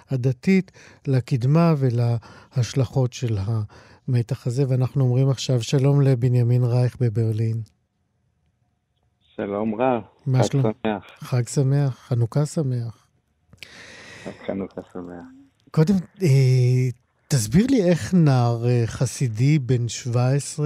הדתית 0.09 0.71
לקדמה 1.07 1.73
ולהשלכות 1.77 3.13
של 3.13 3.37
המתח 4.07 4.47
הזה, 4.47 4.63
ואנחנו 4.67 5.03
אומרים 5.03 5.29
עכשיו 5.29 5.61
שלום 5.63 6.01
לבנימין 6.01 6.63
רייך 6.63 6.97
בברלין. 6.99 7.61
שלום 9.35 9.81
רב, 9.81 10.01
חג 10.35 10.51
שלום? 10.51 10.63
שמח. 10.83 11.03
חג 11.19 11.47
שמח, 11.47 11.99
חנוכה 12.07 12.45
שמח. 12.45 13.04
חנוכה 14.45 14.81
שמח. 14.93 15.45
קודם, 15.71 15.93
אה, 16.23 16.89
תסביר 17.27 17.65
לי 17.69 17.89
איך 17.89 18.13
נער 18.25 18.65
אה, 18.65 18.83
חסידי 18.85 19.59
בן 19.59 19.87
17 19.87 20.65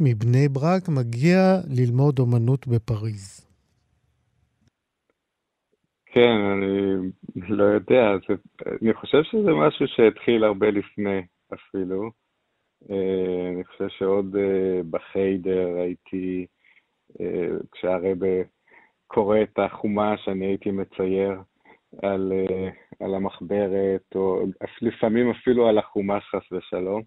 מבני 0.00 0.48
ברק 0.48 0.88
מגיע 0.88 1.38
ללמוד 1.78 2.18
אומנות 2.18 2.66
בפריז. 2.66 3.46
כן, 6.06 6.36
אני 6.52 7.48
לא 7.48 7.64
יודע, 7.64 8.02
זה, 8.28 8.34
אני 8.82 8.94
חושב 8.94 9.22
שזה 9.22 9.50
משהו 9.52 9.86
שהתחיל 9.88 10.44
הרבה 10.44 10.70
לפני 10.70 11.20
אפילו. 11.54 12.10
אה, 12.90 13.50
אני 13.54 13.64
חושב 13.64 13.88
שעוד 13.88 14.36
בחיידר 14.90 15.68
הייתי... 15.76 16.46
כשהרבה 17.72 18.42
קורא 19.06 19.36
את 19.42 19.58
החומש, 19.58 20.28
אני 20.28 20.46
הייתי 20.46 20.70
מצייר 20.70 21.32
על, 22.02 22.32
אה, 22.32 22.70
על 23.00 23.14
המחברת, 23.14 24.14
או 24.14 24.44
לפעמים 24.82 25.30
אפילו 25.30 25.68
על 25.68 25.78
החומש, 25.78 26.24
חס 26.24 26.52
ושלום. 26.52 27.02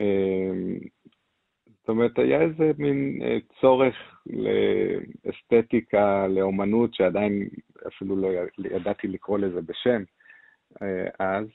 אה, 0.00 0.52
זאת 1.80 1.88
אומרת, 1.88 2.18
היה 2.18 2.42
איזה 2.42 2.70
מין 2.78 3.20
צורך 3.60 4.24
לאסתטיקה, 5.24 6.26
לאומנות, 6.26 6.94
שעדיין 6.94 7.48
אפילו 7.86 8.16
לא 8.16 8.28
ידעתי 8.70 9.08
לקרוא 9.08 9.38
לזה 9.38 9.60
בשם 9.62 10.02
אז, 11.18 11.46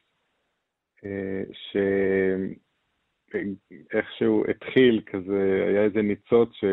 שאיכשהו 3.31 4.43
התחיל 4.49 5.01
כזה, 5.05 5.65
היה 5.67 5.83
איזה 5.83 6.01
ניצוץ 6.01 6.49
ש... 6.53 6.65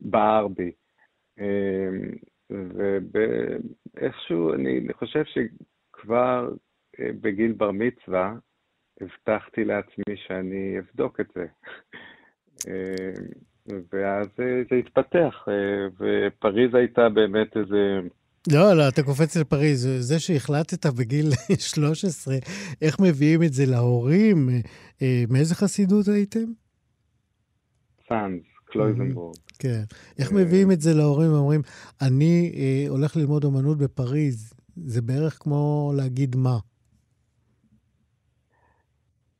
בער 0.00 0.48
בי. 0.48 0.72
ואיכשהו, 2.50 4.54
אני, 4.54 4.78
אני 4.78 4.92
חושב 4.92 5.22
שכבר 5.24 6.48
אה, 7.00 7.10
בגיל 7.20 7.52
בר 7.52 7.70
מצווה, 7.70 8.34
הבטחתי 9.00 9.64
לעצמי 9.64 10.16
שאני 10.26 10.78
אבדוק 10.78 11.20
את 11.20 11.26
זה. 11.34 11.46
אמ, 12.68 13.78
ואז 13.92 14.26
אה, 14.40 14.62
זה 14.70 14.76
התפתח, 14.76 15.44
אה, 15.48 15.86
ופריז 15.92 16.74
הייתה 16.74 17.08
באמת 17.08 17.56
איזה... 17.56 18.00
לא, 18.52 18.76
לא, 18.76 18.88
אתה 18.88 19.02
קופץ 19.02 19.36
לפריז. 19.36 19.88
זה 19.98 20.18
שהחלטת 20.18 20.86
בגיל 20.86 21.26
13, 21.74 22.34
איך 22.82 23.00
מביאים 23.00 23.42
את 23.42 23.52
זה 23.52 23.66
להורים? 23.66 24.48
מאיזה 25.30 25.54
חסידות 25.54 26.08
הייתם? 26.08 26.44
סאנז, 28.08 28.42
קלויזנבורג. 28.74 29.36
כן. 29.58 29.82
איך 30.18 30.32
מביאים 30.32 30.70
את 30.70 30.80
זה 30.80 30.90
להורים 30.94 31.32
ואומרים, 31.32 31.60
אני 32.02 32.52
אה, 32.56 32.84
הולך 32.88 33.16
ללמוד 33.16 33.44
אומנות 33.44 33.78
בפריז, 33.78 34.54
זה 34.76 35.02
בערך 35.02 35.38
כמו 35.42 35.92
להגיד 35.96 36.36
מה. 36.36 36.58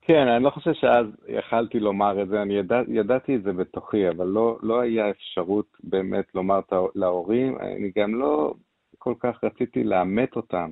כן, 0.07 0.28
אני 0.28 0.45
לא 0.45 0.51
חושב 0.51 0.72
שאז 0.72 1.07
יכלתי 1.28 1.80
לומר 1.80 2.22
את 2.22 2.28
זה, 2.28 2.43
אני 2.43 2.55
ידע, 2.55 2.80
ידעתי 2.89 3.37
את 3.37 3.43
זה 3.43 3.53
בתוכי, 3.53 4.09
אבל 4.09 4.26
לא, 4.26 4.59
לא 4.62 4.80
היה 4.80 5.11
אפשרות 5.11 5.66
באמת 5.85 6.24
לומר 6.35 6.61
להורים, 6.95 7.59
אני 7.59 7.93
גם 7.97 8.14
לא 8.14 8.55
כל 8.99 9.14
כך 9.20 9.45
רציתי 9.45 9.85
לאמת 9.85 10.37
אותם 10.37 10.70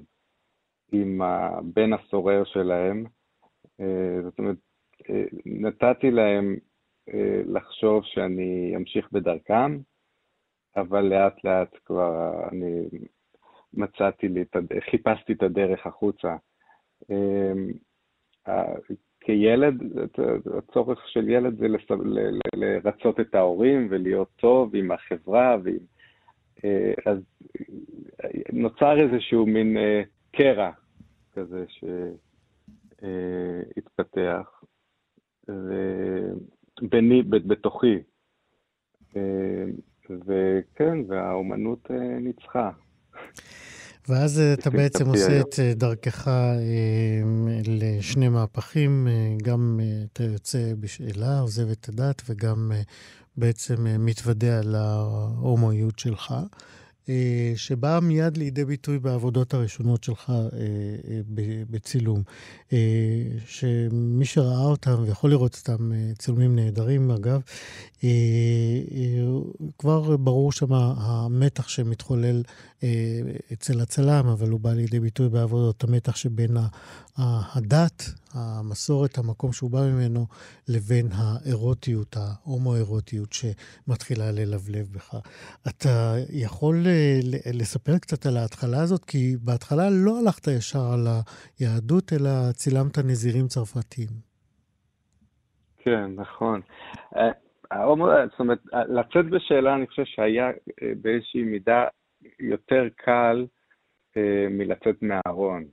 עם 0.93 1.23
הבן 1.23 1.93
הסורר 1.93 2.45
שלהם. 2.45 3.05
אה, 3.81 4.23
זאת 4.23 4.39
אומרת, 4.39 4.57
אה, 5.11 5.25
נתתי 5.47 6.11
להם 6.11 6.53
אה, 6.53 6.72
לחשוב 7.47 8.05
שאני 8.05 8.73
אמשיך 8.77 9.13
בדרכם, 9.13 9.79
אבל 10.77 11.01
לאט 11.01 11.45
לאט 11.45 11.77
כבר 11.85 12.49
אני 12.53 12.89
מצאתי 13.75 14.29
לי, 14.29 14.45
חיפשתי 14.91 15.33
את 15.33 15.43
הדרך 15.43 15.87
החוצה. 15.87 16.37
אמ, 17.11 17.73
כילד, 19.21 19.75
הצורך 20.59 21.09
של 21.09 21.29
ילד 21.29 21.59
זה 21.59 21.67
לרצות 22.55 23.21
את 23.21 23.35
ההורים 23.35 23.87
ולהיות 23.91 24.29
טוב 24.37 24.75
עם 24.75 24.91
החברה, 24.91 25.57
ועם, 25.65 25.79
אה, 26.65 26.93
אז 27.07 27.19
נוצר 28.53 29.01
איזשהו 29.01 29.47
מין 29.47 29.77
אה, 29.77 30.03
קרע 30.33 30.71
כזה 31.33 31.65
שהתפתח. 32.99 34.63
ביני, 36.83 37.23
בתוכי. 37.23 37.99
אה, 39.17 39.65
וכן, 40.11 40.99
והאומנות 41.09 41.91
אה, 41.91 42.19
ניצחה. 42.21 42.71
ואז 44.09 44.41
אה, 44.41 44.55
אתה 44.55 44.71
בעצם 44.71 45.09
עושה 45.09 45.41
את 45.41 45.77
דרכך 45.77 46.29
לשני 47.67 48.29
מהפכים, 48.29 49.09
גם 49.43 49.81
אתה 50.13 50.25
יוצא 50.25 50.75
בשאלה, 50.81 51.41
עוזב 51.41 51.71
את 51.71 51.89
הדת, 51.89 52.23
וגם 52.29 52.73
בעצם 53.37 53.75
מתוודע 53.99 54.61
להומואיות 54.65 55.99
שלך. 55.99 56.35
אה, 57.09 57.53
שבאה 57.57 58.01
מיד 58.01 58.37
לידי 58.37 58.65
ביטוי 58.65 58.99
בעבודות 58.99 59.55
הראשונות 59.55 60.05
שלך 60.05 60.31
אה, 60.31 60.37
אה, 60.37 61.21
בצילום. 61.71 62.23
שמי 63.47 64.25
שראה 64.25 64.65
אותם 64.65 65.03
ויכול 65.03 65.31
לראות 65.31 65.57
אותם, 65.59 65.91
צילומים 66.19 66.57
נהדרים 66.57 67.11
אגב, 67.11 67.41
כבר 69.79 70.17
ברור 70.17 70.53
שם 70.53 70.73
המתח 70.73 71.69
שמתחולל 71.69 72.43
אצל 73.53 73.81
הצלם, 73.81 74.27
אבל 74.27 74.49
הוא 74.49 74.61
בא 74.61 74.73
לידי 74.73 75.01
ביטוי 75.01 75.29
בעבודות, 75.29 75.85
המתח 75.85 76.17
שבין 76.17 76.57
הדת, 77.17 78.13
המסורת, 78.35 79.19
המקום 79.19 79.53
שהוא 79.53 79.71
בא 79.71 79.79
ממנו, 79.79 80.27
לבין 80.69 81.07
האירוטיות, 81.13 82.17
ההומו-אירוטיות 82.17 83.33
שמתחילה 83.33 84.25
ללבלב 84.33 84.87
בך. 84.95 85.15
אתה 85.71 86.15
יכול 86.31 86.77
אה, 86.87 87.19
לספר 87.61 87.99
קצת 87.99 88.27
על 88.27 88.37
ההתחלה 88.37 88.83
הזאת? 88.83 89.05
כי 89.05 89.37
בהתחלה 89.45 89.83
לא 89.91 90.19
הלכת 90.21 90.47
ישר 90.47 90.85
על 90.95 91.07
היהדות, 91.59 92.13
אלא 92.13 92.53
צילמת 92.53 92.99
נזירים 92.99 93.47
צרפתיים. 93.47 94.09
כן, 95.79 96.07
נכון. 96.17 96.61
אה, 97.17 97.31
זאת 98.31 98.41
אומרת, 98.41 98.59
לצאת 98.73 99.31
בשאלה, 99.31 99.75
אני 99.75 99.87
חושב 99.87 100.05
שהיה 100.05 100.47
אה, 100.47 100.93
באיזושהי 101.03 101.43
מידה 101.43 101.85
יותר 102.41 102.85
קל 102.97 103.47
מלצאת 104.51 104.97
מהארון. 105.03 105.65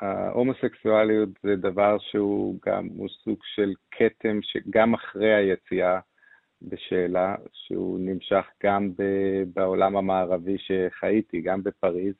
ההומוסקסואליות 0.00 1.28
זה 1.42 1.56
דבר 1.56 1.98
שהוא 1.98 2.58
גם, 2.66 2.88
הוא 2.96 3.08
סוג 3.08 3.38
של 3.54 3.74
כתם 3.90 4.38
שגם 4.42 4.94
אחרי 4.94 5.34
היציאה 5.34 6.00
בשאלה, 6.62 7.34
שהוא 7.52 7.98
נמשך 8.00 8.46
גם 8.62 8.90
בעולם 9.54 9.96
המערבי 9.96 10.56
שחייתי, 10.58 11.40
גם 11.40 11.62
בפריז, 11.62 12.14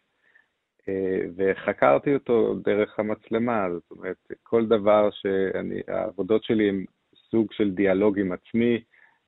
אה, 0.88 1.20
וחקרתי 1.36 2.14
אותו 2.14 2.54
דרך 2.54 2.98
המצלמה, 2.98 3.66
זאת 3.72 3.90
אומרת, 3.90 4.16
כל 4.42 4.66
דבר 4.66 5.10
שאני, 5.10 5.80
העבודות 5.88 6.44
שלי 6.44 6.68
הן 6.68 6.84
סוג 7.30 7.52
של 7.52 7.70
דיאלוג 7.70 8.18
עם 8.18 8.32
עצמי, 8.32 8.82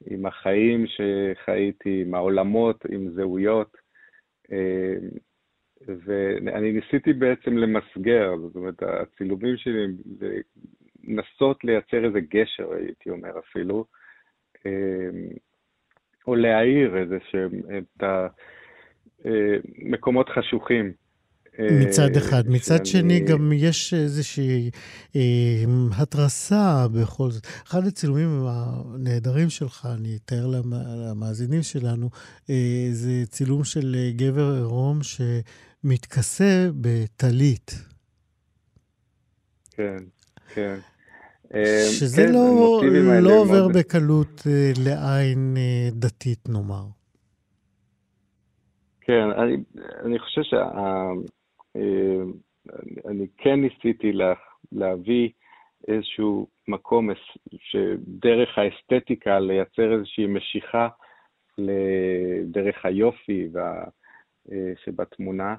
עם 0.06 0.26
החיים 0.26 0.84
שחייתי, 0.86 2.02
עם 2.06 2.14
העולמות, 2.14 2.84
עם 2.90 3.10
זהויות. 3.10 3.76
אה, 5.88 5.94
ואני 6.04 6.72
ניסיתי 6.72 7.12
בעצם 7.12 7.56
למסגר, 7.56 8.36
זאת 8.36 8.56
אומרת, 8.56 8.82
הצילומים 8.82 9.56
שלי, 9.56 9.86
לנסות 11.04 11.64
לייצר 11.64 12.04
איזה 12.04 12.20
גשר, 12.20 12.72
הייתי 12.72 13.10
אומר 13.10 13.38
אפילו, 13.38 13.84
אמ, 14.66 15.28
או 16.26 16.34
להעיר 16.34 16.96
איזה 16.96 17.18
שהם, 17.30 17.50
את 17.78 18.02
המקומות 19.24 20.28
חשוכים. 20.28 20.92
מצד 21.58 22.16
אחד. 22.16 22.42
שאני... 22.44 22.56
מצד 22.56 22.86
שני, 22.86 23.20
גם 23.20 23.52
יש 23.52 23.94
איזושהי 23.94 24.70
אה, 25.16 25.64
התרסה 25.98 26.86
בכל 26.92 27.30
זאת. 27.30 27.46
אחד 27.66 27.86
הצילומים 27.86 28.46
הנהדרים 28.46 29.50
שלך, 29.50 29.88
אני 29.94 30.18
אתאר 30.24 30.46
למאזינים 30.46 31.62
שלנו, 31.62 32.10
אה, 32.50 32.88
זה 32.92 33.26
צילום 33.26 33.64
של 33.64 33.96
גבר 34.16 34.54
עירום 34.54 34.98
שמתכסה 35.02 36.68
בטלית. 36.80 37.82
כן. 39.70 39.96
כן. 40.54 40.78
שזה 41.98 42.26
כן, 42.26 42.32
לא, 42.32 42.80
לא 43.20 43.40
עובר 43.40 43.52
מאוד... 43.52 43.76
בקלות 43.76 44.42
לעין 44.84 45.56
דתית, 45.92 46.48
נאמר. 46.48 46.84
כן, 49.00 49.28
אני, 49.42 49.56
אני 50.04 50.18
חושב 50.18 50.42
שאני 52.64 53.26
כן 53.38 53.60
ניסיתי 53.60 54.12
לה, 54.12 54.34
להביא 54.72 55.30
איזשהו 55.88 56.46
מקום 56.68 57.10
שדרך 57.58 58.58
האסתטיקה 58.58 59.38
לייצר 59.38 59.92
איזושהי 59.92 60.26
משיכה 60.26 60.88
לדרך 61.58 62.84
היופי 62.84 63.48
וה, 63.52 63.84
אה, 64.52 64.72
שבתמונה, 64.84 65.54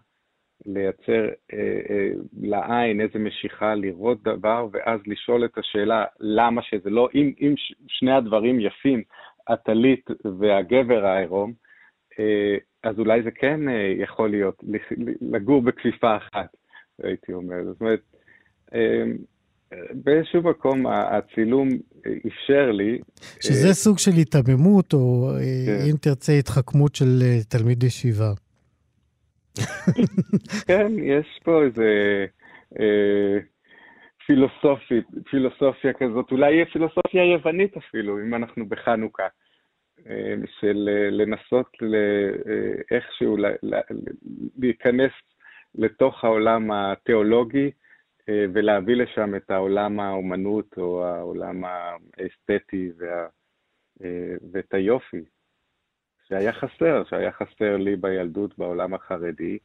לייצר 0.66 1.30
אה, 1.54 1.80
אה, 1.90 2.10
לעין 2.42 3.02
איזו 3.02 3.20
משיכה, 3.20 3.76
לראות 3.76 4.24
דבר, 4.24 4.68
ואז 4.72 5.00
לשאול 5.08 5.46
את 5.46 5.58
השאלה 5.58 6.06
למה 6.20 6.62
שזה 6.62 6.90
לא, 6.90 7.10
אם, 7.16 7.34
אם 7.42 7.54
שני 7.88 8.12
הדברים 8.12 8.60
יפים, 8.60 9.04
הטלית 9.48 10.06
והגבר 10.40 11.06
העירום, 11.06 11.54
אז 12.84 13.00
אולי 13.00 13.24
זה 13.24 13.32
כן 13.32 13.60
יכול 13.98 14.30
להיות, 14.30 14.64
לגור 15.22 15.62
בכפיפה 15.62 16.18
אחת, 16.18 16.56
הייתי 17.04 17.34
אומר. 17.34 17.56
זאת 17.66 17.82
אומרת, 17.82 18.00
באיזשהו 19.92 20.42
מקום 20.42 20.88
הצילום 20.88 21.70
אפשר 22.28 22.72
לי... 22.72 23.00
שזה 23.42 23.68
אה, 23.68 23.74
סוג 23.74 23.98
של 24.00 24.12
היתממות, 24.12 24.94
או 24.94 25.30
אה, 25.36 25.40
כן. 25.66 25.90
אם 25.92 25.96
תרצה, 26.02 26.34
התחכמות 26.34 26.96
של 26.96 27.20
אה, 27.22 27.38
תלמיד 27.50 27.84
ישיבה. 27.84 28.32
כן, 30.68 30.92
יש 31.04 31.40
פה 31.44 31.64
איזה 31.64 32.26
אה, 32.80 33.38
פילוסופית, 34.28 35.06
פילוסופיה 35.30 35.94
כזאת, 35.94 36.32
אולי 36.32 36.66
פילוסופיה 36.66 37.24
יוונית 37.34 37.78
אפילו, 37.78 38.20
אם 38.20 38.36
אנחנו 38.36 38.70
בחנוכה, 38.70 39.24
אה, 39.24 39.30
של 40.60 40.90
לנסות 41.12 41.68
ל, 41.82 41.96
אה, 41.96 42.98
איכשהו 42.98 43.38
להיכנס 44.58 45.12
לתוך 45.76 46.24
העולם 46.24 46.72
התיאולוגי, 46.72 47.72
אה, 48.30 48.46
ולהביא 48.54 48.96
לשם 48.96 49.36
את 49.36 49.52
העולם 49.52 50.00
האומנות 50.00 50.78
או 50.78 51.06
העולם 51.06 51.64
האסתטי 51.64 52.92
וה, 52.98 53.28
אה, 54.04 54.36
ואת 54.52 54.74
היופי, 54.74 55.24
שהיה 56.28 56.54
חסר, 56.54 57.04
שהיה 57.10 57.32
חסר 57.32 57.78
לי 57.78 57.96
בילדות 57.96 58.58
בעולם 58.58 58.94
החרדי, 58.94 59.58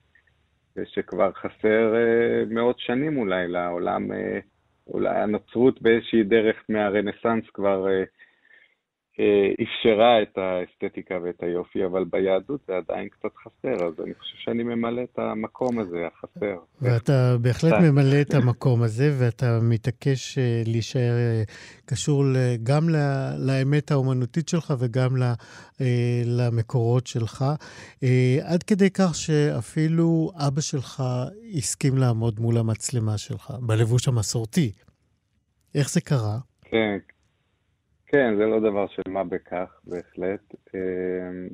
ושכבר 0.76 1.32
חסר 1.32 1.94
אה, 1.96 2.44
מאות 2.50 2.78
שנים 2.78 3.16
אולי 3.16 3.48
לעולם, 3.48 4.10
אולי 4.86 5.18
הנוצרות 5.18 5.82
באיזושהי 5.82 6.22
דרך 6.22 6.56
מהרנסאנס 6.68 7.44
כבר 7.54 7.88
אה, 7.88 8.04
אפשרה 9.62 10.22
את 10.22 10.38
האסתטיקה 10.38 11.14
ואת 11.22 11.42
היופי, 11.42 11.84
אבל 11.84 12.04
ביהדות 12.04 12.60
זה 12.68 12.76
עדיין 12.76 13.08
קצת 13.08 13.30
חסר, 13.36 13.86
אז 13.86 13.92
אני 14.04 14.14
חושב 14.14 14.36
שאני 14.36 14.62
ממלא 14.62 15.02
את 15.02 15.18
המקום 15.18 15.78
הזה, 15.78 16.06
החסר. 16.06 16.56
ואתה 16.80 17.36
בהחלט 17.40 17.72
ממלא 17.82 18.20
את 18.20 18.34
המקום 18.34 18.82
הזה, 18.82 19.10
ואתה 19.18 19.58
מתעקש 19.62 20.38
אה, 20.38 20.62
להישאר 20.66 21.16
אה, 21.16 21.42
קשור 21.86 22.24
גם 22.62 22.88
לאמת 23.38 23.90
האומנותית 23.90 24.48
שלך 24.48 24.74
וגם 24.78 25.10
למקורות 26.26 27.06
שלך, 27.06 27.44
עד 28.44 28.62
כדי 28.62 28.90
כך 28.90 29.14
שאפילו 29.14 30.32
אבא 30.48 30.60
שלך 30.60 31.02
הסכים 31.54 31.98
לעמוד 31.98 32.40
מול 32.40 32.58
המצלמה 32.58 33.18
שלך, 33.18 33.50
בלבוש 33.60 34.08
המסורתי. 34.08 34.72
איך 35.74 35.90
זה 35.90 36.00
קרה? 36.00 36.38
כן, 36.64 36.98
כן, 38.14 38.36
זה 38.36 38.46
לא 38.46 38.60
דבר 38.60 38.86
של 38.86 39.02
מה 39.10 39.24
בכך, 39.24 39.80
בהחלט. 39.84 40.40
אמ, 40.74 41.48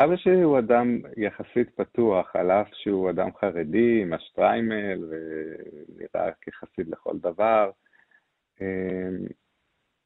אבא 0.00 0.16
שלי 0.16 0.42
הוא 0.42 0.58
אדם 0.58 1.00
יחסית 1.16 1.70
פתוח, 1.70 2.36
על 2.36 2.50
אף 2.50 2.68
שהוא 2.72 3.10
אדם 3.10 3.28
חרדי, 3.40 4.02
עם 4.02 4.12
השטריימל, 4.12 5.04
ונראה 5.08 6.32
כחסיד 6.40 6.88
לכל 6.88 7.18
דבר. 7.18 7.70
אמ, 8.60 9.26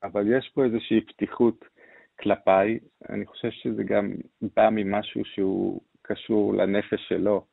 אבל 0.03 0.37
יש 0.37 0.53
פה 0.55 0.65
איזושהי 0.65 1.01
פתיחות 1.01 1.65
כלפיי. 2.21 2.79
אני 3.11 3.27
חושב 3.27 3.51
שזה 3.51 3.83
גם 3.83 4.15
בא 4.57 4.69
ממשהו 4.73 5.25
שהוא 5.25 5.81
קשור 6.03 6.55
לנפש 6.55 7.09
שלו, 7.09 7.47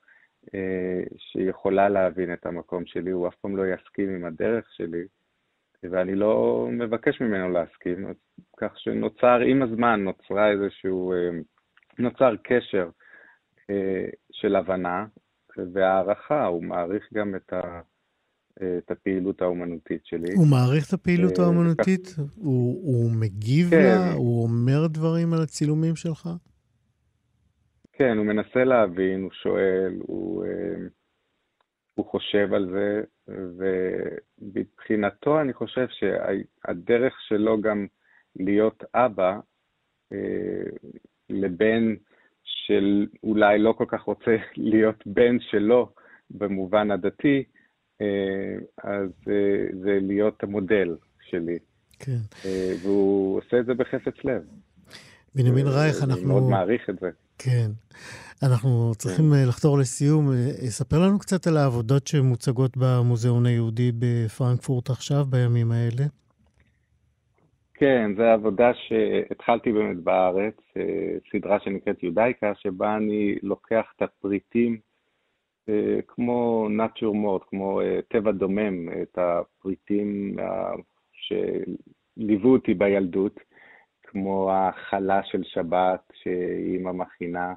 אה, 0.53 1.03
שיכולה 1.17 1.89
להבין 1.89 2.33
את 2.33 2.45
המקום 2.45 2.85
שלי, 2.85 3.11
הוא 3.11 3.27
אף 3.27 3.35
פעם 3.35 3.57
לא 3.57 3.63
יסכים 3.73 4.09
עם 4.09 4.25
הדרך 4.25 4.65
שלי. 4.71 5.05
ואני 5.83 6.15
לא 6.15 6.67
מבקש 6.71 7.21
ממנו 7.21 7.49
להסכים, 7.49 8.13
כך 8.57 8.71
שנוצר, 8.77 9.39
עם 9.47 9.61
הזמן 9.61 10.03
נוצרה 10.03 10.51
איזשהו, 10.51 11.13
אה, 11.13 11.29
נוצר 11.99 12.35
קשר 12.43 12.89
אה, 13.69 14.05
של 14.31 14.55
הבנה 14.55 15.05
והערכה, 15.73 16.45
הוא 16.45 16.63
מעריך 16.63 17.03
גם 17.13 17.35
את, 17.35 17.53
ה, 17.53 17.81
את 18.77 18.91
הפעילות 18.91 19.41
האומנותית 19.41 20.05
שלי. 20.05 20.33
הוא 20.35 20.47
מעריך 20.47 20.87
את 20.87 20.93
הפעילות 20.93 21.39
אה, 21.39 21.45
האומנותית? 21.45 22.15
הוא, 22.35 22.81
הוא 22.83 23.11
מגיב 23.21 23.69
כן. 23.69 23.83
לה? 23.83 24.11
הוא 24.13 24.43
אומר 24.43 24.87
דברים 24.87 25.33
על 25.33 25.41
הצילומים 25.41 25.95
שלך? 25.95 26.29
כן, 27.93 28.17
הוא 28.17 28.25
מנסה 28.25 28.63
להבין, 28.63 29.21
הוא 29.21 29.31
שואל, 29.31 29.97
הוא... 29.99 30.45
הוא 31.99 32.05
חושב 32.05 32.53
על 32.53 32.69
זה, 32.71 33.01
ומבחינתו 33.57 35.41
אני 35.41 35.53
חושב 35.53 35.87
שהדרך 35.89 37.13
שלו 37.27 37.61
גם 37.61 37.87
להיות 38.35 38.83
אבא 38.93 39.39
אה, 40.13 40.69
לבן 41.29 41.95
של 42.43 43.07
אולי 43.23 43.59
לא 43.59 43.73
כל 43.77 43.85
כך 43.87 44.01
רוצה 44.01 44.35
להיות 44.71 45.03
בן 45.05 45.37
שלו 45.39 45.89
במובן 46.29 46.91
הדתי, 46.91 47.43
אה, 48.01 48.55
אז 48.83 49.09
אה, 49.27 49.77
זה 49.83 49.99
להיות 50.01 50.43
המודל 50.43 50.95
שלי. 51.21 51.59
כן. 51.99 52.49
והוא 52.83 53.37
עושה 53.37 53.59
את 53.59 53.65
זה 53.65 53.73
בחפץ 53.73 54.23
לב. 54.23 54.41
בנימין 55.35 55.67
רייך, 55.67 56.03
אנחנו... 56.03 56.15
אני 56.15 56.25
מאוד 56.25 56.43
מעריך 56.43 56.89
את 56.89 56.99
זה. 56.99 57.09
כן. 57.37 57.71
אנחנו 58.43 58.91
צריכים 58.97 59.25
כן. 59.25 59.47
לחתור 59.49 59.77
לסיום. 59.77 60.25
ספר 60.69 60.99
לנו 60.99 61.19
קצת 61.19 61.47
על 61.47 61.57
העבודות 61.57 62.07
שמוצגות 62.07 62.77
במוזיאון 62.77 63.45
היהודי 63.45 63.91
בפרנקפורט 63.99 64.89
עכשיו, 64.89 65.25
בימים 65.29 65.71
האלה. 65.71 66.05
כן, 67.73 68.11
זו 68.17 68.23
עבודה 68.23 68.71
שהתחלתי 68.73 69.71
באמת 69.71 69.97
בארץ, 69.97 70.55
אה, 70.77 71.17
סדרה 71.31 71.59
שנקראת 71.59 72.03
יודאיקה, 72.03 72.51
שבה 72.55 72.95
אני 72.95 73.35
לוקח 73.43 73.85
את 73.95 74.01
הפריטים 74.01 74.77
אה, 75.69 75.99
כמו 76.07 76.67
nature 76.69 77.15
mode, 77.25 77.49
כמו 77.49 77.81
אה, 77.81 77.99
טבע 78.07 78.31
דומם, 78.31 79.01
את 79.01 79.17
הפריטים 79.17 80.35
שליוו 81.11 82.51
אותי 82.51 82.73
בילדות, 82.73 83.39
כמו 84.03 84.51
החלה 84.51 85.23
של 85.23 85.43
שבת 85.43 86.01
שאימא 86.13 86.91
מכינה, 86.91 87.47
אה, 87.47 87.53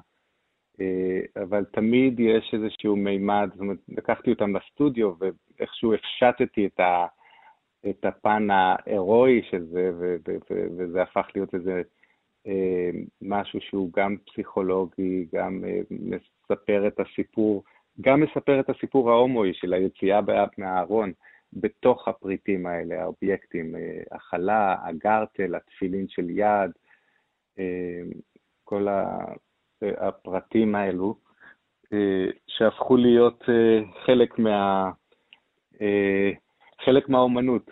אבל 1.43 1.65
תמיד 1.71 2.19
יש 2.19 2.53
איזשהו 2.53 2.95
מימד, 2.95 3.49
זאת 3.51 3.59
אומרת, 3.59 3.77
לקחתי 3.89 4.29
אותם 4.29 4.55
לסטודיו 4.55 5.13
ואיכשהו 5.19 5.93
הפשטתי 5.93 6.65
את, 6.65 6.79
ה, 6.79 7.05
את 7.89 8.05
הפן 8.05 8.47
ההירואי 8.51 9.41
של 9.49 9.65
זה, 9.65 9.91
ו, 9.99 10.15
ו, 10.27 10.35
ו, 10.51 10.65
וזה 10.77 11.01
הפך 11.01 11.27
להיות 11.35 11.53
איזה 11.55 11.81
אה, 12.47 12.89
משהו 13.21 13.61
שהוא 13.61 13.89
גם 13.95 14.15
פסיכולוגי, 14.25 15.27
גם 15.33 15.63
אה, 15.67 15.79
מספר 15.89 16.87
את 16.87 16.99
הסיפור, 16.99 17.63
גם 18.01 18.21
מספר 18.21 18.59
את 18.59 18.69
הסיפור 18.69 19.11
ההומואי 19.11 19.53
של 19.53 19.73
היציאה 19.73 20.19
מהארון. 20.57 21.11
בתוך 21.53 22.07
הפריטים 22.07 22.65
האלה, 22.65 23.01
האובייקטים, 23.01 23.75
החלה, 24.11 24.75
הגרטל, 24.83 25.55
התפילין 25.55 26.07
של 26.07 26.29
יד, 26.29 26.71
כל 28.63 28.87
הפרטים 29.97 30.75
האלו, 30.75 31.15
אה, 31.93 32.25
שהפכו 32.47 32.97
להיות 32.97 33.43
אה, 33.49 33.79
חלק, 34.05 34.39
מה, 34.39 34.91
אה, 35.81 36.31
חלק 36.85 37.09
מהאומנות, 37.09 37.71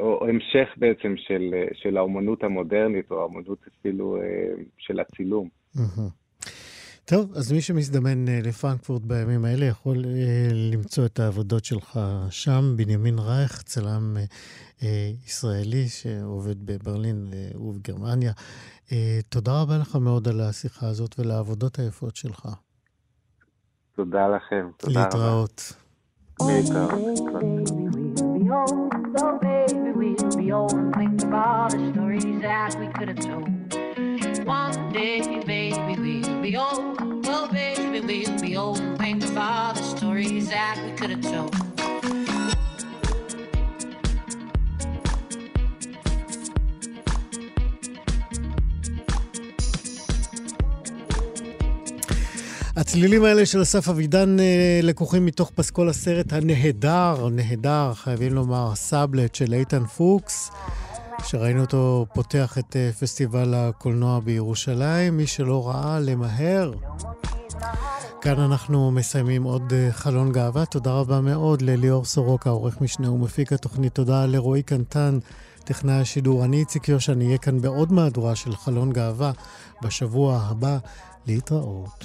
או 0.00 0.28
המשך 0.28 0.68
בעצם 0.76 1.14
של, 1.16 1.54
של 1.72 1.96
האומנות 1.96 2.42
המודרנית, 2.44 3.10
או 3.10 3.20
האומנות 3.20 3.58
אפילו 3.68 4.18
של 4.78 5.00
הצילום. 5.00 5.48
טוב, 7.04 7.32
אז 7.36 7.52
מי 7.52 7.60
שמזדמן 7.60 8.24
לפרנקפורט 8.28 9.02
בימים 9.02 9.44
האלה 9.44 9.64
יכול 9.64 9.96
למצוא 10.72 11.06
את 11.06 11.20
העבודות 11.20 11.64
שלך 11.64 12.00
שם. 12.30 12.74
בנימין 12.76 13.18
רייך, 13.18 13.62
צלם 13.62 14.16
ישראלי 15.26 15.88
שעובד 15.88 16.66
בברלין 16.66 17.26
ובגרמניה. 17.54 18.32
אה, 18.92 19.20
תודה 19.28 19.62
רבה 19.62 19.78
לך 19.78 19.96
מאוד 19.96 20.28
על 20.28 20.40
השיחה 20.40 20.88
הזאת 20.88 21.18
ולעבודות 21.18 21.78
היפות 21.78 22.16
שלך. 22.16 22.48
תודה 23.96 24.28
לכם. 24.28 24.70
תודה 24.76 25.04
להתראות. 25.04 25.72
להתראות. 26.40 27.18
One 34.46 34.92
day, 34.92 35.20
baby, 35.46 35.72
we'll 35.86 36.42
be 36.42 36.54
old, 36.54 36.98
oh 37.26 37.48
baby, 37.50 38.00
we'll 38.00 38.40
be 38.40 38.56
old. 38.58 38.78
Think 38.98 39.24
of 39.24 39.38
all 39.38 39.72
the 39.72 39.82
stories 39.82 40.50
that 40.50 40.76
we 40.84 40.92
could 40.98 41.10
have 41.10 41.22
told. 41.22 41.54
הצלילים 52.76 53.24
האלה 53.24 53.46
של 53.46 53.62
אסף 53.62 53.88
אבידן 53.88 54.40
אה, 54.40 54.80
לקוחים 54.82 55.26
מתוך 55.26 55.50
פסקול 55.54 55.88
הסרט 55.88 56.32
הנהדר, 56.32 57.28
נהדר, 57.28 57.92
חייבים 57.94 58.34
לומר, 58.34 58.74
סאבלט 58.74 59.34
של 59.34 59.54
איתן 59.54 59.84
פוקס, 59.86 60.50
שראינו 61.24 61.60
אותו 61.60 62.06
פותח 62.14 62.58
את 62.58 62.76
אה, 62.76 62.90
פסטיבל 63.00 63.54
הקולנוע 63.54 64.20
בירושלים. 64.20 65.16
מי 65.16 65.26
שלא 65.26 65.68
ראה, 65.68 66.00
למהר. 66.00 66.72
כאן 68.20 68.40
אנחנו 68.40 68.90
מסיימים 68.90 69.42
עוד 69.42 69.72
אה, 69.72 69.92
חלון 69.92 70.32
גאווה. 70.32 70.66
תודה 70.66 70.92
רבה 70.92 71.20
מאוד 71.20 71.62
לליאור 71.62 72.04
סורוקה, 72.04 72.50
עורך 72.50 72.80
משנה 72.80 73.10
ומפיק 73.10 73.52
התוכנית. 73.52 73.94
תודה 73.94 74.26
לרועי 74.26 74.62
קנטן, 74.62 75.18
טכנאי 75.64 76.00
השידור. 76.00 76.44
אני 76.44 76.56
איציק 76.56 76.88
יושע, 76.88 77.12
אני 77.12 77.26
אהיה 77.26 77.38
כאן 77.38 77.60
בעוד 77.60 77.92
מהדורה 77.92 78.36
של 78.36 78.56
חלון 78.56 78.92
גאווה 78.92 79.32
בשבוע 79.82 80.40
הבא. 80.50 80.78
להתראות. 81.26 82.04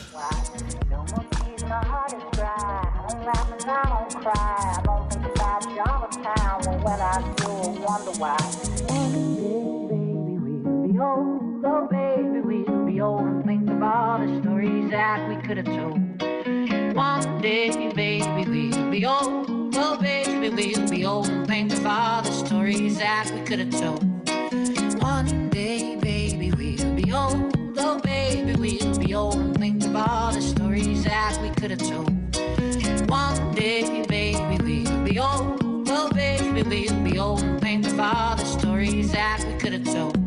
Oh, 11.01 11.87
baby, 11.89 12.41
we'll 12.41 12.85
be 12.85 12.99
old 12.99 13.21
and 13.21 13.45
think 13.45 13.69
of 13.69 13.81
all 13.81 14.19
the 14.19 14.41
stories 14.41 14.91
that 14.91 15.29
we 15.29 15.35
could 15.47 15.55
have 15.55 15.65
told. 15.65 15.97
One 16.93 17.41
day, 17.41 17.69
baby, 17.93 18.21
we'll 18.27 18.91
be 18.91 19.05
old. 19.05 19.49
Oh, 19.75 19.97
baby, 20.01 20.49
we'll 20.49 20.89
be 20.89 21.05
old 21.05 21.29
and 21.29 21.47
think 21.47 21.71
of 21.71 21.85
all 21.85 22.21
the 22.21 22.31
stories 22.31 22.97
that 22.97 23.31
we 23.33 23.41
could 23.43 23.59
have 23.59 23.71
told. 23.71 24.03
One 25.01 25.49
day, 25.49 25.95
baby, 25.95 26.51
we'll 26.51 26.95
be 26.95 27.13
old. 27.13 27.55
Oh, 27.77 27.99
baby, 28.01 28.55
we'll 28.59 28.99
be 28.99 29.13
old 29.15 29.35
and 29.35 29.57
think 29.57 29.85
of 29.85 29.95
all 29.95 30.33
the 30.33 30.41
stories 30.41 31.05
that 31.05 31.39
we 31.41 31.49
could 31.51 31.71
have 31.71 31.79
told. 31.79 32.09
One 33.09 33.55
day, 33.55 34.03
baby, 34.05 34.83
we'll 34.91 35.03
be 35.05 35.17
old. 35.17 35.61
Oh, 35.87 36.09
baby, 36.13 36.61
we'll 36.63 37.03
be 37.03 37.17
old 37.17 37.41
and 37.41 37.61
think 37.61 37.87
of 37.87 37.97
all 37.97 38.35
the 38.35 38.43
stories 38.43 39.13
that 39.13 39.45
we 39.47 39.53
could 39.59 39.71
have 39.71 39.85
told. 39.85 40.18